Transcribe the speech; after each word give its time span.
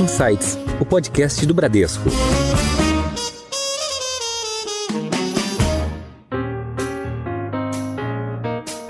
Insights, 0.00 0.56
o 0.80 0.86
podcast 0.86 1.44
do 1.44 1.52
Bradesco. 1.52 2.08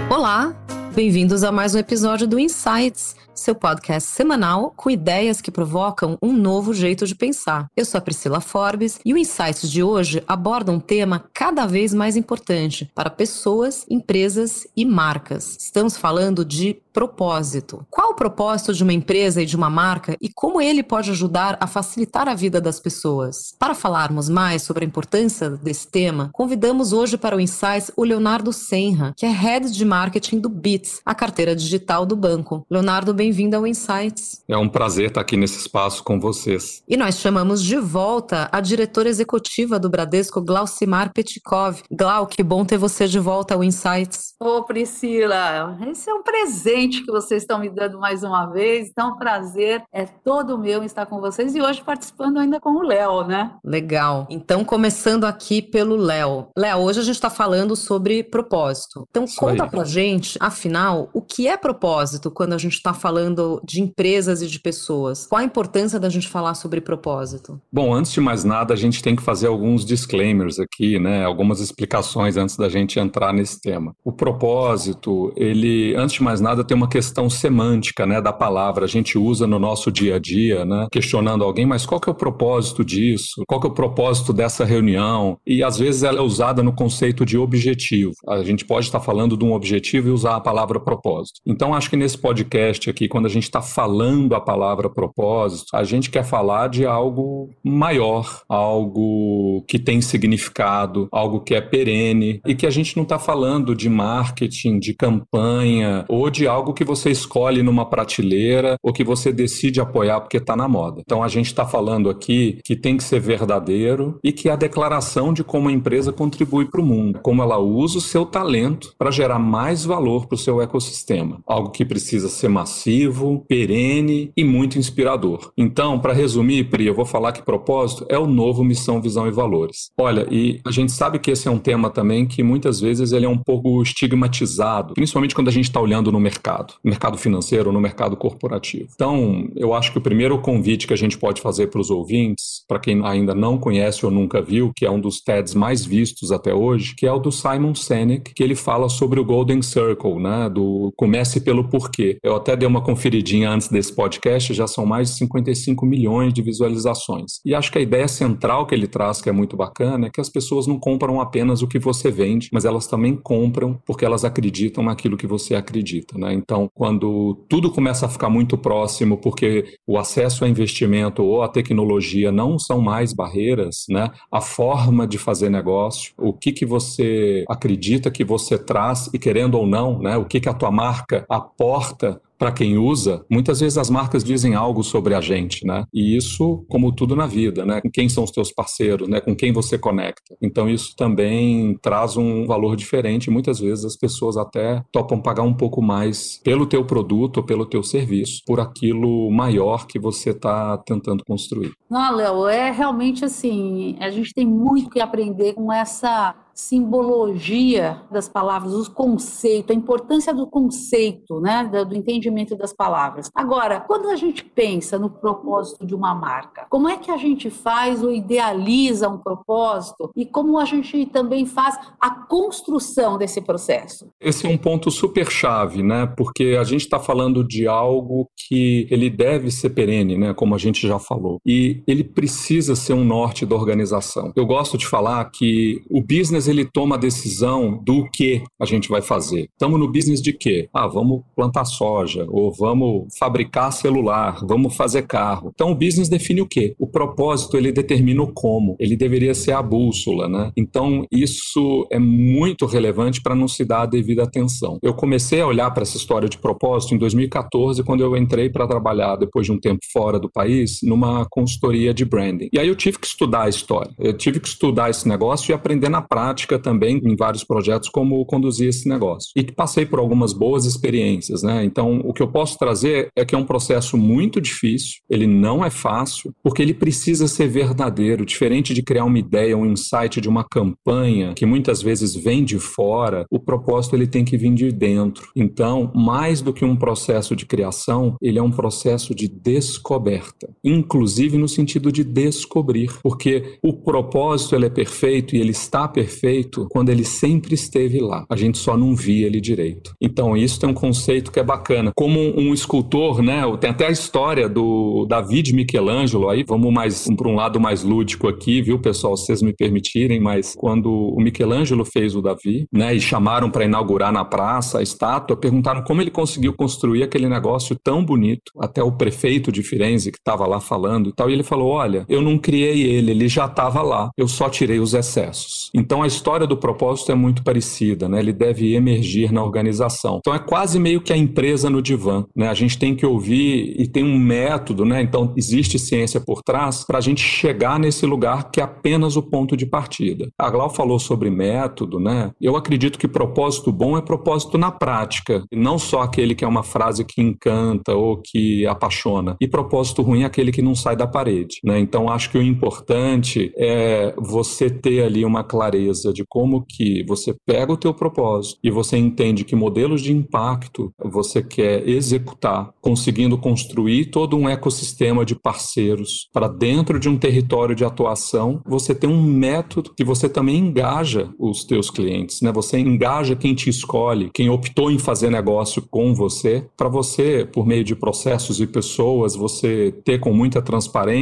Olá, 0.09 0.55
bem-vindos 0.95 1.43
a 1.43 1.51
mais 1.51 1.75
um 1.75 1.79
episódio 1.79 2.29
do 2.29 2.39
Insights 2.39 3.17
seu 3.41 3.55
podcast 3.55 4.11
semanal 4.11 4.73
com 4.77 4.91
ideias 4.91 5.41
que 5.41 5.51
provocam 5.51 6.19
um 6.21 6.33
novo 6.33 6.75
jeito 6.75 7.07
de 7.07 7.15
pensar. 7.15 7.69
Eu 7.75 7.87
sou 7.87 7.97
a 7.97 8.01
Priscila 8.03 8.39
Forbes 8.39 9.01
e 9.03 9.15
o 9.15 9.17
Insights 9.17 9.71
de 9.71 9.83
hoje 9.83 10.23
aborda 10.29 10.71
um 10.71 10.79
tema 10.79 11.25
cada 11.33 11.67
vez 11.67 11.95
mais 11.95 12.17
importante 12.17 12.91
para 12.95 13.09
pessoas, 13.09 13.87
empresas 13.89 14.67
e 14.77 14.85
marcas. 14.85 15.57
Estamos 15.59 15.97
falando 15.97 16.45
de 16.45 16.83
propósito. 16.93 17.87
Qual 17.91 18.11
o 18.11 18.15
propósito 18.15 18.75
de 18.75 18.83
uma 18.83 18.93
empresa 18.93 19.43
e 19.43 19.47
de 19.47 19.57
uma 19.57 19.71
marca 19.71 20.17
e 20.21 20.29
como 20.29 20.61
ele 20.61 20.83
pode 20.83 21.11
ajudar 21.11 21.57
a 21.61 21.67
facilitar 21.67 22.29
a 22.29 22.35
vida 22.35 22.61
das 22.61 22.79
pessoas? 22.79 23.55
Para 23.59 23.75
falarmos 23.75 24.29
mais 24.29 24.63
sobre 24.63 24.85
a 24.85 24.89
importância 24.89 25.49
desse 25.49 25.89
tema, 25.89 26.31
convidamos 26.33 26.93
hoje 26.93 27.17
para 27.17 27.37
o 27.37 27.41
Insights 27.41 27.91
o 27.97 28.05
Leonardo 28.05 28.53
Senra, 28.53 29.15
que 29.17 29.25
é 29.25 29.31
Head 29.31 29.71
de 29.71 29.85
Marketing 29.85 30.39
do 30.39 30.51
Bits, 30.51 31.01
a 31.07 31.15
carteira 31.15 31.57
digital 31.57 32.05
do 32.05 32.15
banco. 32.15 32.67
Leonardo, 32.71 33.15
bem 33.15 33.31
bem-vindo 33.31 33.57
ao 33.57 33.65
Insights. 33.65 34.43
É 34.49 34.57
um 34.57 34.69
prazer 34.69 35.07
estar 35.07 35.21
aqui 35.21 35.37
nesse 35.37 35.57
espaço 35.57 36.03
com 36.03 36.19
vocês. 36.19 36.83
E 36.89 36.97
nós 36.97 37.21
chamamos 37.21 37.63
de 37.63 37.77
volta 37.77 38.49
a 38.51 38.61
diretora 38.61 39.09
executiva 39.09 39.79
do 39.79 39.89
Bradesco, 39.89 40.43
Glaucimar 40.43 41.13
Petkov. 41.13 41.81
Glau, 41.89 42.27
que 42.27 42.43
bom 42.43 42.65
ter 42.65 42.77
você 42.77 43.07
de 43.07 43.21
volta 43.21 43.55
ao 43.55 43.63
Insights. 43.63 44.35
Ô, 44.41 44.65
Priscila, 44.65 45.79
esse 45.89 46.11
é 46.11 46.15
um 46.15 46.23
presente 46.25 46.80
que 46.89 47.11
vocês 47.11 47.43
estão 47.43 47.59
me 47.59 47.69
dando 47.69 47.99
mais 47.99 48.23
uma 48.23 48.47
vez. 48.47 48.89
Então, 48.89 49.17
prazer 49.17 49.83
é 49.93 50.05
todo 50.07 50.59
meu 50.59 50.83
estar 50.83 51.07
com 51.07 51.21
vocês 51.21 51.55
e 51.55 51.61
hoje 51.61 51.83
participando 51.83 52.39
ainda 52.39 52.59
com 52.59 52.71
o 52.71 52.83
Léo, 52.83 53.25
né? 53.25 53.53
Legal. 53.65 54.27
Então, 54.31 54.65
começando 54.65 55.25
aqui 55.25 55.61
pelo 55.63 55.97
Léo. 55.97 56.49
Léo, 56.57 56.79
hoje 56.79 57.01
a 57.01 57.05
gente 57.05 57.15
está 57.15 57.31
falando 57.31 57.77
sobre 57.77 58.23
propósito. 58.23 59.07
Então, 59.11 59.25
Isso 59.25 59.37
conta 59.37 59.65
aí. 59.65 59.71
pra 59.71 59.85
gente, 59.85 60.39
afinal, 60.41 61.11
o 61.13 61.21
que 61.21 61.47
é 61.47 61.57
propósito 61.57 62.31
quando 62.31 62.55
a 62.55 62.59
gente 62.59 62.75
está 62.75 62.95
falando 62.95 63.11
falando 63.11 63.61
de 63.65 63.81
empresas 63.81 64.41
e 64.41 64.47
de 64.47 64.59
pessoas. 64.59 65.27
Qual 65.27 65.41
a 65.41 65.45
importância 65.45 65.99
da 65.99 66.09
gente 66.09 66.29
falar 66.29 66.55
sobre 66.55 66.81
propósito? 66.81 67.61
Bom, 67.73 67.93
antes 67.93 68.13
de 68.13 68.21
mais 68.21 68.45
nada, 68.45 68.73
a 68.73 68.77
gente 68.77 69.03
tem 69.03 69.17
que 69.17 69.23
fazer 69.23 69.47
alguns 69.47 69.85
disclaimers 69.85 70.59
aqui, 70.59 70.99
né? 70.99 71.25
Algumas 71.25 71.61
explicações 71.61 72.37
antes 72.37 72.57
da 72.57 72.69
gente 72.69 72.99
entrar 72.99 73.33
nesse 73.33 73.61
tema. 73.61 73.95
O 74.05 74.13
propósito, 74.13 75.33
ele, 75.37 75.95
antes 75.97 76.15
de 76.15 76.23
mais 76.23 76.41
nada, 76.41 76.65
tem 76.71 76.77
uma 76.77 76.89
questão 76.89 77.29
semântica, 77.29 78.07
né, 78.07 78.21
da 78.21 78.33
palavra. 78.33 78.85
A 78.85 78.89
gente 78.89 79.19
usa 79.19 79.45
no 79.45 79.59
nosso 79.59 79.91
dia 79.91 80.15
a 80.15 80.19
dia, 80.21 80.65
né, 80.65 80.87
questionando 80.93 81.43
alguém, 81.43 81.67
mas 81.67 81.85
qual 81.85 82.01
que 82.01 82.09
é 82.09 82.13
o 82.13 82.15
propósito 82.15 82.85
disso? 82.85 83.43
Qual 83.49 83.61
que 83.61 83.67
é 83.67 83.71
o 83.71 83.75
propósito 83.75 84.33
dessa 84.33 84.65
reunião? 84.65 85.37
E 85.45 85.65
às 85.65 85.79
vezes 85.79 86.05
ela 86.05 86.19
é 86.19 86.23
usada 86.23 86.63
no 86.63 86.73
conceito 86.73 87.27
de 87.27 87.37
objetivo. 87.37 88.13
A 88.29 88.45
gente 88.45 88.65
pode 88.65 88.87
estar 88.87 89.01
falando 89.01 89.37
de 89.37 89.45
um 89.45 89.53
objetivo 89.53 90.09
e 90.09 90.13
usar 90.13 90.37
a 90.37 90.41
palavra 90.41 90.79
propósito. 90.79 91.41
Então, 91.45 91.75
acho 91.75 91.91
que 91.91 91.97
nesse 91.97 92.17
podcast 92.17 92.89
aqui 92.89 93.09
quando 93.09 93.27
a 93.27 93.31
gente 93.31 93.45
está 93.45 93.61
falando 93.61 94.37
a 94.37 94.41
palavra 94.41 94.89
propósito, 94.89 95.75
a 95.75 95.83
gente 95.83 96.09
quer 96.09 96.23
falar 96.23 96.69
de 96.69 96.87
algo 96.87 97.51
maior, 97.65 98.43
algo 98.49 99.65
que 99.67 99.79
tem 99.81 100.01
significado, 100.01 101.09
algo 101.11 101.41
que 101.41 101.53
é 101.53 101.61
perene 101.61 102.41
e 102.47 102.55
que 102.55 102.67
a 102.67 102.71
gente 102.71 102.97
não 102.97 103.03
está 103.03 103.19
falando 103.19 103.75
de 103.75 103.89
marketing, 103.89 104.79
de 104.79 104.95
campanha 104.95 106.05
ou 106.09 106.31
de 106.31 106.47
algo 106.47 106.60
que 106.75 106.85
você 106.85 107.11
escolhe 107.11 107.63
numa 107.63 107.85
prateleira 107.85 108.77
ou 108.83 108.93
que 108.93 109.05
você 109.05 109.33
decide 109.33 109.81
apoiar 109.81 110.21
porque 110.21 110.37
está 110.37 110.57
na 110.57 110.69
moda. 110.69 111.01
Então 111.05 111.23
a 111.23 111.29
gente 111.29 111.47
está 111.47 111.65
falando 111.65 112.09
aqui 112.09 112.59
que 112.65 112.77
tem 112.77 112.97
que 112.97 113.05
ser 113.05 113.21
verdadeiro 113.21 114.19
e 114.23 114.33
que 114.33 114.49
a 114.49 114.57
declaração 114.57 115.33
de 115.33 115.43
como 115.43 115.69
a 115.69 115.73
empresa 115.73 116.13
contribui 116.13 116.67
para 116.67 116.81
o 116.81 116.85
mundo, 116.85 117.21
como 117.23 117.43
ela 117.43 117.59
usa 117.59 117.99
o 117.99 118.01
seu 118.01 118.25
talento 118.25 118.95
para 118.99 119.11
gerar 119.11 119.39
mais 119.39 119.85
valor 119.85 120.27
para 120.27 120.35
o 120.35 120.39
seu 120.39 120.61
ecossistema. 120.61 121.41
Algo 121.47 121.71
que 121.71 121.85
precisa 121.85 122.29
ser 122.29 122.49
massivo 122.49 123.45
perene 123.49 124.33
e 124.37 124.45
muito 124.45 124.79
inspirador. 124.79 125.51
Então, 125.57 125.99
para 125.99 126.13
resumir, 126.13 126.65
Pri, 126.65 126.87
eu 126.87 126.95
vou 126.95 127.05
falar 127.05 127.33
que 127.33 127.43
propósito 127.43 128.07
é 128.09 128.19
o 128.19 128.27
novo 128.27 128.65
missão, 128.65 129.01
visão 129.01 129.27
e 129.27 129.31
valores. 129.31 129.91
Olha, 129.99 130.27
e 130.31 130.61
a 130.67 130.71
gente 130.71 130.93
sabe 130.93 131.19
que 131.19 131.31
esse 131.31 131.49
é 131.49 131.51
um 131.51 131.59
tema 131.59 131.91
também 131.91 132.27
que 132.27 132.43
muitas 132.43 132.81
vezes 132.81 133.13
ele 133.13 133.27
é 133.27 133.29
um 133.29 133.39
pouco 133.39 133.83
estigmatizado, 133.83 134.95
principalmente 134.95 135.35
quando 135.35 135.49
a 135.49 135.53
gente 135.53 135.65
está 135.65 135.81
olhando 135.81 136.13
no 136.13 136.21
mercado, 136.21 136.50
no 136.59 136.91
mercado 136.91 137.17
financeiro, 137.17 137.73
no 137.73 137.81
mercado 137.81 138.17
corporativo. 138.17 138.89
Então, 138.95 139.49
eu 139.57 139.75
acho 139.75 139.93
que 139.93 139.99
o 139.99 140.03
primeiro 140.03 140.39
convite 140.41 140.87
que 140.87 140.95
a 140.95 140.97
gente 140.97 141.19
pode 141.19 141.41
fazer 141.41 141.69
para 141.69 141.81
os 141.81 141.91
ouvintes, 141.91 142.65
para 142.67 142.79
quem 142.79 143.05
ainda 143.05 143.35
não 143.35 143.59
conhece 143.59 144.05
ou 144.05 144.13
nunca 144.13 144.41
viu, 144.41 144.73
que 144.75 144.85
é 144.85 144.91
um 144.91 145.01
dos 145.01 145.21
TEDs 145.21 145.55
mais 145.55 145.85
vistos 145.85 146.33
até 146.33 146.55
hoje, 146.55 146.95
que 146.97 147.07
é 147.07 147.13
o 147.13 147.19
do 147.19 147.33
Simon 147.33 147.75
Sinek, 147.75 148.33
que 148.35 148.43
ele 148.43 148.55
fala 148.55 148.89
sobre 148.89 149.21
o 149.21 149.25
Golden 149.25 149.63
Circle, 149.63 150.21
né, 150.21 150.49
do 150.49 150.93
comece 150.97 151.41
pelo 151.41 151.69
porquê. 151.69 152.19
Eu 152.23 152.37
até 152.37 152.57
dei 152.57 152.67
uma 152.67 152.83
conferidinha 152.83 153.51
antes 153.51 153.69
desse 153.69 153.95
podcast, 153.95 154.53
já 154.55 154.67
são 154.67 154.85
mais 154.87 155.11
de 155.11 155.17
55 155.17 155.85
milhões 155.87 156.33
de 156.33 156.43
visualizações. 156.43 157.41
E 157.45 157.55
acho 157.55 157.71
que 157.71 157.79
a 157.79 157.83
ideia 157.83 158.09
central 158.09 158.67
que 158.67 158.75
ele 158.75 158.87
traz, 158.87 159.21
que 159.21 159.29
é 159.29 159.33
muito 159.33 159.57
bacana, 159.57 160.07
é 160.07 160.11
que 160.11 160.21
as 160.21 160.29
pessoas 160.29 160.67
não 160.67 160.79
compram 160.79 161.21
apenas 161.21 161.63
o 161.63 161.69
que 161.69 161.79
você 161.79 162.11
vende, 162.11 162.49
mas 162.53 162.65
elas 162.65 162.87
também 162.87 163.17
compram 163.17 163.79
porque 163.87 164.05
elas 164.05 164.25
acreditam 164.25 164.85
naquilo 164.85 165.17
que 165.17 165.27
você 165.27 165.55
acredita. 165.55 166.19
Né? 166.19 166.35
Então, 166.41 166.71
quando 166.75 167.35
tudo 167.49 167.71
começa 167.71 168.07
a 168.07 168.09
ficar 168.09 168.31
muito 168.31 168.57
próximo, 168.57 169.19
porque 169.19 169.77
o 169.87 169.99
acesso 169.99 170.45
a 170.45 170.49
investimento 170.49 171.23
ou 171.23 171.43
a 171.43 171.49
tecnologia 171.49 172.33
não 172.33 172.59
são 172.59 172.81
mais 172.81 173.13
barreiras, 173.13 173.85
né? 173.89 174.11
a 174.33 174.41
forma 174.41 175.07
de 175.07 175.19
fazer 175.19 175.51
negócio, 175.51 176.15
o 176.17 176.33
que, 176.33 176.51
que 176.53 176.65
você 176.65 177.45
acredita 177.49 178.11
que 178.11 178.25
você 178.25 178.59
traz 178.59 179.11
e 179.13 179.19
querendo 179.19 179.57
ou 179.57 179.67
não, 179.67 179.99
né? 179.99 180.17
o 180.17 180.25
que, 180.25 180.41
que 180.41 180.49
a 180.49 180.55
tua 180.55 180.71
marca 180.71 181.27
aporta 181.29 182.21
para 182.41 182.51
quem 182.51 182.79
usa, 182.79 183.23
muitas 183.31 183.61
vezes 183.61 183.77
as 183.77 183.91
marcas 183.91 184.25
dizem 184.25 184.55
algo 184.55 184.83
sobre 184.83 185.15
a 185.15 185.21
gente, 185.21 185.67
né? 185.67 185.85
E 185.93 186.17
isso, 186.17 186.65
como 186.71 186.91
tudo 186.91 187.15
na 187.15 187.27
vida, 187.27 187.67
né? 187.67 187.83
Com 187.83 187.91
quem 187.91 188.09
são 188.09 188.25
os 188.25 188.31
teus 188.31 188.51
parceiros, 188.51 189.07
né? 189.07 189.21
Com 189.21 189.37
quem 189.37 189.53
você 189.53 189.77
conecta. 189.77 190.35
Então 190.41 190.67
isso 190.67 190.97
também 190.97 191.77
traz 191.83 192.17
um 192.17 192.47
valor 192.47 192.77
diferente. 192.77 193.31
Muitas 193.31 193.61
vezes 193.61 193.85
as 193.85 193.95
pessoas 193.95 194.39
até 194.39 194.83
topam 194.91 195.21
pagar 195.21 195.43
um 195.43 195.53
pouco 195.53 195.83
mais 195.83 196.41
pelo 196.43 196.65
teu 196.65 196.83
produto 196.83 197.37
ou 197.37 197.43
pelo 197.43 197.67
teu 197.67 197.83
serviço, 197.83 198.41
por 198.47 198.59
aquilo 198.59 199.31
maior 199.31 199.87
que 199.87 199.99
você 199.99 200.31
está 200.31 200.79
tentando 200.79 201.23
construir. 201.27 201.73
Não, 201.91 202.15
Léo, 202.15 202.47
é 202.47 202.71
realmente 202.71 203.25
assim, 203.25 203.97
a 203.99 204.11
gente 204.11 204.33
tem 204.33 204.47
muito 204.47 204.91
que 204.91 205.01
aprender 205.01 205.55
com 205.55 205.73
essa 205.73 206.37
simbologia 206.61 208.03
das 208.11 208.29
palavras, 208.29 208.73
os 208.75 208.89
conceitos, 208.89 209.75
a 209.75 209.79
importância 209.79 210.35
do 210.35 210.47
conceito, 210.47 211.41
né, 211.41 211.69
do 211.89 211.97
entendimento 211.97 212.55
das 212.55 212.73
palavras. 212.73 213.31
Agora, 213.35 213.81
quando 213.81 214.11
a 214.11 214.17
gente 214.17 214.45
pensa 214.45 214.99
no 214.99 215.09
propósito 215.09 215.87
de 215.87 215.95
uma 215.95 216.15
marca, 216.15 216.67
como 216.69 216.89
é 216.89 216.99
que 216.99 217.11
a 217.11 217.17
gente 217.17 217.51
faz 217.51 218.03
ou 218.03 218.13
idealiza 218.13 219.09
um 219.09 219.19
propósito 219.19 220.11
e 220.15 220.27
como 220.27 220.59
a 220.59 220.65
gente 220.65 221.07
também 221.07 221.47
faz 221.47 221.79
a 221.99 222.11
construção 222.11 223.17
desse 223.17 223.41
processo? 223.41 224.09
Esse 224.21 224.47
é 224.47 224.51
um 224.51 224.59
ponto 224.59 224.91
super 224.91 225.31
chave, 225.31 225.83
né, 225.83 226.07
porque 226.17 226.57
a 226.61 226.65
gente 226.65 226.83
está 226.83 227.01
falando 227.01 227.43
de 227.43 227.67
algo 227.67 228.29
que 228.37 228.87
ele 228.91 229.09
deve 229.09 229.51
ser 229.51 229.71
perene, 229.71 230.19
né, 230.19 230.35
como 230.35 230.55
a 230.55 230.59
gente 230.59 230.87
já 230.87 230.99
falou, 230.99 231.39
e 231.47 231.80
ele 231.87 232.05
precisa 232.05 232.75
ser 232.75 232.95
um 232.95 233.05
norte 233.05 233.45
da 233.47 233.55
organização. 233.55 234.33
Eu 234.37 234.47
gosto 234.47 234.77
de 234.77 234.87
falar 234.87 235.25
que 235.31 235.83
o 235.91 236.03
business 236.03 236.49
ele 236.49 236.65
toma 236.65 236.97
a 236.97 236.99
decisão 236.99 237.81
do 237.83 238.09
que 238.11 238.43
a 238.61 238.65
gente 238.65 238.89
vai 238.89 239.03
fazer. 239.03 239.49
Estamos 239.53 239.79
no 239.79 239.91
business 239.91 240.21
de 240.21 240.33
quê? 240.33 240.69
Ah, 240.73 240.87
vamos 240.87 241.23
plantar 241.35 241.65
soja, 241.65 242.27
ou 242.29 242.53
vamos 242.53 243.07
fabricar 243.19 243.73
celular, 243.73 244.45
vamos 244.47 244.77
fazer 244.77 245.03
carro. 245.03 245.51
Então 245.55 245.73
o 245.73 245.75
business 245.75 246.09
define 246.09 246.41
o 246.41 246.47
quê? 246.47 246.75
O 246.79 246.87
propósito 246.87 247.57
ele 247.57 247.73
determina 247.73 248.23
o 248.23 248.33
como. 248.33 248.77
Ele 248.79 248.97
deveria 248.97 249.35
ser 249.35 249.53
a 249.53 249.63
bússola, 249.63 250.29
né? 250.29 250.53
Então 250.57 251.07
isso 251.11 251.87
é 251.91 251.99
muito 251.99 252.67
relevante 252.67 253.23
para 253.23 253.35
não 253.35 253.49
se 253.49 253.65
dar 253.65 253.83
a 253.83 253.87
devida 253.87 254.23
atenção. 254.23 254.79
Eu 254.83 254.95
comecei 254.95 255.41
a 255.41 255.47
olhar 255.47 255.71
para 255.71 255.83
essa 255.83 255.97
história 255.97 256.29
de 256.29 256.39
propósito 256.39 256.95
em 256.95 256.99
2014, 256.99 257.83
quando 257.83 258.03
eu 258.03 258.17
entrei 258.17 258.51
para 258.51 258.67
trabalhar 258.67 259.17
depois 259.17 259.47
de 259.47 259.53
um 259.53 259.59
tempo 259.59 259.81
fora 259.93 260.19
do 260.19 260.31
país 260.31 260.81
numa 260.83 261.27
consultoria 261.31 261.70
consultoria 261.71 261.95
de 261.95 262.05
branding. 262.05 262.49
E 262.53 262.59
aí 262.59 262.69
eu 262.69 262.75
tive 262.75 262.99
que 262.99 263.07
estudar 263.07 263.45
a 263.45 263.49
história, 263.49 263.93
eu 263.99 264.13
tive 264.13 264.41
que 264.41 264.49
estudar 264.49 264.91
esse 264.91 265.09
negócio 265.09 265.53
e 265.53 265.55
aprender 265.55 265.89
na 265.89 266.03
prática 266.03 266.59
também 266.59 267.01
em 267.05 267.17
vários 267.17 267.45
projetos 267.45 267.89
como 267.89 268.25
conduzir 268.27 268.69
esse 268.69 268.89
negócio. 268.89 269.31
E 269.37 269.45
passei 269.45 269.87
por 269.87 269.99
algumas 269.99 270.33
boas 270.33 270.65
experiências, 270.65 271.43
né? 271.43 271.65
Então, 271.65 272.01
o 272.05 272.13
que 272.13 272.23
eu 272.23 272.29
posso 272.29 272.59
trazer 272.59 273.09
é 273.17 273.25
que 273.25 273.35
é 273.35 273.39
um 273.39 273.45
processo 273.45 273.97
muito 273.97 274.41
difícil, 274.41 275.01
ele 275.09 275.27
não 275.27 275.65
é 275.65 275.71
fácil, 275.71 276.33
porque 276.43 276.63
ele 276.63 276.75
precisa 276.75 277.29
ser 277.29 277.49
verdadeiro, 277.49 278.27
diferente 278.27 278.75
de 278.75 278.83
criar 278.83 279.05
uma 279.05 279.19
ideia, 279.19 279.57
um 279.57 279.67
insight 279.67 280.21
de 280.21 280.29
uma 280.29 280.45
campanha 280.45 281.35
que 281.35 281.47
muitas 281.47 281.83
vezes 281.83 282.15
vem 282.15 282.45
de 282.45 282.59
fora, 282.59 283.25
o 283.31 283.39
propósito 283.39 283.95
ele 283.95 284.07
tem 284.07 284.25
que 284.25 284.37
vir 284.37 284.53
de 284.55 284.73
dentro. 284.73 285.29
Então, 285.37 285.93
mais 285.95 286.41
do 286.41 286.53
que 286.53 286.65
um 286.65 286.77
processo 286.77 287.37
de 287.37 287.47
criação, 287.47 288.17
ele 288.21 288.39
é 288.39 288.43
um 288.43 288.51
processo 288.51 289.15
de 289.15 289.29
descoberta, 289.29 290.49
inclusive 290.65 291.39
no 291.39 291.49
sentido 291.49 291.60
de 291.65 292.05
descobrir, 292.05 292.91
porque 293.03 293.59
o 293.63 293.73
propósito 293.73 294.55
ele 294.55 294.67
é 294.67 294.71
perfeito 294.71 295.35
e 295.35 295.41
ele 295.41 295.51
está 295.51 295.87
perfeito 295.89 296.67
quando 296.71 296.89
ele 296.89 297.05
sempre 297.05 297.55
esteve 297.55 298.01
lá. 298.01 298.25
A 298.29 298.37
gente 298.37 298.59
só 298.59 298.77
não 298.77 298.95
via 298.95 299.27
ele 299.27 299.41
direito. 299.41 299.93
Então, 300.01 300.37
isso 300.37 300.59
tem 300.61 300.69
um 300.69 300.75
conceito 300.75 301.31
que 301.31 301.41
é 301.41 301.45
bacana. 301.45 301.93
Como 301.97 302.19
um 302.19 302.53
escultor, 302.53 303.23
né? 303.23 303.43
Tem 303.61 303.71
até 303.71 303.87
a 303.87 303.91
história 303.91 304.49
do 304.49 305.07
David 305.09 305.53
Michelangelo 305.53 306.29
aí, 306.29 306.45
vamos 306.47 306.73
mais 306.73 307.07
para 307.17 307.29
um 307.29 307.35
lado 307.35 307.61
mais 307.61 307.83
lúdico 307.83 308.29
aqui, 308.29 308.63
viu, 308.63 308.79
pessoal, 308.79 309.17
se 309.17 309.27
vocês 309.27 309.43
me 309.43 309.53
permitirem, 309.53 310.21
mas 310.21 310.55
quando 310.57 310.91
o 310.91 311.21
Michelangelo 311.21 311.85
fez 311.85 312.15
o 312.15 312.23
Davi, 312.23 312.67
né, 312.73 312.95
e 312.95 313.01
chamaram 313.01 313.51
para 313.51 313.65
inaugurar 313.65 314.13
na 314.13 314.25
praça 314.25 314.79
a 314.79 314.83
estátua, 314.83 315.37
perguntaram 315.37 315.83
como 315.83 316.01
ele 316.01 316.11
conseguiu 316.11 316.53
construir 316.55 317.03
aquele 317.03 317.29
negócio 317.29 317.77
tão 317.83 318.05
bonito. 318.05 318.53
Até 318.59 318.83
o 318.83 318.93
prefeito 318.93 319.53
de 319.53 319.63
Firenze 319.63 320.11
que 320.11 320.19
estava 320.19 320.47
lá 320.47 320.61
falando 320.61 321.11
e 321.11 321.13
tal, 321.15 321.31
e 321.31 321.33
ele 321.33 321.43
falou: 321.51 321.69
"Olha, 321.71 322.05
eu 322.09 322.23
não 322.23 322.39
criei 322.39 322.83
ele, 322.83 323.11
ele 323.11 323.29
já 323.29 323.47
estava 323.47 323.83
lá. 323.83 324.11
Eu 324.17 324.29
só 324.29 324.49
tirei 324.49 324.79
os 324.79 324.95
excessos". 324.95 325.71
Então 325.75 326.03
a 326.03 326.07
história 326.07 326.47
do 326.47 326.57
propósito 326.57 327.13
é 327.13 327.15
muito 327.15 327.43
parecida, 327.43 328.09
né? 328.09 328.21
Ele 328.21 328.33
deve 328.33 328.75
emergir 328.75 329.33
na 329.33 329.43
organização. 329.43 330.19
Então 330.21 330.35
é 330.35 330.39
quase 330.39 330.79
meio 330.79 331.01
que 331.01 331.13
a 331.13 331.17
empresa 331.17 331.69
no 331.69 331.83
divã, 331.83 332.25
né? 332.35 332.49
A 332.49 332.55
gente 332.55 332.79
tem 332.79 332.95
que 332.95 333.05
ouvir 333.05 333.75
e 333.79 333.87
tem 333.87 334.05
um 334.05 334.19
método, 334.19 334.85
né? 334.85 335.03
Então 335.03 335.33
existe 335.37 335.79
ciência 335.79 336.21
por 336.21 336.43
trás 336.43 336.85
para 336.85 336.99
a 336.99 337.01
gente 337.01 337.21
chegar 337.21 337.79
nesse 337.79 338.07
lugar 338.07 338.51
que 338.51 338.61
é 338.61 338.65
apenas 338.65 339.17
o 339.17 339.23
ponto 339.23 339.57
de 339.57 339.67
partida. 339.67 340.29
A 340.39 340.49
Glau 340.49 340.71
falou 340.71 340.99
sobre 340.99 341.31
método, 341.31 341.99
né? 341.99 342.31
Eu 342.41 342.57
acredito 342.57 342.99
que 342.99 343.09
propósito 343.09 343.73
bom 343.73 343.97
é 343.97 344.03
propósito 344.03 344.57
na 344.57 344.71
prática, 344.71 345.45
e 345.51 345.57
não 345.57 345.79
só 345.79 346.03
aquele 346.03 346.35
que 346.35 346.45
é 346.45 346.49
uma 346.49 346.63
frase 346.63 347.05
que 347.05 347.21
encanta 347.21 347.95
ou 347.95 348.17
que 348.17 348.67
apaixona. 348.67 349.37
E 349.41 349.49
propósito 349.49 350.03
ruim 350.03 350.23
é 350.23 350.27
aquele 350.27 350.53
que 350.53 350.63
não 350.63 350.75
sai 350.75 350.97
da 350.97 351.07
parede, 351.07 351.40
né? 351.65 351.79
Então 351.79 352.09
acho 352.09 352.31
que 352.31 352.39
o 352.39 352.43
importante 352.43 353.53
é 353.57 354.15
você 354.17 354.69
ter 354.71 355.03
ali 355.03 355.25
uma 355.25 355.45
clareza 355.45 356.13
de 356.13 356.25
como 356.29 356.65
que 356.67 357.05
você 357.07 357.35
pega 357.47 357.73
o 357.73 357.77
teu 357.77 357.93
propósito 357.95 358.59
e 358.63 358.71
você 358.71 358.97
entende 358.97 359.45
que 359.45 359.57
modelos 359.57 360.03
de 360.03 360.13
impacto 360.13 360.93
você 361.05 361.43
quer 361.43 361.87
executar, 361.89 362.71
conseguindo 362.81 363.39
construir 363.39 364.07
todo 364.07 364.37
um 364.37 364.49
ecossistema 364.49 365.25
de 365.25 365.35
parceiros 365.35 366.29
para 366.33 366.49
dentro 366.49 366.99
de 366.99 367.09
um 367.09 367.17
território 367.17 367.75
de 367.75 367.85
atuação, 367.85 368.61
você 368.67 368.95
tem 368.95 369.09
um 369.09 369.23
método 369.23 369.93
que 369.97 370.05
você 370.05 370.29
também 370.29 370.59
engaja 370.59 371.31
os 371.39 371.65
teus 371.65 371.91
clientes, 371.91 372.41
né? 372.41 372.53
Você 372.53 372.79
engaja 372.79 373.37
quem 373.37 373.55
te 373.55 373.71
escolhe, 373.71 374.31
quem 374.33 374.49
optou 374.49 374.91
em 374.91 374.99
fazer 374.99 375.31
negócio 375.31 375.83
com 375.91 376.15
você, 376.15 376.67
para 376.77 376.89
você, 376.89 377.49
por 377.51 377.67
meio 377.67 377.85
de 377.85 377.95
processos 377.95 378.61
e 378.61 378.67
pessoas, 378.67 379.35
você 379.35 379.93
ter 380.05 380.19
com 380.19 380.33
muita 380.33 380.63
transparência, 380.63 381.20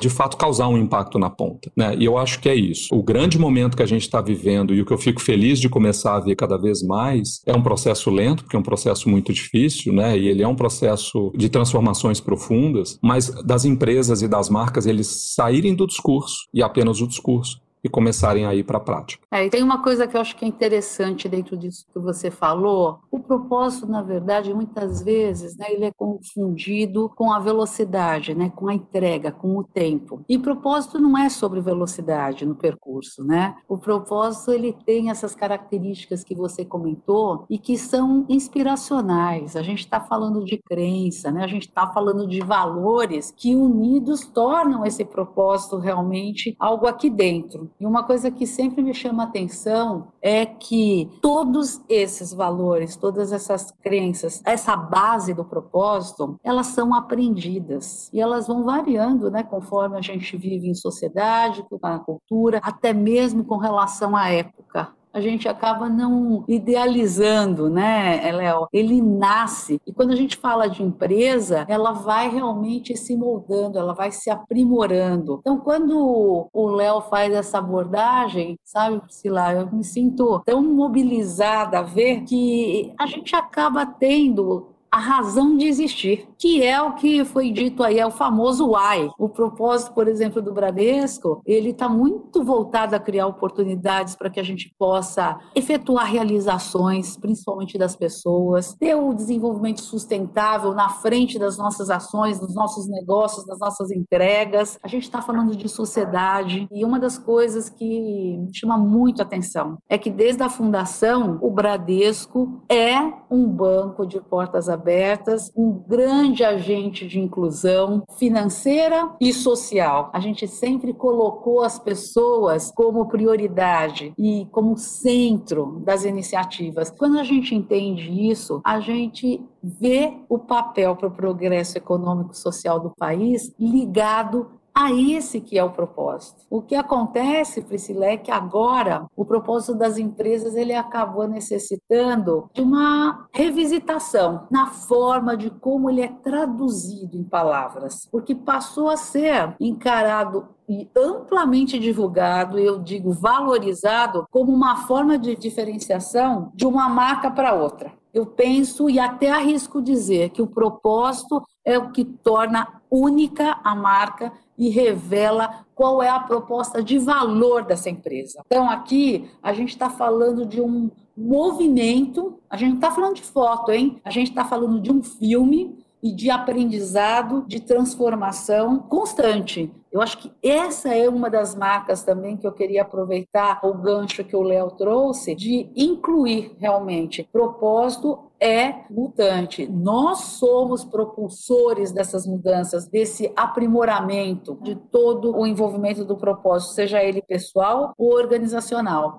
de 0.00 0.08
fato 0.08 0.36
causar 0.36 0.68
um 0.68 0.78
impacto 0.78 1.18
na 1.18 1.30
ponta, 1.30 1.70
né? 1.76 1.94
E 1.98 2.04
eu 2.04 2.18
acho 2.18 2.40
que 2.40 2.48
é 2.48 2.54
isso. 2.54 2.94
O 2.94 3.02
grande 3.02 3.38
momento 3.38 3.76
que 3.76 3.82
a 3.82 3.86
gente 3.86 4.02
está 4.02 4.20
vivendo 4.20 4.74
e 4.74 4.80
o 4.80 4.86
que 4.86 4.92
eu 4.92 4.98
fico 4.98 5.20
feliz 5.20 5.58
de 5.58 5.68
começar 5.68 6.16
a 6.16 6.20
ver 6.20 6.36
cada 6.36 6.56
vez 6.56 6.82
mais 6.82 7.40
é 7.46 7.54
um 7.54 7.62
processo 7.62 8.10
lento, 8.10 8.44
porque 8.44 8.56
é 8.56 8.58
um 8.58 8.62
processo 8.62 9.08
muito 9.08 9.32
difícil, 9.32 9.92
né? 9.92 10.18
E 10.18 10.28
ele 10.28 10.42
é 10.42 10.48
um 10.48 10.56
processo 10.56 11.32
de 11.36 11.48
transformações 11.48 12.20
profundas, 12.20 12.98
mas 13.02 13.28
das 13.44 13.64
empresas 13.64 14.22
e 14.22 14.28
das 14.28 14.48
marcas 14.48 14.86
eles 14.86 15.06
saírem 15.34 15.74
do 15.74 15.86
discurso 15.86 16.48
e 16.52 16.62
apenas 16.62 17.00
o 17.00 17.06
discurso 17.06 17.60
e 17.82 17.88
começarem 17.88 18.44
a 18.46 18.54
ir 18.54 18.64
para 18.64 18.78
a 18.78 18.80
prática. 18.80 19.24
É, 19.30 19.46
e 19.46 19.50
tem 19.50 19.62
uma 19.62 19.82
coisa 19.82 20.06
que 20.06 20.16
eu 20.16 20.20
acho 20.20 20.36
que 20.36 20.44
é 20.44 20.48
interessante 20.48 21.28
dentro 21.28 21.56
disso 21.56 21.86
que 21.92 21.98
você 21.98 22.30
falou. 22.30 23.00
O 23.10 23.20
propósito, 23.20 23.86
na 23.86 24.02
verdade, 24.02 24.52
muitas 24.52 25.02
vezes, 25.02 25.56
né, 25.56 25.66
ele 25.70 25.84
é 25.84 25.92
confundido 25.92 27.10
com 27.14 27.32
a 27.32 27.38
velocidade, 27.38 28.34
né, 28.34 28.50
com 28.54 28.68
a 28.68 28.74
entrega, 28.74 29.30
com 29.30 29.56
o 29.56 29.64
tempo. 29.64 30.24
E 30.28 30.38
propósito 30.38 30.98
não 30.98 31.16
é 31.16 31.28
sobre 31.28 31.60
velocidade 31.60 32.46
no 32.46 32.54
percurso, 32.54 33.22
né? 33.22 33.56
O 33.68 33.76
propósito 33.76 34.50
ele 34.50 34.72
tem 34.72 35.10
essas 35.10 35.34
características 35.34 36.24
que 36.24 36.34
você 36.34 36.64
comentou 36.64 37.44
e 37.50 37.58
que 37.58 37.76
são 37.76 38.24
inspiracionais. 38.28 39.56
A 39.56 39.62
gente 39.62 39.80
está 39.80 40.00
falando 40.00 40.44
de 40.44 40.56
crença, 40.56 41.30
né? 41.30 41.44
A 41.44 41.46
gente 41.46 41.68
está 41.68 41.86
falando 41.88 42.26
de 42.26 42.40
valores 42.40 43.30
que 43.36 43.54
unidos 43.54 44.26
tornam 44.26 44.86
esse 44.86 45.04
propósito 45.04 45.76
realmente 45.78 46.56
algo 46.58 46.86
aqui 46.86 47.10
dentro. 47.10 47.67
E 47.80 47.86
uma 47.86 48.02
coisa 48.02 48.30
que 48.30 48.46
sempre 48.46 48.82
me 48.82 48.94
chama 48.94 49.24
atenção 49.24 50.08
é 50.20 50.46
que 50.46 51.10
todos 51.20 51.80
esses 51.88 52.32
valores, 52.32 52.96
todas 52.96 53.32
essas 53.32 53.70
crenças, 53.82 54.42
essa 54.44 54.76
base 54.76 55.34
do 55.34 55.44
propósito, 55.44 56.38
elas 56.42 56.68
são 56.68 56.94
aprendidas. 56.94 58.10
E 58.12 58.20
elas 58.20 58.46
vão 58.46 58.64
variando, 58.64 59.30
né, 59.30 59.42
conforme 59.42 59.96
a 59.96 60.02
gente 60.02 60.36
vive 60.36 60.68
em 60.68 60.74
sociedade, 60.74 61.64
na 61.82 61.98
cultura, 61.98 62.60
até 62.62 62.92
mesmo 62.92 63.44
com 63.44 63.56
relação 63.56 64.16
à 64.16 64.28
época 64.30 64.97
a 65.18 65.20
gente 65.20 65.48
acaba 65.48 65.88
não 65.88 66.44
idealizando, 66.48 67.68
né, 67.68 68.30
Léo? 68.32 68.68
Ele 68.72 69.02
nasce. 69.02 69.80
E 69.86 69.92
quando 69.92 70.12
a 70.12 70.16
gente 70.16 70.36
fala 70.36 70.68
de 70.68 70.82
empresa, 70.82 71.66
ela 71.68 71.92
vai 71.92 72.30
realmente 72.30 72.96
se 72.96 73.16
moldando, 73.16 73.78
ela 73.78 73.92
vai 73.92 74.10
se 74.10 74.30
aprimorando. 74.30 75.38
Então, 75.40 75.58
quando 75.58 76.48
o 76.52 76.66
Léo 76.70 77.00
faz 77.02 77.32
essa 77.32 77.58
abordagem, 77.58 78.58
sabe, 78.64 79.00
Priscila, 79.00 79.52
eu 79.52 79.70
me 79.72 79.84
sinto 79.84 80.40
tão 80.46 80.62
mobilizada 80.62 81.80
a 81.80 81.82
ver 81.82 82.22
que 82.22 82.92
a 82.98 83.06
gente 83.06 83.34
acaba 83.34 83.84
tendo 83.84 84.77
a 84.90 84.98
razão 84.98 85.56
de 85.56 85.66
existir, 85.66 86.28
que 86.38 86.62
é 86.62 86.80
o 86.80 86.94
que 86.94 87.24
foi 87.24 87.50
dito 87.50 87.82
aí, 87.82 87.98
é 87.98 88.06
o 88.06 88.10
famoso 88.10 88.72
why. 88.72 89.10
O 89.18 89.28
propósito, 89.28 89.92
por 89.92 90.08
exemplo, 90.08 90.40
do 90.40 90.52
Bradesco, 90.52 91.42
ele 91.44 91.70
está 91.70 91.88
muito 91.88 92.42
voltado 92.42 92.96
a 92.96 93.00
criar 93.00 93.26
oportunidades 93.26 94.16
para 94.16 94.30
que 94.30 94.40
a 94.40 94.42
gente 94.42 94.74
possa 94.78 95.38
efetuar 95.54 96.06
realizações, 96.06 97.16
principalmente 97.16 97.76
das 97.76 97.94
pessoas, 97.94 98.74
ter 98.74 98.94
o 98.94 99.12
desenvolvimento 99.12 99.80
sustentável 99.80 100.72
na 100.72 100.88
frente 100.88 101.38
das 101.38 101.58
nossas 101.58 101.90
ações, 101.90 102.38
dos 102.38 102.54
nossos 102.54 102.88
negócios, 102.88 103.44
das 103.46 103.58
nossas 103.58 103.90
entregas. 103.90 104.78
A 104.82 104.88
gente 104.88 105.02
está 105.02 105.20
falando 105.20 105.54
de 105.54 105.68
sociedade 105.68 106.66
e 106.72 106.84
uma 106.84 106.98
das 106.98 107.18
coisas 107.18 107.68
que 107.68 108.38
chama 108.54 108.78
muito 108.78 109.20
atenção 109.20 109.78
é 109.88 109.98
que 109.98 110.10
desde 110.10 110.42
a 110.42 110.48
fundação, 110.48 111.38
o 111.42 111.50
Bradesco 111.50 112.62
é 112.68 112.98
um 113.30 113.46
banco 113.46 114.06
de 114.06 114.20
portas 114.20 114.68
abertas 114.68 114.77
abertas, 114.78 115.50
um 115.56 115.72
grande 115.72 116.44
agente 116.44 117.06
de 117.06 117.18
inclusão 117.18 118.04
financeira 118.18 119.10
e 119.20 119.32
social. 119.32 120.10
A 120.12 120.20
gente 120.20 120.46
sempre 120.46 120.94
colocou 120.94 121.62
as 121.62 121.78
pessoas 121.78 122.72
como 122.74 123.06
prioridade 123.06 124.12
e 124.16 124.46
como 124.52 124.76
centro 124.76 125.82
das 125.84 126.04
iniciativas. 126.04 126.90
Quando 126.90 127.18
a 127.18 127.24
gente 127.24 127.54
entende 127.54 128.30
isso, 128.30 128.60
a 128.64 128.80
gente 128.80 129.42
vê 129.62 130.14
o 130.28 130.38
papel 130.38 130.94
para 130.94 131.08
o 131.08 131.10
progresso 131.10 131.76
econômico 131.76 132.32
e 132.32 132.36
social 132.36 132.78
do 132.78 132.90
país 132.96 133.52
ligado 133.58 134.57
a 134.78 134.92
esse 134.92 135.40
que 135.40 135.58
é 135.58 135.64
o 135.64 135.72
propósito. 135.72 136.44
O 136.48 136.62
que 136.62 136.76
acontece, 136.76 137.62
Priscila, 137.62 138.06
é 138.06 138.16
que 138.16 138.30
agora 138.30 139.06
o 139.16 139.24
propósito 139.24 139.74
das 139.74 139.98
empresas 139.98 140.54
ele 140.54 140.72
acabou 140.72 141.26
necessitando 141.26 142.48
de 142.54 142.62
uma 142.62 143.26
revisitação 143.32 144.46
na 144.48 144.68
forma 144.68 145.36
de 145.36 145.50
como 145.50 145.90
ele 145.90 146.02
é 146.02 146.06
traduzido 146.22 147.16
em 147.16 147.24
palavras, 147.24 148.06
porque 148.12 148.36
passou 148.36 148.88
a 148.88 148.96
ser 148.96 149.56
encarado 149.58 150.46
e 150.68 150.88
amplamente 150.96 151.76
divulgado, 151.76 152.56
eu 152.56 152.78
digo 152.78 153.10
valorizado, 153.10 154.28
como 154.30 154.52
uma 154.52 154.86
forma 154.86 155.18
de 155.18 155.34
diferenciação 155.34 156.52
de 156.54 156.66
uma 156.66 156.88
marca 156.88 157.32
para 157.32 157.52
outra. 157.52 157.92
Eu 158.14 158.26
penso 158.26 158.88
e 158.88 158.98
até 158.98 159.30
arrisco 159.30 159.82
dizer 159.82 160.30
que 160.30 160.42
o 160.42 160.46
propósito 160.46 161.42
é 161.64 161.76
o 161.78 161.90
que 161.90 162.04
torna 162.04 162.80
única 162.90 163.58
a 163.62 163.74
marca 163.74 164.32
e 164.58 164.68
revela 164.68 165.64
qual 165.74 166.02
é 166.02 166.08
a 166.08 166.18
proposta 166.18 166.82
de 166.82 166.98
valor 166.98 167.64
dessa 167.64 167.88
empresa. 167.88 168.42
Então, 168.46 168.68
aqui 168.68 169.30
a 169.42 169.52
gente 169.52 169.70
está 169.70 169.88
falando 169.88 170.44
de 170.44 170.60
um 170.60 170.90
movimento, 171.16 172.38
a 172.50 172.56
gente 172.56 172.70
não 172.70 172.76
está 172.76 172.90
falando 172.90 173.14
de 173.14 173.22
foto, 173.22 173.70
hein? 173.70 174.00
A 174.04 174.10
gente 174.10 174.30
está 174.30 174.44
falando 174.44 174.80
de 174.80 174.90
um 174.90 175.02
filme 175.02 175.78
e 176.02 176.12
de 176.12 176.30
aprendizado, 176.30 177.44
de 177.46 177.60
transformação 177.60 178.78
constante. 178.80 179.70
Eu 179.90 180.02
acho 180.02 180.18
que 180.18 180.30
essa 180.42 180.94
é 180.94 181.08
uma 181.08 181.30
das 181.30 181.54
marcas 181.54 182.02
também 182.02 182.36
que 182.36 182.46
eu 182.46 182.52
queria 182.52 182.82
aproveitar 182.82 183.60
o 183.62 183.72
gancho 183.72 184.22
que 184.22 184.36
o 184.36 184.42
Léo 184.42 184.70
trouxe 184.72 185.34
de 185.34 185.70
incluir 185.74 186.54
realmente. 186.58 187.26
Propósito 187.32 188.18
é 188.38 188.84
mutante. 188.90 189.66
Nós 189.66 190.18
somos 190.18 190.84
propulsores 190.84 191.90
dessas 191.90 192.26
mudanças, 192.26 192.86
desse 192.86 193.32
aprimoramento 193.34 194.58
de 194.62 194.74
todo 194.74 195.34
o 195.34 195.46
envolvimento 195.46 196.04
do 196.04 196.16
propósito, 196.16 196.74
seja 196.74 197.02
ele 197.02 197.22
pessoal 197.22 197.94
ou 197.96 198.14
organizacional. 198.14 199.18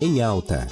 Em 0.00 0.20
alta. 0.20 0.66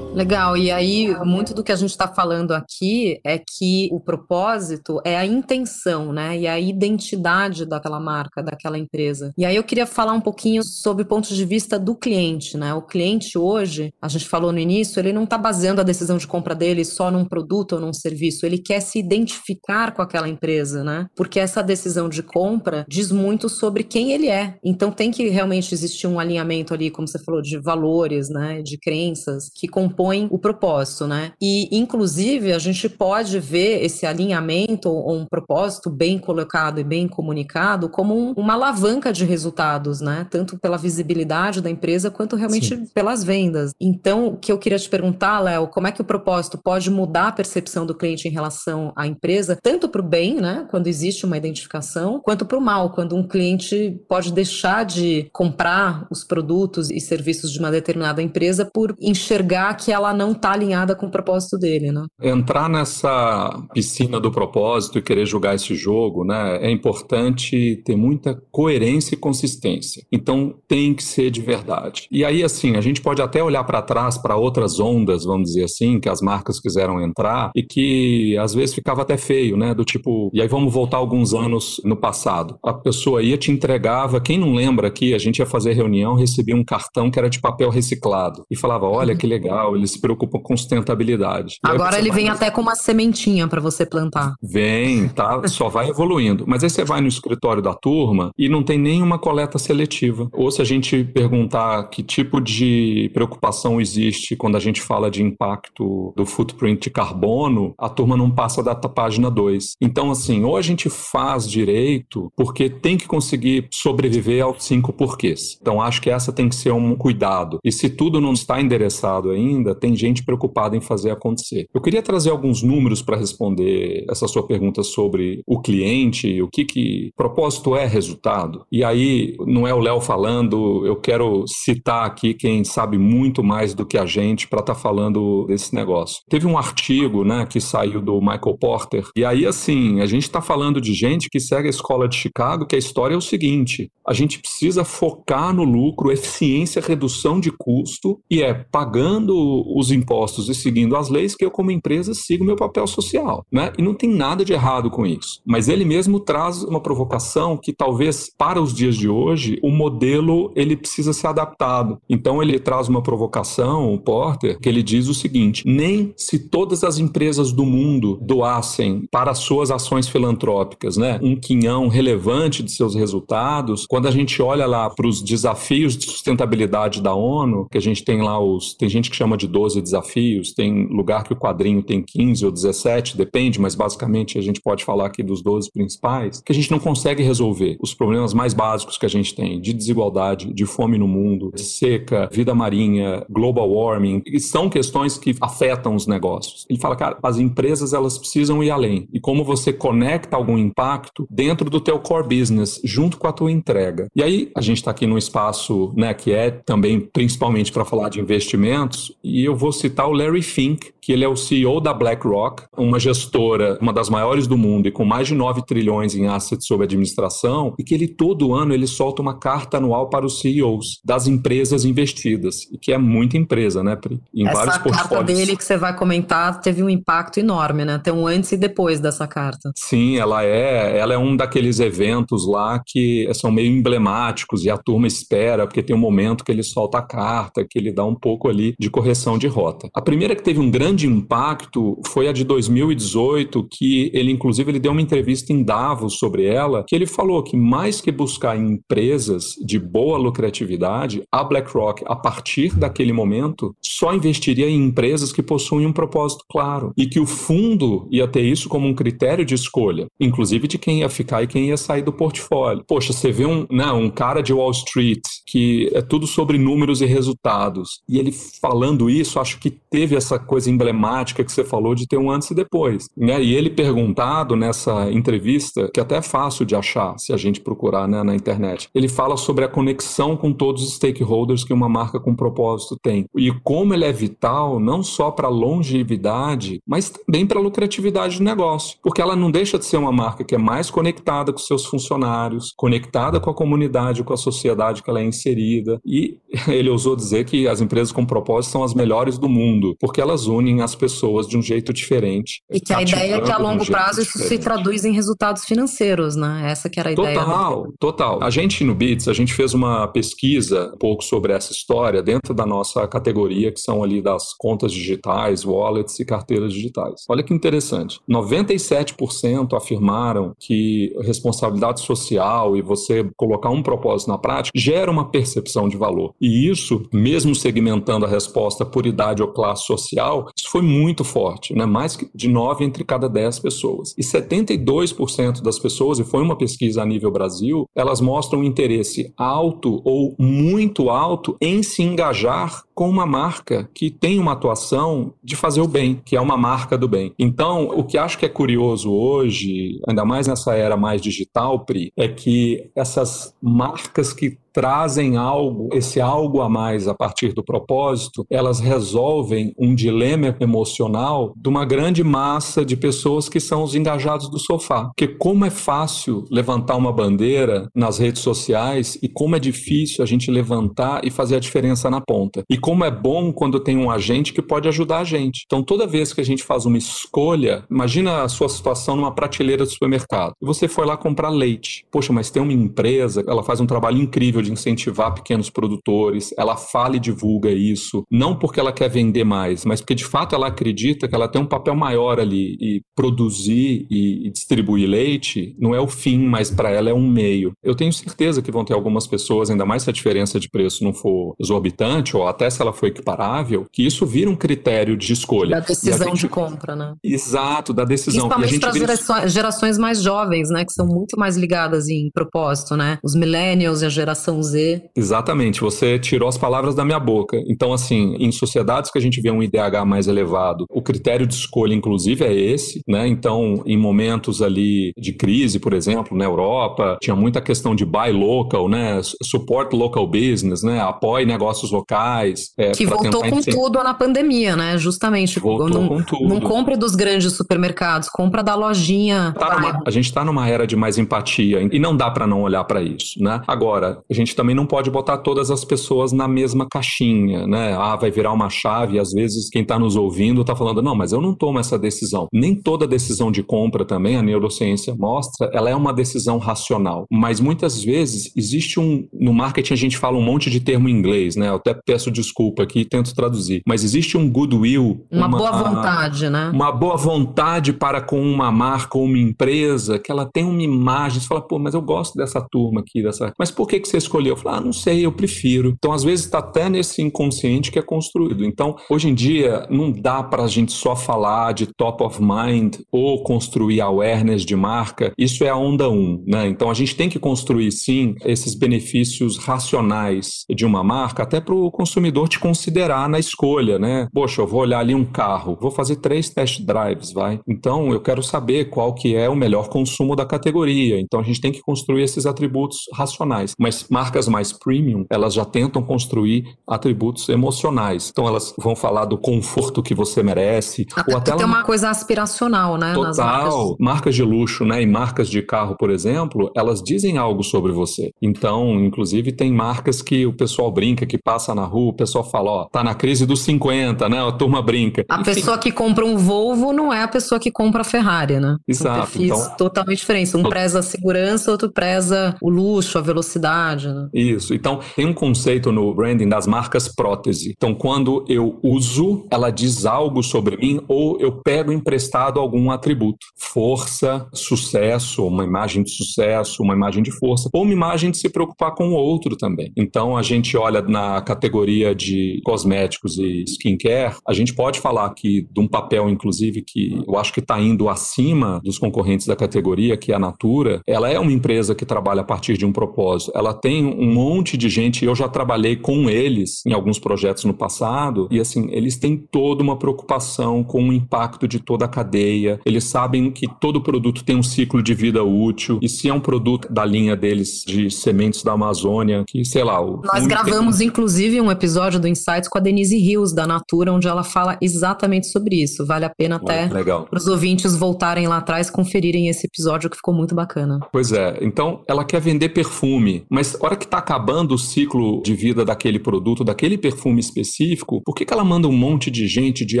Legal, 0.14 0.56
e 0.56 0.70
aí 0.70 1.14
muito 1.24 1.54
do 1.54 1.62
que 1.62 1.70
a 1.70 1.76
gente 1.76 1.90
está 1.90 2.08
falando 2.08 2.52
aqui 2.52 3.20
é 3.24 3.38
que 3.38 3.88
o 3.92 4.00
propósito 4.00 5.00
é 5.04 5.16
a 5.16 5.24
intenção, 5.24 6.12
né? 6.12 6.36
E 6.36 6.46
a 6.46 6.58
identidade 6.58 7.64
daquela 7.64 8.00
marca, 8.00 8.42
daquela 8.42 8.76
empresa. 8.76 9.32
E 9.38 9.44
aí 9.44 9.54
eu 9.54 9.62
queria 9.62 9.86
falar 9.86 10.12
um 10.14 10.20
pouquinho 10.20 10.64
sobre 10.64 11.04
o 11.04 11.06
ponto 11.06 11.32
de 11.32 11.44
vista 11.44 11.78
do 11.78 11.94
cliente, 11.94 12.56
né? 12.56 12.74
O 12.74 12.82
cliente 12.82 13.38
hoje, 13.38 13.92
a 14.02 14.08
gente 14.08 14.26
falou 14.26 14.50
no 14.50 14.58
início, 14.58 14.98
ele 14.98 15.12
não 15.12 15.22
está 15.22 15.38
baseando 15.38 15.80
a 15.80 15.84
decisão 15.84 16.16
de 16.16 16.26
compra 16.26 16.54
dele 16.54 16.84
só 16.84 17.12
num 17.12 17.24
produto 17.24 17.74
ou 17.74 17.80
num 17.80 17.92
serviço, 17.92 18.44
ele 18.44 18.58
quer 18.58 18.80
se 18.80 18.98
identificar 18.98 19.92
com 19.94 20.02
aquela 20.02 20.28
empresa, 20.28 20.82
né? 20.82 21.06
Porque 21.14 21.38
essa 21.38 21.62
decisão 21.62 22.08
de 22.08 22.24
compra 22.24 22.84
diz 22.88 23.12
muito 23.12 23.48
sobre 23.48 23.84
quem 23.84 24.10
ele 24.10 24.28
é. 24.28 24.56
Então 24.64 24.90
tem 24.90 25.12
que 25.12 25.28
realmente 25.28 25.72
existir 25.72 26.08
um 26.08 26.18
alinhamento 26.18 26.74
ali, 26.74 26.90
como 26.90 27.06
você 27.06 27.22
falou, 27.22 27.40
de 27.40 27.56
valores, 27.58 28.28
né? 28.28 28.62
De 28.62 28.76
crenças 28.78 29.48
que 29.54 29.68
compõem 29.68 29.97
compõem 29.98 30.28
o 30.30 30.38
propósito, 30.38 31.08
né? 31.08 31.32
E, 31.42 31.76
inclusive, 31.76 32.52
a 32.52 32.58
gente 32.58 32.88
pode 32.88 33.40
ver 33.40 33.84
esse 33.84 34.06
alinhamento 34.06 34.88
ou 34.88 35.16
um 35.16 35.26
propósito 35.26 35.90
bem 35.90 36.18
colocado 36.18 36.78
e 36.78 36.84
bem 36.84 37.08
comunicado 37.08 37.88
como 37.88 38.16
um, 38.16 38.32
uma 38.36 38.54
alavanca 38.54 39.12
de 39.12 39.24
resultados, 39.24 40.00
né? 40.00 40.26
Tanto 40.30 40.56
pela 40.58 40.78
visibilidade 40.78 41.60
da 41.60 41.68
empresa 41.68 42.10
quanto 42.10 42.36
realmente 42.36 42.76
Sim. 42.76 42.86
pelas 42.94 43.24
vendas. 43.24 43.72
Então, 43.80 44.28
o 44.28 44.36
que 44.36 44.52
eu 44.52 44.58
queria 44.58 44.78
te 44.78 44.88
perguntar, 44.88 45.40
Léo, 45.40 45.66
como 45.66 45.88
é 45.88 45.92
que 45.92 46.00
o 46.00 46.04
propósito 46.04 46.58
pode 46.62 46.90
mudar 46.90 47.28
a 47.28 47.32
percepção 47.32 47.84
do 47.84 47.94
cliente 47.94 48.28
em 48.28 48.30
relação 48.30 48.92
à 48.94 49.06
empresa, 49.06 49.58
tanto 49.60 49.88
para 49.88 50.00
o 50.00 50.04
bem, 50.04 50.36
né? 50.36 50.66
Quando 50.70 50.86
existe 50.86 51.26
uma 51.26 51.36
identificação, 51.36 52.20
quanto 52.20 52.46
para 52.46 52.58
o 52.58 52.60
mal, 52.60 52.90
quando 52.90 53.16
um 53.16 53.26
cliente 53.26 54.00
pode 54.08 54.32
deixar 54.32 54.84
de 54.84 55.28
comprar 55.32 56.06
os 56.10 56.22
produtos 56.22 56.90
e 56.90 57.00
serviços 57.00 57.50
de 57.50 57.58
uma 57.58 57.70
determinada 57.70 58.22
empresa 58.22 58.64
por 58.72 58.94
enxergar 59.00 59.74
que 59.74 59.87
ela 59.92 60.12
não 60.12 60.32
está 60.32 60.52
alinhada 60.52 60.94
com 60.94 61.06
o 61.06 61.10
propósito 61.10 61.58
dele, 61.58 61.92
né? 61.92 62.06
Entrar 62.22 62.68
nessa 62.68 63.62
piscina 63.72 64.20
do 64.20 64.30
propósito 64.30 64.98
e 64.98 65.02
querer 65.02 65.26
jogar 65.26 65.54
esse 65.54 65.74
jogo, 65.74 66.24
né, 66.24 66.58
é 66.60 66.70
importante 66.70 67.82
ter 67.84 67.96
muita 67.96 68.40
coerência 68.50 69.14
e 69.14 69.18
consistência. 69.18 70.02
Então 70.12 70.54
tem 70.66 70.94
que 70.94 71.02
ser 71.02 71.30
de 71.30 71.40
verdade. 71.40 72.06
E 72.10 72.24
aí 72.24 72.42
assim, 72.42 72.76
a 72.76 72.80
gente 72.80 73.00
pode 73.00 73.22
até 73.22 73.42
olhar 73.42 73.64
para 73.64 73.82
trás 73.82 74.18
para 74.18 74.36
outras 74.36 74.80
ondas, 74.80 75.24
vamos 75.24 75.48
dizer 75.48 75.64
assim, 75.64 76.00
que 76.00 76.08
as 76.08 76.20
marcas 76.20 76.60
quiseram 76.60 77.00
entrar 77.00 77.50
e 77.54 77.62
que 77.62 78.36
às 78.38 78.54
vezes 78.54 78.74
ficava 78.74 79.02
até 79.02 79.16
feio, 79.16 79.56
né, 79.56 79.74
do 79.74 79.84
tipo, 79.84 80.30
e 80.32 80.40
aí 80.40 80.48
vamos 80.48 80.72
voltar 80.72 80.96
alguns 80.96 81.34
anos 81.34 81.80
no 81.84 81.96
passado. 81.96 82.58
A 82.64 82.72
pessoa 82.72 83.22
ia 83.22 83.36
te 83.36 83.50
entregava, 83.50 84.20
quem 84.20 84.38
não 84.38 84.54
lembra 84.54 84.88
aqui, 84.88 85.14
a 85.14 85.18
gente 85.18 85.38
ia 85.38 85.46
fazer 85.46 85.72
reunião, 85.72 86.14
recebia 86.14 86.56
um 86.56 86.64
cartão 86.64 87.10
que 87.10 87.18
era 87.18 87.30
de 87.30 87.40
papel 87.40 87.70
reciclado 87.70 88.44
e 88.50 88.56
falava: 88.56 88.86
"Olha 88.86 89.16
que 89.16 89.26
legal, 89.26 89.76
eles 89.78 89.92
se 89.92 90.00
preocupam 90.00 90.40
com 90.40 90.56
sustentabilidade. 90.56 91.58
Agora 91.62 91.98
ele 91.98 92.10
vem 92.10 92.26
no... 92.26 92.32
até 92.32 92.50
com 92.50 92.60
uma 92.60 92.74
sementinha 92.74 93.48
para 93.48 93.60
você 93.60 93.86
plantar. 93.86 94.34
Vem, 94.42 95.08
tá? 95.08 95.40
Só 95.48 95.68
vai 95.68 95.88
evoluindo. 95.88 96.44
Mas 96.46 96.62
aí 96.62 96.70
você 96.70 96.84
vai 96.84 97.00
no 97.00 97.08
escritório 97.08 97.62
da 97.62 97.74
turma 97.74 98.30
e 98.36 98.48
não 98.48 98.62
tem 98.62 98.78
nenhuma 98.78 99.18
coleta 99.18 99.58
seletiva. 99.58 100.28
Ou 100.32 100.50
se 100.50 100.60
a 100.60 100.64
gente 100.64 101.04
perguntar 101.04 101.84
que 101.84 102.02
tipo 102.02 102.40
de 102.40 103.10
preocupação 103.14 103.80
existe 103.80 104.36
quando 104.36 104.56
a 104.56 104.60
gente 104.60 104.80
fala 104.80 105.10
de 105.10 105.22
impacto 105.22 106.12
do 106.16 106.26
footprint 106.26 106.84
de 106.84 106.90
carbono, 106.90 107.74
a 107.78 107.88
turma 107.88 108.16
não 108.16 108.30
passa 108.30 108.62
da 108.62 108.74
página 108.74 109.30
2. 109.30 109.74
Então, 109.80 110.10
assim, 110.10 110.44
ou 110.44 110.56
a 110.56 110.62
gente 110.62 110.88
faz 110.88 111.48
direito, 111.48 112.32
porque 112.36 112.68
tem 112.68 112.96
que 112.96 113.06
conseguir 113.06 113.68
sobreviver 113.70 114.44
aos 114.44 114.64
cinco 114.64 114.92
porquês. 114.92 115.58
Então, 115.60 115.80
acho 115.80 116.00
que 116.00 116.10
essa 116.10 116.32
tem 116.32 116.48
que 116.48 116.56
ser 116.56 116.72
um 116.72 116.94
cuidado. 116.96 117.58
E 117.64 117.70
se 117.70 117.88
tudo 117.88 118.20
não 118.20 118.32
está 118.32 118.60
endereçado 118.60 119.30
ainda, 119.30 119.67
tem 119.74 119.94
gente 119.96 120.24
preocupada 120.24 120.76
em 120.76 120.80
fazer 120.80 121.10
acontecer. 121.10 121.66
Eu 121.74 121.80
queria 121.80 122.02
trazer 122.02 122.30
alguns 122.30 122.62
números 122.62 123.02
para 123.02 123.16
responder 123.16 124.04
essa 124.10 124.26
sua 124.28 124.46
pergunta 124.46 124.82
sobre 124.82 125.42
o 125.46 125.60
cliente, 125.60 126.40
o 126.42 126.48
que 126.48 126.64
que 126.64 127.10
propósito 127.16 127.76
é 127.76 127.86
resultado. 127.86 128.64
E 128.70 128.84
aí 128.84 129.36
não 129.46 129.66
é 129.66 129.74
o 129.74 129.80
Léo 129.80 130.00
falando, 130.00 130.86
eu 130.86 130.96
quero 130.96 131.44
citar 131.46 132.06
aqui 132.06 132.34
quem 132.34 132.64
sabe 132.64 132.98
muito 132.98 133.42
mais 133.42 133.74
do 133.74 133.86
que 133.86 133.98
a 133.98 134.06
gente 134.06 134.48
para 134.48 134.60
estar 134.60 134.74
tá 134.74 134.80
falando 134.80 135.46
desse 135.46 135.74
negócio. 135.74 136.22
Teve 136.28 136.46
um 136.46 136.58
artigo, 136.58 137.24
né, 137.24 137.46
que 137.46 137.60
saiu 137.60 138.00
do 138.00 138.20
Michael 138.20 138.58
Porter. 138.58 139.04
E 139.16 139.24
aí 139.24 139.46
assim, 139.46 140.00
a 140.00 140.06
gente 140.06 140.24
está 140.24 140.40
falando 140.40 140.80
de 140.80 140.92
gente 140.92 141.28
que 141.30 141.40
segue 141.40 141.68
a 141.68 141.70
escola 141.70 142.08
de 142.08 142.16
Chicago, 142.16 142.66
que 142.66 142.76
a 142.76 142.78
história 142.78 143.14
é 143.14 143.16
o 143.16 143.22
seguinte: 143.22 143.90
a 144.06 144.12
gente 144.12 144.38
precisa 144.38 144.84
focar 144.84 145.52
no 145.54 145.64
lucro, 145.64 146.12
eficiência, 146.12 146.82
redução 146.82 147.40
de 147.40 147.50
custo 147.50 148.18
e 148.30 148.42
é 148.42 148.54
pagando 148.54 149.57
os 149.66 149.90
impostos 149.90 150.48
e 150.48 150.54
seguindo 150.54 150.96
as 150.96 151.08
leis 151.08 151.34
que 151.34 151.44
eu, 151.44 151.50
como 151.50 151.70
empresa, 151.70 152.14
sigo 152.14 152.44
meu 152.44 152.56
papel 152.56 152.86
social. 152.86 153.44
Né? 153.50 153.72
E 153.78 153.82
não 153.82 153.94
tem 153.94 154.10
nada 154.10 154.44
de 154.44 154.52
errado 154.52 154.90
com 154.90 155.06
isso. 155.06 155.40
Mas 155.46 155.68
ele 155.68 155.84
mesmo 155.84 156.20
traz 156.20 156.62
uma 156.62 156.80
provocação 156.80 157.56
que 157.56 157.72
talvez 157.72 158.30
para 158.36 158.60
os 158.60 158.72
dias 158.72 158.96
de 158.96 159.08
hoje 159.08 159.58
o 159.62 159.70
modelo 159.70 160.52
ele 160.54 160.76
precisa 160.76 161.12
ser 161.12 161.28
adaptado. 161.28 161.98
Então 162.08 162.42
ele 162.42 162.58
traz 162.58 162.88
uma 162.88 163.02
provocação, 163.02 163.92
o 163.92 163.98
Porter, 163.98 164.58
que 164.58 164.68
ele 164.68 164.82
diz 164.82 165.08
o 165.08 165.14
seguinte: 165.14 165.62
nem 165.66 166.12
se 166.16 166.38
todas 166.38 166.84
as 166.84 166.98
empresas 166.98 167.52
do 167.52 167.64
mundo 167.64 168.18
doassem 168.22 169.06
para 169.10 169.34
suas 169.34 169.70
ações 169.70 170.08
filantrópicas, 170.08 170.96
né, 170.96 171.18
um 171.22 171.36
quinhão 171.36 171.88
relevante 171.88 172.62
de 172.62 172.70
seus 172.70 172.94
resultados, 172.94 173.86
quando 173.88 174.06
a 174.06 174.10
gente 174.10 174.40
olha 174.40 174.66
lá 174.66 174.88
para 174.90 175.06
os 175.06 175.22
desafios 175.22 175.96
de 175.96 176.06
sustentabilidade 176.06 177.02
da 177.02 177.14
ONU, 177.14 177.66
que 177.70 177.78
a 177.78 177.80
gente 177.80 178.04
tem 178.04 178.22
lá 178.22 178.40
os, 178.40 178.74
tem 178.74 178.88
gente 178.88 179.10
que 179.10 179.16
chama 179.16 179.36
de 179.36 179.47
12 179.48 179.80
desafios, 179.80 180.52
tem 180.52 180.86
lugar 180.86 181.24
que 181.24 181.32
o 181.32 181.36
quadrinho 181.36 181.82
tem 181.82 182.02
15 182.02 182.46
ou 182.46 182.52
17, 182.52 183.16
depende, 183.16 183.60
mas 183.60 183.74
basicamente 183.74 184.38
a 184.38 184.42
gente 184.42 184.60
pode 184.60 184.84
falar 184.84 185.06
aqui 185.06 185.22
dos 185.22 185.42
12 185.42 185.70
principais, 185.72 186.40
que 186.40 186.52
a 186.52 186.54
gente 186.54 186.70
não 186.70 186.78
consegue 186.78 187.22
resolver 187.22 187.76
os 187.80 187.94
problemas 187.94 188.34
mais 188.34 188.54
básicos 188.54 188.98
que 188.98 189.06
a 189.06 189.08
gente 189.08 189.34
tem 189.34 189.60
de 189.60 189.72
desigualdade, 189.72 190.52
de 190.52 190.66
fome 190.66 190.98
no 190.98 191.08
mundo, 191.08 191.50
de 191.54 191.62
seca, 191.62 192.28
vida 192.32 192.54
marinha, 192.54 193.24
global 193.30 193.70
warming, 193.70 194.22
e 194.26 194.38
são 194.40 194.68
questões 194.68 195.18
que 195.18 195.34
afetam 195.40 195.94
os 195.94 196.06
negócios. 196.06 196.66
Ele 196.68 196.78
fala, 196.78 196.96
cara, 196.96 197.18
as 197.22 197.38
empresas 197.38 197.92
elas 197.92 198.18
precisam 198.18 198.62
ir 198.62 198.70
além. 198.70 199.08
E 199.12 199.20
como 199.20 199.44
você 199.44 199.72
conecta 199.72 200.36
algum 200.36 200.58
impacto 200.58 201.26
dentro 201.30 201.70
do 201.70 201.80
teu 201.80 201.98
core 201.98 202.38
business, 202.38 202.80
junto 202.84 203.18
com 203.18 203.26
a 203.26 203.32
tua 203.32 203.50
entrega. 203.50 204.08
E 204.14 204.22
aí 204.22 204.50
a 204.56 204.60
gente 204.60 204.78
está 204.78 204.90
aqui 204.90 205.06
num 205.06 205.18
espaço, 205.18 205.92
né, 205.96 206.12
que 206.14 206.32
é 206.32 206.50
também 206.50 207.00
principalmente 207.00 207.72
para 207.72 207.84
falar 207.84 208.08
de 208.08 208.20
investimentos, 208.20 209.12
e 209.22 209.37
eu 209.44 209.56
vou 209.56 209.72
citar 209.72 210.08
o 210.08 210.12
Larry 210.12 210.42
Fink, 210.42 210.92
que 211.00 211.12
ele 211.12 211.24
é 211.24 211.28
o 211.28 211.36
CEO 211.36 211.80
da 211.80 211.94
BlackRock, 211.94 212.64
uma 212.76 212.98
gestora, 212.98 213.78
uma 213.80 213.92
das 213.92 214.10
maiores 214.10 214.46
do 214.46 214.58
mundo 214.58 214.88
e 214.88 214.90
com 214.90 215.04
mais 215.04 215.28
de 215.28 215.34
9 215.34 215.64
trilhões 215.64 216.14
em 216.14 216.26
assets 216.26 216.66
sob 216.66 216.84
administração, 216.84 217.74
e 217.78 217.84
que 217.84 217.94
ele 217.94 218.06
todo 218.06 218.54
ano 218.54 218.74
ele 218.74 218.86
solta 218.86 219.22
uma 219.22 219.38
carta 219.38 219.78
anual 219.78 220.08
para 220.08 220.26
os 220.26 220.40
CEOs 220.40 221.00
das 221.04 221.26
empresas 221.26 221.84
investidas, 221.84 222.62
e 222.72 222.78
que 222.78 222.92
é 222.92 222.98
muita 222.98 223.36
empresa, 223.36 223.82
né, 223.82 223.96
Pri? 223.96 224.20
Em 224.34 224.46
Essa 224.46 224.54
vários 224.54 224.76
carta 224.78 224.90
portfólios. 224.90 225.38
dele 225.38 225.56
que 225.56 225.64
você 225.64 225.76
vai 225.76 225.96
comentar 225.96 226.60
teve 226.60 226.82
um 226.82 226.88
impacto 226.88 227.38
enorme, 227.38 227.84
né? 227.84 227.98
Tem 227.98 228.12
um 228.12 228.26
antes 228.26 228.52
e 228.52 228.56
depois 228.56 229.00
dessa 229.00 229.26
carta. 229.26 229.72
Sim, 229.74 230.16
ela 230.16 230.44
é, 230.44 230.98
ela 230.98 231.14
é 231.14 231.18
um 231.18 231.36
daqueles 231.36 231.80
eventos 231.80 232.46
lá 232.46 232.80
que 232.84 233.28
são 233.34 233.50
meio 233.50 233.70
emblemáticos 233.70 234.64
e 234.64 234.70
a 234.70 234.76
turma 234.76 235.06
espera, 235.06 235.66
porque 235.66 235.82
tem 235.82 235.94
um 235.94 235.98
momento 235.98 236.44
que 236.44 236.52
ele 236.52 236.62
solta 236.62 236.98
a 236.98 237.02
carta, 237.02 237.64
que 237.68 237.78
ele 237.78 237.92
dá 237.92 238.04
um 238.04 238.14
pouco 238.14 238.48
ali 238.48 238.74
de 238.78 238.90
correção 238.90 239.27
de 239.36 239.46
rota. 239.46 239.88
A 239.92 240.00
primeira 240.00 240.36
que 240.36 240.42
teve 240.42 240.60
um 240.60 240.70
grande 240.70 241.06
impacto 241.06 242.00
foi 242.06 242.28
a 242.28 242.32
de 242.32 242.44
2018, 242.44 243.66
que 243.70 244.10
ele, 244.14 244.30
inclusive, 244.30 244.70
ele 244.70 244.78
deu 244.78 244.92
uma 244.92 245.02
entrevista 245.02 245.52
em 245.52 245.62
Davos 245.62 246.18
sobre 246.18 246.44
ela, 246.44 246.84
que 246.86 246.94
ele 246.94 247.06
falou 247.06 247.42
que 247.42 247.56
mais 247.56 248.00
que 248.00 248.12
buscar 248.12 248.56
empresas 248.56 249.54
de 249.64 249.78
boa 249.78 250.16
lucratividade, 250.16 251.22
a 251.32 251.42
BlackRock, 251.42 252.04
a 252.06 252.14
partir 252.14 252.74
daquele 252.76 253.12
momento, 253.12 253.74
só 253.82 254.14
investiria 254.14 254.68
em 254.68 254.84
empresas 254.84 255.32
que 255.32 255.42
possuem 255.42 255.86
um 255.86 255.92
propósito 255.92 256.44
claro 256.48 256.92
e 256.96 257.06
que 257.06 257.18
o 257.18 257.26
fundo 257.26 258.06
ia 258.10 258.28
ter 258.28 258.42
isso 258.42 258.68
como 258.68 258.86
um 258.86 258.94
critério 258.94 259.44
de 259.44 259.54
escolha, 259.54 260.06
inclusive 260.20 260.68
de 260.68 260.78
quem 260.78 261.00
ia 261.00 261.08
ficar 261.08 261.42
e 261.42 261.46
quem 261.46 261.68
ia 261.68 261.76
sair 261.76 262.02
do 262.02 262.12
portfólio. 262.12 262.84
Poxa, 262.86 263.12
você 263.12 263.32
vê 263.32 263.44
um, 263.44 263.66
né, 263.70 263.90
um 263.90 264.10
cara 264.10 264.42
de 264.42 264.52
Wall 264.52 264.70
Street 264.70 265.22
que 265.46 265.90
é 265.94 266.02
tudo 266.02 266.26
sobre 266.26 266.58
números 266.58 267.00
e 267.00 267.06
resultados, 267.06 268.00
e 268.08 268.18
ele 268.18 268.32
falando 268.32 269.07
isso, 269.08 269.40
acho 269.40 269.58
que 269.58 269.70
teve 269.70 270.16
essa 270.16 270.38
coisa 270.38 270.70
emblemática 270.70 271.44
que 271.44 271.52
você 271.52 271.64
falou 271.64 271.94
de 271.94 272.06
ter 272.06 272.18
um 272.18 272.30
antes 272.30 272.50
e 272.50 272.54
depois. 272.54 273.08
Né? 273.16 273.42
E 273.42 273.54
ele 273.54 273.70
perguntado 273.70 274.56
nessa 274.56 275.10
entrevista, 275.10 275.90
que 275.92 276.00
até 276.00 276.16
é 276.16 276.22
fácil 276.22 276.66
de 276.66 276.74
achar 276.74 277.18
se 277.18 277.32
a 277.32 277.36
gente 277.36 277.60
procurar 277.60 278.08
né, 278.08 278.22
na 278.22 278.34
internet, 278.34 278.88
ele 278.94 279.08
fala 279.08 279.36
sobre 279.36 279.64
a 279.64 279.68
conexão 279.68 280.36
com 280.36 280.52
todos 280.52 280.82
os 280.82 280.94
stakeholders 280.94 281.64
que 281.64 281.72
uma 281.72 281.88
marca 281.88 282.18
com 282.18 282.34
propósito 282.34 282.96
tem. 283.02 283.26
E 283.36 283.52
como 283.62 283.94
ele 283.94 284.04
é 284.04 284.12
vital, 284.12 284.80
não 284.80 285.02
só 285.02 285.30
para 285.30 285.48
longevidade, 285.48 286.80
mas 286.86 287.10
também 287.10 287.46
para 287.46 287.60
lucratividade 287.60 288.38
do 288.38 288.44
negócio. 288.44 288.98
Porque 289.02 289.22
ela 289.22 289.36
não 289.36 289.50
deixa 289.50 289.78
de 289.78 289.84
ser 289.84 289.96
uma 289.96 290.12
marca 290.12 290.44
que 290.44 290.54
é 290.54 290.58
mais 290.58 290.90
conectada 290.90 291.52
com 291.52 291.58
seus 291.58 291.86
funcionários, 291.86 292.72
conectada 292.76 293.40
com 293.40 293.50
a 293.50 293.54
comunidade, 293.54 294.24
com 294.24 294.32
a 294.32 294.36
sociedade 294.36 295.02
que 295.02 295.10
ela 295.10 295.20
é 295.20 295.24
inserida. 295.24 296.00
E 296.04 296.38
ele 296.68 296.90
ousou 296.90 297.16
dizer 297.16 297.44
que 297.44 297.68
as 297.68 297.80
empresas 297.80 298.12
com 298.12 298.24
propósito 298.26 298.72
são 298.72 298.82
as 298.82 298.94
melhores 298.98 299.38
do 299.38 299.48
mundo, 299.48 299.96
porque 300.00 300.20
elas 300.20 300.46
unem 300.46 300.82
as 300.82 300.94
pessoas 300.94 301.46
de 301.46 301.56
um 301.56 301.62
jeito 301.62 301.92
diferente. 301.92 302.60
E 302.70 302.80
que 302.80 302.92
a 302.92 303.02
ideia 303.02 303.36
é 303.36 303.40
que 303.40 303.52
a 303.52 303.58
longo 303.58 303.86
prazo 303.86 304.20
isso 304.20 304.32
diferente. 304.32 304.58
se 304.58 304.58
traduz 304.58 305.04
em 305.04 305.12
resultados 305.12 305.64
financeiros, 305.64 306.34
né? 306.34 306.64
Essa 306.70 306.90
que 306.90 306.98
era 306.98 307.10
a 307.10 307.14
total, 307.14 307.30
ideia. 307.30 307.46
Total, 307.46 307.92
total. 307.98 308.42
A 308.42 308.50
gente 308.50 308.82
no 308.84 308.94
Bits, 308.94 309.28
a 309.28 309.32
gente 309.32 309.54
fez 309.54 309.72
uma 309.72 310.08
pesquisa 310.08 310.90
um 310.94 310.98
pouco 310.98 311.22
sobre 311.22 311.52
essa 311.52 311.72
história 311.72 312.22
dentro 312.22 312.52
da 312.52 312.66
nossa 312.66 313.06
categoria, 313.06 313.72
que 313.72 313.80
são 313.80 314.02
ali 314.02 314.20
das 314.20 314.54
contas 314.58 314.92
digitais, 314.92 315.64
wallets 315.64 316.18
e 316.18 316.24
carteiras 316.24 316.72
digitais. 316.72 317.22
Olha 317.28 317.42
que 317.42 317.54
interessante. 317.54 318.20
97% 318.28 319.76
afirmaram 319.76 320.52
que 320.58 321.14
responsabilidade 321.22 322.00
social 322.00 322.76
e 322.76 322.82
você 322.82 323.28
colocar 323.36 323.70
um 323.70 323.82
propósito 323.82 324.28
na 324.28 324.38
prática 324.38 324.72
gera 324.74 325.10
uma 325.10 325.30
percepção 325.30 325.88
de 325.88 325.96
valor. 325.96 326.34
E 326.40 326.68
isso, 326.68 327.02
mesmo 327.12 327.54
segmentando 327.54 328.26
a 328.26 328.28
resposta 328.28 328.84
por 328.88 329.06
idade 329.06 329.42
ou 329.42 329.48
classe 329.48 329.84
social, 329.84 330.48
isso 330.56 330.70
foi 330.70 330.82
muito 330.82 331.24
forte, 331.24 331.74
né? 331.74 331.86
mais 331.86 332.18
de 332.34 332.48
9 332.48 332.84
entre 332.84 333.04
cada 333.04 333.28
10 333.28 333.58
pessoas. 333.60 334.14
E 334.16 334.22
72% 334.22 335.62
das 335.62 335.78
pessoas, 335.78 336.18
e 336.18 336.24
foi 336.24 336.42
uma 336.42 336.56
pesquisa 336.56 337.02
a 337.02 337.06
nível 337.06 337.30
Brasil, 337.30 337.86
elas 337.94 338.20
mostram 338.20 338.64
interesse 338.64 339.32
alto 339.36 340.00
ou 340.04 340.34
muito 340.38 341.10
alto 341.10 341.56
em 341.60 341.82
se 341.82 342.02
engajar 342.02 342.82
com 342.98 343.08
uma 343.08 343.24
marca 343.24 343.88
que 343.94 344.10
tem 344.10 344.40
uma 344.40 344.54
atuação 344.54 345.32
de 345.40 345.54
fazer 345.54 345.80
o 345.80 345.86
bem, 345.86 346.20
que 346.24 346.34
é 346.34 346.40
uma 346.40 346.56
marca 346.56 346.98
do 346.98 347.06
bem. 347.06 347.32
Então, 347.38 347.84
o 347.90 348.02
que 348.02 348.18
acho 348.18 348.36
que 348.36 348.44
é 348.44 348.48
curioso 348.48 349.12
hoje, 349.12 350.00
ainda 350.08 350.24
mais 350.24 350.48
nessa 350.48 350.74
era 350.74 350.96
mais 350.96 351.22
digital, 351.22 351.84
Pri, 351.84 352.10
é 352.16 352.26
que 352.26 352.90
essas 352.96 353.54
marcas 353.62 354.32
que 354.32 354.58
trazem 354.78 355.36
algo, 355.36 355.88
esse 355.92 356.20
algo 356.20 356.60
a 356.60 356.68
mais 356.68 357.08
a 357.08 357.14
partir 357.14 357.52
do 357.52 357.64
propósito, 357.64 358.46
elas 358.48 358.78
resolvem 358.78 359.74
um 359.76 359.92
dilema 359.92 360.56
emocional 360.60 361.52
de 361.56 361.68
uma 361.68 361.84
grande 361.84 362.22
massa 362.22 362.84
de 362.84 362.96
pessoas 362.96 363.48
que 363.48 363.58
são 363.58 363.82
os 363.82 363.96
engajados 363.96 364.48
do 364.48 364.56
sofá. 364.56 365.06
Porque 365.06 365.26
como 365.26 365.64
é 365.64 365.70
fácil 365.70 366.44
levantar 366.48 366.94
uma 366.94 367.12
bandeira 367.12 367.88
nas 367.92 368.18
redes 368.18 368.40
sociais 368.40 369.18
e 369.20 369.28
como 369.28 369.56
é 369.56 369.58
difícil 369.58 370.22
a 370.22 370.26
gente 370.26 370.48
levantar 370.48 371.24
e 371.24 371.30
fazer 371.30 371.56
a 371.56 371.60
diferença 371.60 372.08
na 372.08 372.20
ponta. 372.20 372.62
E 372.70 372.78
como 372.88 373.04
é 373.04 373.10
bom 373.10 373.52
quando 373.52 373.78
tem 373.78 373.98
um 373.98 374.10
agente 374.10 374.50
que 374.50 374.62
pode 374.62 374.88
ajudar 374.88 375.18
a 375.18 375.24
gente. 375.24 375.64
Então, 375.66 375.82
toda 375.82 376.06
vez 376.06 376.32
que 376.32 376.40
a 376.40 376.44
gente 376.44 376.64
faz 376.64 376.86
uma 376.86 376.96
escolha, 376.96 377.84
imagina 377.90 378.44
a 378.44 378.48
sua 378.48 378.66
situação 378.66 379.14
numa 379.14 379.30
prateleira 379.30 379.84
do 379.84 379.90
supermercado. 379.90 380.54
Você 380.62 380.88
foi 380.88 381.04
lá 381.04 381.14
comprar 381.14 381.50
leite. 381.50 382.06
Poxa, 382.10 382.32
mas 382.32 382.50
tem 382.50 382.62
uma 382.62 382.72
empresa, 382.72 383.44
ela 383.46 383.62
faz 383.62 383.78
um 383.78 383.86
trabalho 383.86 384.16
incrível 384.16 384.62
de 384.62 384.72
incentivar 384.72 385.34
pequenos 385.34 385.68
produtores, 385.68 386.54
ela 386.56 386.78
fala 386.78 387.16
e 387.16 387.20
divulga 387.20 387.70
isso, 387.70 388.24
não 388.30 388.58
porque 388.58 388.80
ela 388.80 388.90
quer 388.90 389.10
vender 389.10 389.44
mais, 389.44 389.84
mas 389.84 390.00
porque 390.00 390.14
de 390.14 390.24
fato 390.24 390.54
ela 390.54 390.68
acredita 390.68 391.28
que 391.28 391.34
ela 391.34 391.46
tem 391.46 391.60
um 391.60 391.66
papel 391.66 391.94
maior 391.94 392.40
ali 392.40 392.74
e 392.80 393.02
produzir 393.14 394.06
e, 394.10 394.46
e 394.46 394.50
distribuir 394.50 395.06
leite 395.06 395.76
não 395.78 395.94
é 395.94 396.00
o 396.00 396.08
fim, 396.08 396.38
mas 396.38 396.70
para 396.70 396.90
ela 396.90 397.10
é 397.10 397.14
um 397.14 397.28
meio. 397.28 397.72
Eu 397.82 397.94
tenho 397.94 398.14
certeza 398.14 398.62
que 398.62 398.72
vão 398.72 398.82
ter 398.82 398.94
algumas 398.94 399.26
pessoas, 399.26 399.68
ainda 399.68 399.84
mais 399.84 400.04
se 400.04 400.08
a 400.08 400.12
diferença 400.12 400.58
de 400.58 400.70
preço 400.70 401.04
não 401.04 401.12
for 401.12 401.54
exorbitante 401.60 402.34
ou 402.34 402.48
até 402.48 402.77
se 402.78 402.82
ela 402.82 402.92
for 402.92 403.06
equiparável, 403.06 403.86
que 403.92 404.06
isso 404.06 404.24
vira 404.24 404.48
um 404.48 404.56
critério 404.56 405.16
de 405.16 405.32
escolha. 405.32 405.80
Da 405.80 405.86
decisão 405.86 406.28
gente... 406.28 406.40
de 406.40 406.48
compra, 406.48 406.94
né? 406.94 407.14
Exato, 407.22 407.92
da 407.92 408.04
decisão. 408.04 408.48
Principalmente 408.48 408.78
para 408.78 409.12
as 409.12 409.26
vira... 409.26 409.48
gerações 409.48 409.98
mais 409.98 410.22
jovens, 410.22 410.70
né, 410.70 410.84
que 410.84 410.92
são 410.92 411.06
muito 411.06 411.38
mais 411.38 411.56
ligadas 411.56 412.08
em 412.08 412.30
propósito, 412.32 412.96
né? 412.96 413.18
Os 413.22 413.34
millennials 413.34 414.02
e 414.02 414.06
a 414.06 414.08
geração 414.08 414.62
Z. 414.62 415.02
Exatamente, 415.16 415.80
você 415.80 416.18
tirou 416.18 416.48
as 416.48 416.56
palavras 416.56 416.94
da 416.94 417.04
minha 417.04 417.18
boca. 417.18 417.60
Então, 417.68 417.92
assim, 417.92 418.36
em 418.38 418.52
sociedades 418.52 419.10
que 419.10 419.18
a 419.18 419.20
gente 419.20 419.40
vê 419.40 419.50
um 419.50 419.62
IDH 419.62 420.04
mais 420.06 420.28
elevado, 420.28 420.84
o 420.90 421.02
critério 421.02 421.46
de 421.46 421.54
escolha, 421.54 421.94
inclusive, 421.94 422.44
é 422.44 422.54
esse, 422.54 423.00
né? 423.08 423.26
Então, 423.26 423.82
em 423.84 423.96
momentos 423.96 424.62
ali 424.62 425.12
de 425.18 425.32
crise, 425.32 425.80
por 425.80 425.92
exemplo, 425.92 426.36
na 426.36 426.44
Europa, 426.44 427.18
tinha 427.20 427.34
muita 427.34 427.60
questão 427.60 427.94
de 427.94 428.04
buy 428.04 428.30
local, 428.30 428.88
né? 428.88 429.20
Support 429.42 429.94
local 429.94 430.26
business, 430.28 430.82
né? 430.82 431.00
Apoie 431.00 431.44
negócios 431.44 431.90
locais. 431.90 432.67
É, 432.76 432.90
que 432.90 433.06
voltou 433.06 433.42
com 433.48 433.60
tudo 433.60 434.02
na 434.02 434.14
pandemia, 434.14 434.76
né? 434.76 434.98
Justamente. 434.98 435.60
Voltou 435.60 435.88
não, 435.88 436.08
com 436.08 436.22
tudo. 436.22 436.48
Não 436.48 436.60
compre 436.60 436.96
dos 436.96 437.14
grandes 437.14 437.52
supermercados, 437.52 438.28
compra 438.28 438.62
da 438.62 438.74
lojinha. 438.74 439.54
Tá 439.58 439.78
numa, 439.78 440.02
a 440.04 440.10
gente 440.10 440.26
está 440.26 440.44
numa 440.44 440.68
era 440.68 440.86
de 440.86 440.96
mais 440.96 441.18
empatia 441.18 441.88
e 441.92 441.98
não 441.98 442.16
dá 442.16 442.30
para 442.30 442.46
não 442.46 442.62
olhar 442.62 442.82
para 442.84 443.02
isso, 443.02 443.42
né? 443.42 443.62
Agora, 443.66 444.18
a 444.28 444.34
gente 444.34 444.48
gente 444.48 444.56
também 444.56 444.74
não 444.74 444.86
pode 444.86 445.10
botar 445.10 445.38
todas 445.38 445.70
as 445.70 445.84
pessoas 445.84 446.32
na 446.32 446.48
mesma 446.48 446.86
caixinha, 446.90 447.66
né? 447.66 447.94
Ah, 447.94 448.16
vai 448.16 448.30
virar 448.30 448.52
uma 448.52 448.70
chave 448.70 449.16
e 449.16 449.18
às 449.18 449.32
vezes 449.32 449.68
quem 449.68 449.82
está 449.82 449.98
nos 449.98 450.16
ouvindo 450.16 450.62
está 450.62 450.74
falando, 450.74 451.02
não, 451.02 451.14
mas 451.14 451.32
eu 451.32 451.40
não 451.40 451.54
tomo 451.54 451.78
essa 451.78 451.98
decisão. 451.98 452.48
Nem 452.52 452.74
toda 452.74 453.06
decisão 453.06 453.52
de 453.52 453.62
compra 453.62 454.04
também, 454.04 454.36
a 454.36 454.42
neurociência 454.42 455.14
mostra, 455.14 455.70
ela 455.72 455.90
é 455.90 455.94
uma 455.94 456.12
decisão 456.12 456.58
racional. 456.58 457.26
Mas 457.30 457.60
muitas 457.60 458.02
vezes 458.02 458.50
existe 458.56 458.98
um. 458.98 459.28
No 459.32 459.52
marketing 459.52 459.92
a 459.92 459.96
gente 459.96 460.16
fala 460.16 460.36
um 460.36 460.42
monte 460.42 460.70
de 460.70 460.80
termo 460.80 461.08
em 461.08 461.12
inglês, 461.12 461.56
né? 461.56 461.68
Eu 461.68 461.76
até 461.76 461.94
peço 461.94 462.30
desculpa 462.30 462.57
aqui 462.82 463.00
e 463.00 463.04
tento 463.04 463.34
traduzir. 463.34 463.82
Mas 463.86 464.04
existe 464.04 464.36
um 464.36 464.50
goodwill. 464.50 465.24
Uma, 465.30 465.46
uma 465.46 465.58
boa 465.58 465.72
vontade, 465.72 466.50
né? 466.50 466.70
Uma 466.72 466.92
boa 466.92 467.16
vontade 467.16 467.92
para 467.92 468.20
com 468.20 468.40
uma 468.40 468.70
marca 468.72 469.16
ou 469.16 469.24
uma 469.24 469.38
empresa 469.38 470.18
que 470.18 470.30
ela 470.30 470.44
tem 470.44 470.64
uma 470.64 470.82
imagem. 470.82 471.40
Você 471.40 471.46
fala, 471.46 471.60
pô, 471.60 471.78
mas 471.78 471.94
eu 471.94 472.02
gosto 472.02 472.36
dessa 472.36 472.60
turma 472.60 473.00
aqui, 473.00 473.22
dessa. 473.22 473.52
Mas 473.58 473.70
por 473.70 473.86
que, 473.86 474.00
que 474.00 474.08
você 474.08 474.16
escolheu? 474.16 474.54
Eu 474.54 474.56
falo, 474.56 474.76
ah, 474.76 474.80
não 474.80 474.92
sei, 474.92 475.24
eu 475.24 475.32
prefiro. 475.32 475.94
Então, 475.96 476.12
às 476.12 476.24
vezes, 476.24 476.44
está 476.46 476.58
até 476.58 476.88
nesse 476.88 477.22
inconsciente 477.22 477.90
que 477.90 477.98
é 477.98 478.02
construído. 478.02 478.64
Então, 478.64 478.96
hoje 479.08 479.28
em 479.28 479.34
dia, 479.34 479.86
não 479.90 480.10
dá 480.10 480.42
para 480.42 480.64
a 480.64 480.68
gente 480.68 480.92
só 480.92 481.14
falar 481.14 481.72
de 481.72 481.86
top 481.86 482.22
of 482.24 482.40
mind 482.42 482.96
ou 483.12 483.42
construir 483.42 484.00
awareness 484.00 484.64
de 484.64 484.74
marca. 484.74 485.32
Isso 485.38 485.64
é 485.64 485.68
a 485.68 485.76
onda 485.76 486.08
1, 486.08 486.12
um, 486.12 486.44
né? 486.46 486.68
Então, 486.68 486.90
a 486.90 486.94
gente 486.94 487.14
tem 487.14 487.28
que 487.28 487.38
construir, 487.38 487.92
sim, 487.92 488.34
esses 488.44 488.74
benefícios 488.74 489.58
racionais 489.58 490.64
de 490.74 490.84
uma 490.84 491.04
marca, 491.04 491.42
até 491.42 491.60
para 491.60 491.74
o 491.74 491.90
consumidor 491.90 492.37
te 492.46 492.58
considerar 492.58 493.28
na 493.28 493.38
escolha, 493.38 493.98
né? 493.98 494.28
Poxa, 494.32 494.62
eu 494.62 494.66
vou 494.66 494.80
olhar 494.80 495.00
ali 495.00 495.14
um 495.14 495.24
carro, 495.24 495.76
vou 495.80 495.90
fazer 495.90 496.16
três 496.16 496.48
test 496.48 496.82
drives, 496.82 497.32
vai. 497.32 497.60
Então, 497.66 498.12
eu 498.12 498.20
quero 498.20 498.42
saber 498.42 498.86
qual 498.86 499.14
que 499.14 499.34
é 499.34 499.48
o 499.48 499.56
melhor 499.56 499.88
consumo 499.88 500.36
da 500.36 500.46
categoria. 500.46 501.20
Então, 501.20 501.40
a 501.40 501.42
gente 501.42 501.60
tem 501.60 501.72
que 501.72 501.80
construir 501.80 502.22
esses 502.22 502.46
atributos 502.46 503.00
racionais. 503.14 503.72
Mas 503.78 504.06
marca 504.10 504.38
marcas 504.38 504.48
mais 504.48 504.72
premium, 504.72 505.24
elas 505.30 505.54
já 505.54 505.64
tentam 505.64 506.02
construir 506.02 506.64
atributos 506.86 507.48
emocionais. 507.48 508.28
Então 508.30 508.46
elas 508.46 508.74
vão 508.78 508.94
falar 508.94 509.24
do 509.24 509.38
conforto 509.38 510.02
que 510.02 510.14
você 510.14 510.42
merece. 510.42 511.06
Até 511.14 511.32
ou 511.32 511.38
até 511.38 511.56
tem 511.56 511.66
uma 511.66 511.82
coisa 511.82 512.10
aspiracional, 512.10 512.96
né? 512.96 513.14
Total. 513.14 513.46
Marcas... 513.46 513.96
marcas... 513.98 514.34
de 514.34 514.42
luxo, 514.42 514.84
né? 514.84 515.02
E 515.02 515.06
marcas 515.06 515.48
de 515.48 515.62
carro, 515.62 515.96
por 515.98 516.10
exemplo, 516.10 516.70
elas 516.76 517.02
dizem 517.02 517.38
algo 517.38 517.64
sobre 517.64 517.90
você. 517.90 518.30
Então, 518.40 518.94
inclusive, 519.02 519.50
tem 519.50 519.72
marcas 519.72 520.20
que 520.22 520.46
o 520.46 520.52
pessoal 520.52 520.92
brinca, 520.92 521.26
que 521.26 521.38
passa 521.38 521.74
na 521.74 521.84
rua, 521.84 522.10
o 522.10 522.16
pessoal 522.28 522.44
fala, 522.44 522.70
ó, 522.70 522.84
tá 522.84 523.02
na 523.02 523.14
crise 523.14 523.46
dos 523.46 523.60
50, 523.60 524.28
né? 524.28 524.46
A 524.46 524.52
turma 524.52 524.82
brinca. 524.82 525.24
A 525.28 525.40
Enfim. 525.40 525.54
pessoa 525.54 525.78
que 525.78 525.90
compra 525.90 526.24
um 526.24 526.36
Volvo 526.36 526.92
não 526.92 527.12
é 527.12 527.22
a 527.22 527.28
pessoa 527.28 527.58
que 527.58 527.70
compra 527.70 528.02
a 528.02 528.04
Ferrari, 528.04 528.60
né? 528.60 528.76
Exato. 528.86 529.32
São 529.32 529.44
então, 529.44 529.76
totalmente 529.76 530.18
diferentes. 530.18 530.54
Um 530.54 530.62
preza 530.62 530.98
a 530.98 531.02
segurança, 531.02 531.70
outro 531.70 531.90
preza 531.90 532.54
o 532.60 532.68
luxo, 532.68 533.18
a 533.18 533.20
velocidade. 533.20 534.08
Né? 534.08 534.28
Isso. 534.34 534.74
Então, 534.74 535.00
tem 535.16 535.26
um 535.26 535.32
conceito 535.32 535.90
no 535.90 536.14
branding 536.14 536.48
das 536.48 536.66
marcas 536.66 537.08
prótese. 537.08 537.74
Então, 537.76 537.94
quando 537.94 538.44
eu 538.48 538.78
uso, 538.82 539.46
ela 539.50 539.70
diz 539.70 540.04
algo 540.04 540.42
sobre 540.42 540.76
mim 540.76 541.00
ou 541.08 541.40
eu 541.40 541.62
pego 541.62 541.90
emprestado 541.90 542.60
algum 542.60 542.90
atributo. 542.90 543.46
Força, 543.56 544.46
sucesso, 544.52 545.46
uma 545.46 545.64
imagem 545.64 546.02
de 546.02 546.10
sucesso, 546.10 546.82
uma 546.82 546.94
imagem 546.94 547.22
de 547.22 547.30
força, 547.30 547.68
ou 547.72 547.82
uma 547.82 547.92
imagem 547.92 548.30
de 548.30 548.38
se 548.38 548.48
preocupar 548.48 548.94
com 548.94 549.08
o 549.08 549.14
outro 549.14 549.56
também. 549.56 549.90
Então, 549.96 550.36
a 550.36 550.42
gente 550.42 550.76
olha 550.76 551.00
na 551.02 551.40
categoria 551.40 552.14
de 552.18 552.60
cosméticos 552.64 553.38
e 553.38 553.64
skincare, 553.66 554.36
a 554.46 554.52
gente 554.52 554.74
pode 554.74 555.00
falar 555.00 555.26
aqui 555.26 555.66
de 555.70 555.80
um 555.80 555.88
papel, 555.88 556.28
inclusive, 556.28 556.82
que 556.82 557.22
eu 557.26 557.36
acho 557.36 557.52
que 557.52 557.60
está 557.60 557.80
indo 557.80 558.08
acima 558.08 558.80
dos 558.82 558.98
concorrentes 558.98 559.46
da 559.46 559.56
categoria, 559.56 560.16
que 560.16 560.32
é 560.32 560.34
a 560.34 560.38
Natura. 560.38 561.00
Ela 561.06 561.30
é 561.30 561.38
uma 561.38 561.52
empresa 561.52 561.94
que 561.94 562.04
trabalha 562.04 562.40
a 562.40 562.44
partir 562.44 562.76
de 562.76 562.84
um 562.84 562.92
propósito. 562.92 563.52
Ela 563.54 563.72
tem 563.72 564.04
um 564.04 564.32
monte 564.32 564.76
de 564.76 564.88
gente, 564.88 565.24
eu 565.24 565.34
já 565.34 565.48
trabalhei 565.48 565.96
com 565.96 566.28
eles 566.28 566.82
em 566.84 566.92
alguns 566.92 567.18
projetos 567.18 567.64
no 567.64 567.74
passado, 567.74 568.48
e 568.50 568.58
assim, 568.58 568.88
eles 568.90 569.16
têm 569.16 569.36
toda 569.36 569.82
uma 569.82 569.96
preocupação 569.96 570.82
com 570.82 571.08
o 571.08 571.12
impacto 571.12 571.68
de 571.68 571.78
toda 571.78 572.04
a 572.06 572.08
cadeia. 572.08 572.80
Eles 572.84 573.04
sabem 573.04 573.50
que 573.50 573.66
todo 573.80 574.00
produto 574.00 574.44
tem 574.44 574.56
um 574.56 574.62
ciclo 574.62 575.02
de 575.02 575.14
vida 575.14 575.44
útil, 575.44 575.98
e 576.02 576.08
se 576.08 576.28
é 576.28 576.34
um 576.34 576.40
produto 576.40 576.92
da 576.92 577.04
linha 577.04 577.36
deles 577.36 577.84
de 577.86 578.10
sementes 578.10 578.62
da 578.62 578.72
Amazônia, 578.72 579.44
que 579.46 579.64
sei 579.64 579.84
lá. 579.84 579.98
Nós 580.00 580.46
gravamos, 580.46 581.00
inclusive, 581.00 581.60
um 581.60 581.70
episódio 581.70 582.07
do 582.16 582.28
Insights 582.28 582.68
com 582.68 582.78
a 582.78 582.80
Denise 582.80 583.18
Rios, 583.18 583.52
da 583.52 583.66
Natura, 583.66 584.12
onde 584.12 584.28
ela 584.28 584.44
fala 584.44 584.78
exatamente 584.80 585.48
sobre 585.48 585.82
isso. 585.82 586.06
Vale 586.06 586.24
a 586.24 586.30
pena 586.30 586.56
até 586.56 586.86
para 586.86 587.38
os 587.38 587.48
ouvintes 587.48 587.96
voltarem 587.96 588.46
lá 588.46 588.58
atrás 588.58 588.88
conferirem 588.88 589.48
esse 589.48 589.66
episódio 589.66 590.08
que 590.08 590.16
ficou 590.16 590.32
muito 590.32 590.54
bacana. 590.54 591.00
Pois 591.10 591.32
é. 591.32 591.58
Então, 591.60 592.02
ela 592.06 592.24
quer 592.24 592.40
vender 592.40 592.68
perfume, 592.68 593.44
mas 593.50 593.76
hora 593.80 593.96
que 593.96 594.04
está 594.04 594.18
acabando 594.18 594.74
o 594.74 594.78
ciclo 594.78 595.42
de 595.42 595.54
vida 595.54 595.84
daquele 595.84 596.18
produto, 596.18 596.62
daquele 596.62 596.96
perfume 596.96 597.40
específico, 597.40 598.22
por 598.24 598.34
que, 598.34 598.44
que 598.44 598.52
ela 598.52 598.64
manda 598.64 598.86
um 598.86 598.92
monte 598.92 599.30
de 599.30 599.46
gente, 599.46 599.84
de 599.84 600.00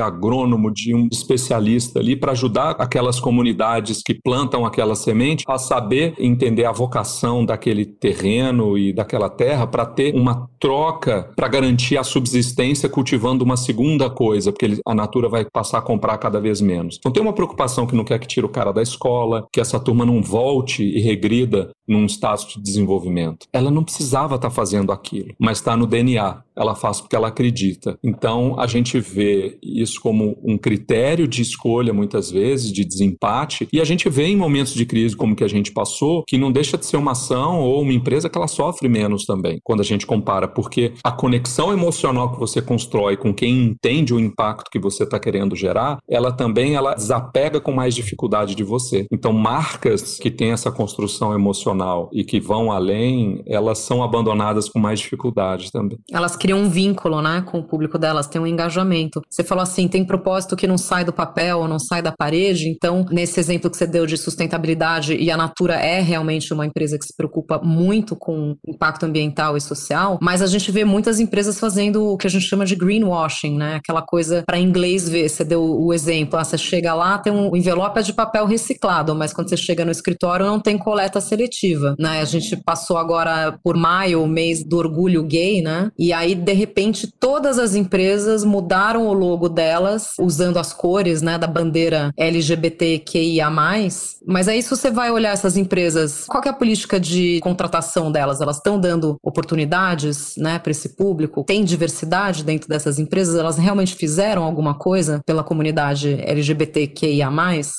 agrônomo, 0.00 0.72
de 0.72 0.94
um 0.94 1.08
especialista 1.10 1.98
ali 1.98 2.14
para 2.14 2.32
ajudar 2.32 2.76
aquelas 2.78 3.18
comunidades 3.18 4.02
que 4.02 4.14
plantam 4.14 4.64
aquela 4.64 4.94
semente 4.94 5.44
a 5.48 5.58
saber 5.58 6.14
entender 6.18 6.64
a 6.64 6.72
vocação 6.72 7.44
daquele 7.44 7.84
terreno 7.84 8.78
e 8.78 8.92
daquela 8.92 9.28
terra 9.28 9.66
para 9.66 9.84
ter 9.84 10.14
uma 10.14 10.48
troca 10.60 11.30
para 11.36 11.48
garantir 11.48 11.96
a 11.98 12.04
subsistência 12.04 12.88
cultivando 12.88 13.44
uma 13.44 13.56
segunda 13.56 14.08
coisa, 14.08 14.52
porque 14.52 14.80
a 14.86 14.94
natura 14.94 15.28
vai 15.28 15.44
passar 15.44 15.78
a 15.78 15.82
comprar 15.82 16.16
cada 16.18 16.40
vez 16.40 16.60
menos. 16.60 16.96
Então 16.98 17.12
tem 17.12 17.22
uma 17.22 17.32
preocupação 17.32 17.86
que 17.86 17.96
não 17.96 18.04
quer 18.04 18.18
que 18.18 18.26
tire 18.26 18.46
o 18.46 18.50
cara 18.50 18.72
da 18.72 18.82
escola, 18.82 19.46
que 19.52 19.60
essa 19.60 19.78
turma 19.78 20.06
não 20.06 20.22
volte 20.22 20.82
e 20.82 21.00
regrida 21.00 21.70
num 21.88 22.06
status 22.06 22.54
de 22.54 22.60
desenvolvimento. 22.60 23.46
Ela 23.52 23.70
não 23.70 23.82
precisava 23.82 24.34
estar 24.34 24.50
tá 24.50 24.54
fazendo 24.54 24.92
aquilo, 24.92 25.34
mas 25.38 25.58
está 25.58 25.76
no 25.76 25.86
DNA. 25.86 26.42
Ela 26.54 26.74
faz 26.74 27.00
porque 27.00 27.14
ela 27.14 27.28
acredita. 27.28 27.98
Então 28.02 28.58
a 28.58 28.66
gente 28.66 28.98
vê 28.98 29.56
isso 29.62 30.00
como 30.00 30.36
um 30.42 30.58
critério 30.58 31.26
de 31.26 31.40
escolha 31.40 31.92
muitas 31.92 32.30
vezes, 32.30 32.72
de 32.72 32.84
desempate, 32.84 33.68
e 33.72 33.80
a 33.80 33.84
gente 33.84 34.08
vê 34.08 34.26
em 34.26 34.36
momentos 34.36 34.74
de 34.74 34.84
crise 34.84 35.16
como 35.16 35.36
que 35.36 35.44
a 35.44 35.48
gente 35.48 35.72
passou, 35.72 36.24
que 36.26 36.36
não 36.36 36.50
deixa 36.50 36.76
de 36.76 36.84
ser 36.84 36.96
uma 36.96 37.12
ação 37.12 37.60
ou 37.60 37.80
uma 37.82 37.92
empresa 37.92 38.28
que 38.28 38.36
ela 38.36 38.48
sofre 38.48 38.88
menos 38.88 39.24
também, 39.24 39.60
quando 39.62 39.80
a 39.80 39.84
gente 39.84 40.04
compara, 40.04 40.48
porque 40.48 40.92
a 41.02 41.12
conexão 41.12 41.72
emocional 41.72 42.32
que 42.32 42.38
você 42.38 42.60
constrói 42.60 43.16
com 43.16 43.32
quem 43.32 43.64
entende 43.64 44.12
o 44.12 44.20
impacto 44.20 44.70
que 44.70 44.78
você 44.80 45.04
está 45.04 45.18
querendo 45.18 45.54
gerar, 45.54 45.98
ela 46.08 46.32
também 46.32 46.74
ela 46.74 46.94
desapega 46.94 47.60
com 47.60 47.72
mais 47.72 47.94
dificuldade 47.94 48.56
de 48.56 48.64
você. 48.64 49.06
Então 49.12 49.32
marcas 49.32 50.18
que 50.18 50.30
têm 50.30 50.50
essa 50.50 50.72
construção 50.72 51.32
emocional 51.32 51.77
e 52.12 52.24
que 52.24 52.40
vão 52.40 52.70
além, 52.70 53.42
elas 53.46 53.78
são 53.78 54.02
abandonadas 54.02 54.68
com 54.68 54.78
mais 54.78 55.00
dificuldade 55.00 55.70
também. 55.70 55.98
Elas 56.10 56.36
criam 56.36 56.60
um 56.60 56.68
vínculo, 56.68 57.20
né, 57.20 57.42
com 57.46 57.58
o 57.58 57.62
público 57.62 57.98
delas, 57.98 58.26
tem 58.26 58.40
um 58.40 58.46
engajamento. 58.46 59.20
Você 59.28 59.44
falou 59.44 59.62
assim, 59.62 59.88
tem 59.88 60.04
propósito 60.04 60.56
que 60.56 60.66
não 60.66 60.78
sai 60.78 61.04
do 61.04 61.12
papel, 61.12 61.66
não 61.68 61.78
sai 61.78 62.02
da 62.02 62.12
parede, 62.12 62.68
então 62.68 63.04
nesse 63.10 63.40
exemplo 63.40 63.70
que 63.70 63.76
você 63.76 63.86
deu 63.86 64.06
de 64.06 64.16
sustentabilidade 64.16 65.14
e 65.14 65.30
a 65.30 65.36
Natura 65.36 65.74
é 65.74 66.00
realmente 66.00 66.52
uma 66.52 66.66
empresa 66.66 66.98
que 66.98 67.04
se 67.04 67.16
preocupa 67.16 67.60
muito 67.62 68.16
com 68.16 68.56
impacto 68.66 69.04
ambiental 69.04 69.56
e 69.56 69.60
social, 69.60 70.18
mas 70.20 70.42
a 70.42 70.46
gente 70.46 70.70
vê 70.70 70.84
muitas 70.84 71.20
empresas 71.20 71.58
fazendo 71.58 72.12
o 72.12 72.16
que 72.16 72.26
a 72.26 72.30
gente 72.30 72.46
chama 72.46 72.64
de 72.64 72.74
greenwashing, 72.74 73.56
né? 73.56 73.76
Aquela 73.76 74.02
coisa 74.02 74.42
para 74.46 74.58
inglês 74.58 75.08
ver, 75.08 75.28
você 75.28 75.44
deu 75.44 75.62
o 75.62 75.92
exemplo, 75.92 76.38
ah, 76.38 76.44
você 76.44 76.58
chega 76.58 76.94
lá, 76.94 77.18
tem 77.18 77.32
um 77.32 77.56
envelope 77.56 78.02
de 78.02 78.12
papel 78.12 78.46
reciclado, 78.46 79.14
mas 79.14 79.32
quando 79.32 79.48
você 79.48 79.56
chega 79.56 79.84
no 79.84 79.90
escritório 79.90 80.46
não 80.46 80.60
tem 80.60 80.78
coleta 80.78 81.20
seletiva, 81.20 81.67
né? 81.98 82.20
A 82.20 82.24
gente 82.24 82.56
passou 82.56 82.96
agora 82.96 83.58
por 83.62 83.76
maio, 83.76 84.22
o 84.22 84.28
mês 84.28 84.64
do 84.64 84.78
orgulho 84.78 85.22
gay, 85.22 85.62
né? 85.62 85.90
E 85.98 86.12
aí 86.12 86.34
de 86.34 86.52
repente 86.52 87.08
todas 87.18 87.58
as 87.58 87.74
empresas 87.74 88.44
mudaram 88.44 89.06
o 89.06 89.12
logo 89.12 89.48
delas 89.48 90.12
usando 90.18 90.58
as 90.58 90.72
cores, 90.72 91.22
né, 91.22 91.38
da 91.38 91.46
bandeira 91.46 92.12
LGBTQIA+, 92.16 93.50
mas 93.50 94.48
aí 94.48 94.62
se 94.62 94.70
você 94.70 94.90
vai 94.90 95.10
olhar 95.10 95.32
essas 95.32 95.56
empresas, 95.56 96.24
qual 96.26 96.42
é 96.44 96.48
a 96.48 96.52
política 96.52 97.00
de 97.00 97.40
contratação 97.40 98.10
delas? 98.10 98.40
Elas 98.40 98.56
estão 98.56 98.78
dando 98.78 99.16
oportunidades, 99.22 100.34
né, 100.36 100.58
para 100.58 100.70
esse 100.70 100.96
público? 100.96 101.44
Tem 101.44 101.64
diversidade 101.64 102.44
dentro 102.44 102.68
dessas 102.68 102.98
empresas? 102.98 103.36
Elas 103.36 103.58
realmente 103.58 103.94
fizeram 103.94 104.44
alguma 104.44 104.74
coisa 104.74 105.20
pela 105.24 105.42
comunidade 105.42 106.18
LGBTQIA+, 106.20 107.30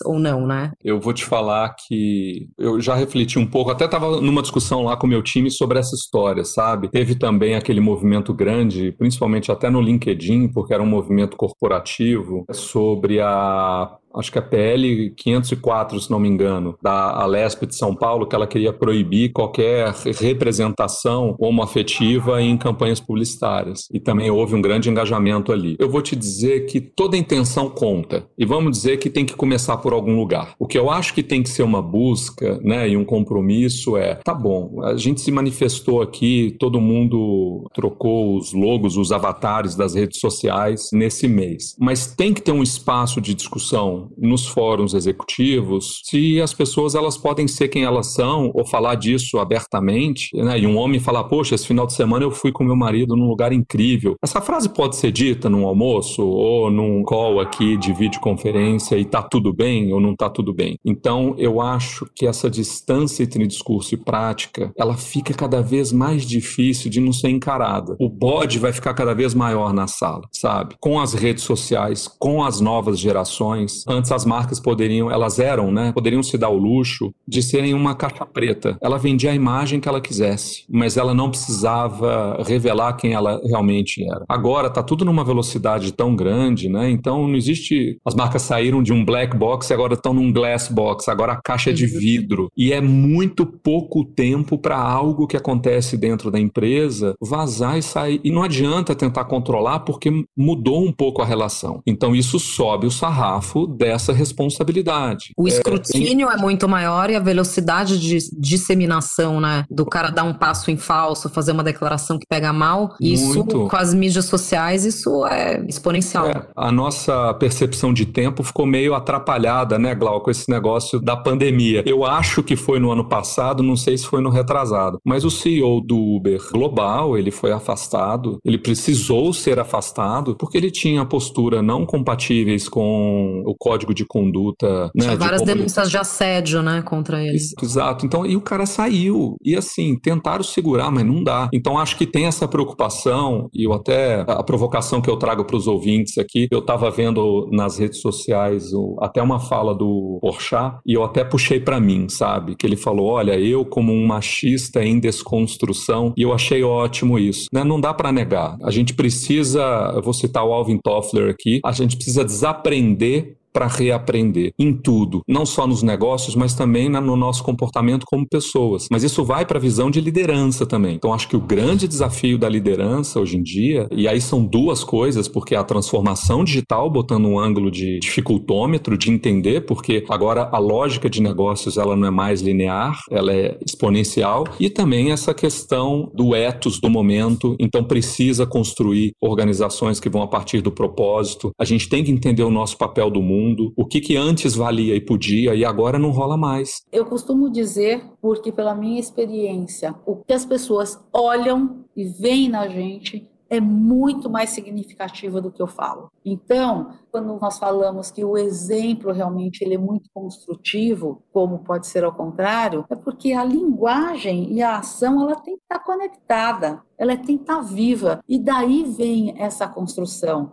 ou 0.06 0.20
não, 0.20 0.46
né? 0.46 0.72
Eu 0.84 1.00
vou 1.00 1.14
te 1.14 1.26
falar 1.26 1.76
que 1.76 2.48
eu 2.58 2.82
já 2.82 2.96
refleti 2.96 3.38
um 3.38 3.46
pouco, 3.46 3.72
até 3.80 3.86
estava 3.86 4.20
numa 4.20 4.42
discussão 4.42 4.84
lá 4.84 4.98
com 4.98 5.08
o 5.08 5.10
meu 5.10 5.24
time 5.24 5.50
sobre 5.50 5.80
essa 5.80 5.96
história, 5.96 6.44
sabe? 6.44 6.90
Teve 6.90 7.16
também 7.16 7.56
aquele 7.56 7.80
movimento 7.80 8.34
grande, 8.34 8.92
principalmente 8.92 9.52
até 9.52 9.70
no 9.70 9.80
LinkedIn, 9.80 10.50
porque 10.50 10.74
era 10.74 10.84
um 10.84 10.86
movimento 10.86 11.38
corporativo, 11.38 12.44
sobre 12.52 13.22
a 13.22 13.90
acho 14.16 14.32
que 14.32 14.40
a 14.40 14.42
PL 14.42 15.12
504, 15.16 16.00
se 16.00 16.12
não 16.12 16.20
me 16.20 16.28
engano, 16.28 16.78
da 16.82 17.12
Alesp 17.22 17.66
de 17.66 17.76
São 17.76 17.96
Paulo, 17.96 18.28
que 18.28 18.36
ela 18.36 18.48
queria 18.48 18.74
proibir 18.74 19.32
qualquer 19.32 19.94
representação 20.20 21.36
homoafetiva 21.40 22.42
em 22.42 22.58
campanhas 22.58 23.00
publicitárias. 23.00 23.88
E 23.92 24.00
também 24.00 24.30
houve 24.30 24.56
um 24.56 24.62
grande 24.62 24.90
engajamento 24.90 25.52
ali. 25.52 25.76
Eu 25.80 25.90
vou 25.90 26.02
te 26.02 26.16
dizer 26.16 26.66
que 26.66 26.80
toda 26.80 27.18
intenção 27.18 27.70
conta. 27.70 28.26
E 28.38 28.46
vamos 28.46 28.72
dizer 28.72 28.98
que 28.98 29.10
tem 29.10 29.26
que 29.26 29.36
começar 29.36 29.78
por 29.78 29.94
algum 29.94 30.16
lugar. 30.16 30.54
O 30.60 30.68
que 30.68 30.78
eu 30.78 30.90
acho 30.90 31.14
que 31.14 31.24
tem 31.24 31.44
que 31.44 31.50
ser 31.50 31.64
uma 31.64 31.82
busca, 31.82 32.60
né, 32.64 32.90
e 32.90 32.98
um 32.98 33.06
compromisso 33.06 33.98
é, 33.98 34.16
tá 34.16 34.34
bom, 34.34 34.82
a 34.84 34.96
gente 34.96 35.22
se 35.22 35.32
manifestou 35.32 36.02
aqui, 36.02 36.56
todo 36.60 36.82
mundo 36.82 37.68
trocou 37.74 38.38
os 38.38 38.54
logos, 38.54 38.98
os 38.98 39.12
avatares 39.12 39.76
das 39.76 39.96
redes 39.96 40.20
sociais 40.20 40.90
nesse 40.94 41.28
mês. 41.28 41.76
Mas 41.80 42.08
tem 42.08 42.34
que 42.34 42.42
ter 42.42 42.52
um 42.52 42.64
espaço 42.64 43.22
de 43.22 43.34
discussão 43.34 43.99
nos 44.18 44.48
fóruns 44.48 44.94
executivos 44.94 46.02
se 46.04 46.42
as 46.42 46.54
pessoas 46.54 46.96
elas 46.96 47.18
podem 47.18 47.48
ser 47.48 47.68
quem 47.68 47.84
elas 47.84 48.14
são 48.14 48.52
ou 48.54 48.66
falar 48.66 48.96
disso 48.96 49.40
abertamente, 49.40 50.36
né? 50.36 50.60
E 50.60 50.68
um 50.68 50.78
homem 50.78 51.00
falar, 51.00 51.24
poxa, 51.26 51.56
esse 51.56 51.68
final 51.68 51.86
de 51.86 51.94
semana 51.94 52.26
eu 52.26 52.32
fui 52.32 52.52
com 52.52 52.64
meu 52.64 52.76
marido 52.76 53.16
num 53.16 53.28
lugar 53.28 53.52
incrível. 53.52 54.16
Essa 54.24 54.42
frase 54.42 54.70
pode 54.70 54.96
ser 54.96 55.12
dita 55.12 55.50
num 55.50 55.66
almoço 55.66 56.26
ou 56.26 56.70
num 56.72 57.04
call 57.04 57.40
aqui 57.40 57.78
de 57.78 57.94
videoconferência 57.94 58.98
e 58.98 59.06
tá 59.06 59.22
tudo 59.22 59.54
bem 59.54 59.92
ou 59.94 60.00
não 60.00 60.16
tá 60.16 60.30
tudo 60.30 60.54
bem. 60.54 60.78
Então, 60.86 61.36
eu 61.38 61.62
acho 61.62 62.06
que 62.16 62.26
essa 62.26 62.50
distância 62.50 63.24
entre 63.24 63.46
discurso 63.48 63.94
e 63.94 63.98
prática, 63.98 64.72
ela 64.78 64.96
fica 64.96 65.34
cada 65.34 65.62
vez 65.62 65.92
mais 65.92 66.24
difícil 66.26 66.90
de 66.90 67.00
não 67.00 67.12
ser 67.12 67.30
encarada. 67.30 67.96
O 68.00 68.10
bode 68.10 68.60
vai 68.60 68.72
ficar 68.72 68.94
cada 68.94 69.14
vez 69.14 69.34
maior 69.34 69.74
na 69.74 69.88
sala, 69.88 70.28
sabe? 70.32 70.76
Com 70.80 71.00
as 71.00 71.14
redes 71.14 71.44
sociais, 71.44 72.08
com 72.08 72.44
as 72.44 72.62
novas 72.62 73.00
gerações, 73.00 73.84
Antes 73.90 74.12
as 74.12 74.24
marcas 74.24 74.60
poderiam, 74.60 75.10
elas 75.10 75.40
eram, 75.40 75.72
né? 75.72 75.92
Poderiam 75.92 76.22
se 76.22 76.38
dar 76.38 76.50
o 76.50 76.58
luxo 76.58 77.12
de 77.28 77.42
serem 77.42 77.74
uma 77.74 77.96
caixa 77.96 78.26
preta. 78.26 78.78
Ela 78.82 78.98
vendia 78.98 79.32
a 79.32 79.36
imagem 79.36 79.80
que 79.80 79.90
ela 79.90 80.00
quisesse, 80.00 80.64
mas 80.70 80.96
ela 80.96 81.14
não 81.14 81.30
precisava 81.30 82.42
revelar 82.46 82.94
quem 82.94 83.14
ela 83.14 83.42
realmente 83.44 84.04
era. 84.04 84.24
Agora 84.28 84.68
está 84.68 84.84
tudo 84.84 85.04
numa 85.04 85.24
velocidade 85.24 85.92
tão 85.92 86.16
grande, 86.16 86.70
né? 86.70 86.90
Então 86.90 87.28
não 87.28 87.36
existe. 87.36 87.98
As 88.06 88.14
marcas 88.14 88.44
saíram 88.44 88.84
de 88.84 88.94
um 88.94 89.04
black 89.04 89.36
box 89.36 89.70
e 89.70 89.74
agora 89.74 89.96
estão 89.96 90.14
num 90.14 90.32
glass 90.32 90.68
box. 90.70 91.10
Agora 91.10 91.34
a 91.34 91.42
caixa 91.42 91.72
é 91.72 91.74
de 91.74 91.86
uhum. 91.86 92.00
vidro. 92.00 92.52
E 92.56 92.72
é 92.72 92.82
muito 92.82 93.46
pouco 93.46 94.06
tempo 94.06 94.58
para 94.58 94.78
algo 94.78 95.28
que 95.28 95.38
acontece 95.38 95.98
dentro 95.98 96.30
da 96.30 96.40
empresa 96.40 97.16
vazar 97.20 97.78
e 97.78 97.82
sair. 97.82 98.22
E 98.24 98.32
não 98.32 98.44
adianta 98.44 98.96
tentar 98.96 99.26
controlar 99.26 99.80
porque 99.80 100.12
mudou 100.38 100.84
um 100.84 100.92
pouco 100.92 101.22
a 101.22 101.26
relação. 101.26 101.82
Então 101.86 102.16
isso 102.16 102.40
sobe 102.40 102.86
o 102.86 102.92
sarrafo 102.92 103.68
dessa 103.80 104.12
responsabilidade. 104.12 105.32
O 105.38 105.48
escrutínio 105.48 106.30
é, 106.30 106.34
é, 106.34 106.38
muito 106.38 106.68
maior 106.68 107.10
e 107.10 107.16
a 107.16 107.20
velocidade 107.20 107.98
de 107.98 108.18
disseminação, 108.38 109.40
né? 109.40 109.64
Do 109.72 109.86
cara 109.86 110.10
dar 110.10 110.26
um 110.26 110.34
passo 110.34 110.70
em 110.70 110.76
falso, 110.76 111.30
fazer 111.30 111.54
uma 111.54 111.64
declaração 111.64 112.20
que 112.20 112.28
pega 112.28 112.52
mal, 112.52 112.96
isso 113.00 113.36
muito. 113.36 113.68
com 113.68 113.76
as 113.78 113.94
mídias 113.94 114.26
sociais, 114.26 114.84
isso 114.84 115.26
é 115.26 115.64
exponencial. 115.66 116.28
É, 116.28 116.46
a 116.56 116.72
nossa 116.72 117.34
percepção 117.36 117.94
de 117.94 118.06
tempo 118.06 118.44
ficou 118.44 118.66
meio 118.66 118.94
atrapalhada, 118.94 119.80
né, 119.80 119.96
Glau, 119.96 120.22
com 120.22 120.30
esse 120.30 120.52
negócio 120.52 121.00
da 121.00 121.16
pandemia. 121.16 121.82
Eu 121.86 122.04
acho 122.04 122.44
que 122.44 122.58
foi 122.58 122.80
no 122.80 122.92
ano 122.92 123.08
passado, 123.08 123.64
não 123.64 123.78
sei 123.78 123.98
se 123.98 124.06
foi 124.06 124.22
no 124.22 124.30
retrasado, 124.30 125.00
mas 125.06 125.24
o 125.24 125.32
CEO 125.32 125.80
do 125.80 125.98
Uber 125.98 126.42
global, 126.52 127.18
ele 127.18 127.32
foi 127.32 127.54
afastado, 127.54 128.40
ele 128.44 128.58
precisou 128.58 129.32
ser 129.32 129.58
afastado 129.58 130.36
porque 130.36 130.58
ele 130.58 130.70
tinha 130.70 131.06
postura 131.06 131.62
não 131.62 131.86
compatíveis 131.86 132.68
com 132.68 133.44
o 133.46 133.56
código 133.70 133.94
de 133.94 134.04
conduta. 134.04 134.90
Tinha 134.98 135.12
né, 135.12 135.16
várias 135.16 135.42
de 135.42 135.54
denúncias 135.54 135.92
de 135.92 135.98
assédio, 135.98 136.64
né, 136.64 136.82
contra 136.82 137.24
ele. 137.24 137.38
Exato. 137.62 138.04
Então, 138.04 138.26
e 138.26 138.36
o 138.36 138.42
cara 138.42 138.66
saiu. 138.66 139.36
E 139.44 139.56
assim, 139.56 139.96
tentaram 139.96 140.44
segurar, 140.44 140.90
mas 140.90 141.06
não 141.06 141.24
dá. 141.24 141.50
Então, 141.54 141.78
acho 141.78 141.96
que 141.96 142.08
tem 142.08 142.26
essa 142.26 142.48
preocupação, 142.48 143.48
e 143.54 143.66
eu 143.66 143.74
até, 143.74 144.22
a 144.28 144.42
provocação 144.42 145.02
que 145.02 145.10
eu 145.10 145.18
trago 145.18 145.46
para 145.46 145.56
os 145.56 145.68
ouvintes 145.68 146.18
aqui, 146.18 146.48
eu 146.50 146.60
estava 146.60 146.90
vendo 146.90 147.48
nas 147.52 147.78
redes 147.78 148.02
sociais 148.02 148.74
o, 148.74 148.98
até 149.00 149.22
uma 149.22 149.40
fala 149.40 149.76
do 149.76 150.18
Porchat, 150.20 150.80
e 150.84 150.94
eu 150.94 151.04
até 151.04 151.24
puxei 151.24 151.60
para 151.60 151.80
mim, 151.80 152.10
sabe? 152.10 152.56
Que 152.56 152.66
ele 152.66 152.76
falou: 152.76 153.08
olha, 153.08 153.40
eu 153.40 153.64
como 153.64 153.94
um 153.94 154.08
machista 154.08 154.84
em 154.84 155.00
desconstrução, 155.00 156.14
e 156.18 156.24
eu 156.24 156.34
achei 156.34 156.64
ótimo 156.64 157.20
isso. 157.20 157.48
Né? 157.54 157.64
Não 157.64 157.80
dá 157.80 157.94
para 157.94 158.12
negar. 158.12 158.58
A 158.64 158.72
gente 158.72 158.96
precisa, 158.96 159.94
eu 159.96 160.02
vou 160.02 160.14
citar 160.14 160.44
o 160.44 160.54
Alvin 160.54 160.80
Toffler 160.84 161.30
aqui, 161.30 161.60
a 161.64 161.72
gente 161.72 161.96
precisa 161.96 162.26
desaprender 162.26 163.38
para 163.52 163.68
reaprender 163.68 164.54
em 164.58 164.74
tudo, 164.74 165.22
não 165.28 165.46
só 165.46 165.66
nos 165.66 165.84
negócios, 165.84 166.36
mas 166.36 166.54
também 166.54 166.90
no 166.90 167.16
nosso 167.16 167.44
comportamento 167.44 168.06
como 168.06 168.28
pessoas. 168.28 168.88
Mas 168.92 169.04
isso 169.04 169.24
vai 169.24 169.46
para 169.46 169.58
a 169.58 169.62
visão 169.62 169.90
de 169.90 170.00
liderança 170.00 170.66
também. 170.66 170.96
Então 170.96 171.14
acho 171.14 171.28
que 171.28 171.36
o 171.36 171.42
grande 171.42 171.88
desafio 171.88 172.38
da 172.38 172.48
liderança 172.48 173.20
hoje 173.20 173.38
em 173.38 173.44
dia, 173.44 173.88
e 173.92 174.08
aí 174.08 174.22
são 174.22 174.44
duas 174.44 174.84
coisas, 174.84 175.28
porque 175.28 175.56
a 175.56 175.64
transformação 175.64 176.44
digital 176.44 176.90
botando 176.90 177.26
um 177.26 177.40
ângulo 177.40 177.72
de 177.72 178.00
dificultômetro 178.00 178.98
de 178.98 179.12
entender, 179.12 179.66
porque 179.66 180.06
agora 180.10 180.50
a 180.52 180.58
lógica 180.58 181.10
de 181.10 181.22
negócios 181.22 181.78
ela 181.78 181.96
não 181.96 182.08
é 182.08 182.12
mais 182.12 182.42
linear, 182.42 183.00
ela 183.10 183.34
é 183.34 183.58
exponencial, 183.66 184.46
e 184.60 184.70
também 184.70 185.12
essa 185.12 185.34
questão 185.34 186.12
do 186.14 186.36
ethos 186.36 186.80
do 186.80 186.90
momento, 186.90 187.56
então 187.60 187.84
precisa 187.84 188.46
construir 188.46 189.12
organizações 189.22 190.00
que 190.00 190.10
vão 190.10 190.22
a 190.22 190.28
partir 190.28 190.62
do 190.62 190.72
propósito. 190.72 191.52
A 191.60 191.66
gente 191.66 191.90
tem 191.90 192.04
que 192.04 192.12
entender 192.12 192.44
o 192.44 192.52
nosso 192.52 192.78
papel 192.78 193.10
do 193.10 193.22
mundo 193.22 193.39
mundo, 193.40 193.74
o 193.76 193.86
que, 193.86 194.02
que 194.02 194.18
antes 194.18 194.56
valia 194.56 194.96
e 194.96 195.02
podia 195.02 195.56
e 195.56 195.64
agora 195.64 195.98
não 195.98 196.12
rola 196.12 196.38
mais. 196.38 196.82
Eu 196.92 197.06
costumo 197.06 197.50
dizer, 197.50 198.04
porque 198.22 198.52
pela 198.52 198.76
minha 198.76 199.00
experiência, 199.00 199.96
o 200.06 200.18
que 200.18 200.34
as 200.34 200.46
pessoas 200.46 201.00
olham 201.14 201.86
e 201.96 202.06
veem 202.06 202.50
na 202.50 202.68
gente 202.68 203.28
é 203.50 203.60
muito 203.60 204.30
mais 204.30 204.52
significativa 204.52 205.42
do 205.42 205.52
que 205.52 205.62
eu 205.62 205.68
falo. 205.68 206.12
Então, 206.24 206.92
quando 207.12 207.38
nós 207.40 207.58
falamos 207.58 208.12
que 208.12 208.24
o 208.24 208.38
exemplo 208.38 209.12
realmente 209.12 209.64
ele 209.64 209.74
é 209.74 209.78
muito 209.78 210.10
construtivo, 210.14 211.24
como 211.34 211.60
pode 211.60 211.88
ser 211.88 212.04
ao 212.04 212.14
contrário, 212.14 212.86
é 212.90 212.96
porque 212.96 213.34
a 213.34 213.44
linguagem 213.44 214.54
e 214.54 214.62
a 214.62 214.78
ação 214.78 215.22
ela 215.22 215.36
tem 215.36 215.56
que 215.56 215.64
estar 215.64 215.80
conectada, 215.80 216.82
ela 216.98 217.18
tem 217.18 217.38
que 217.38 217.44
estar 217.44 217.62
viva 217.62 218.20
e 218.30 218.38
daí 218.38 218.84
vem 218.84 219.34
essa 219.38 219.68
construção. 219.68 220.52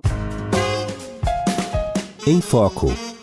Em 2.28 2.40
Foco. 2.40 3.15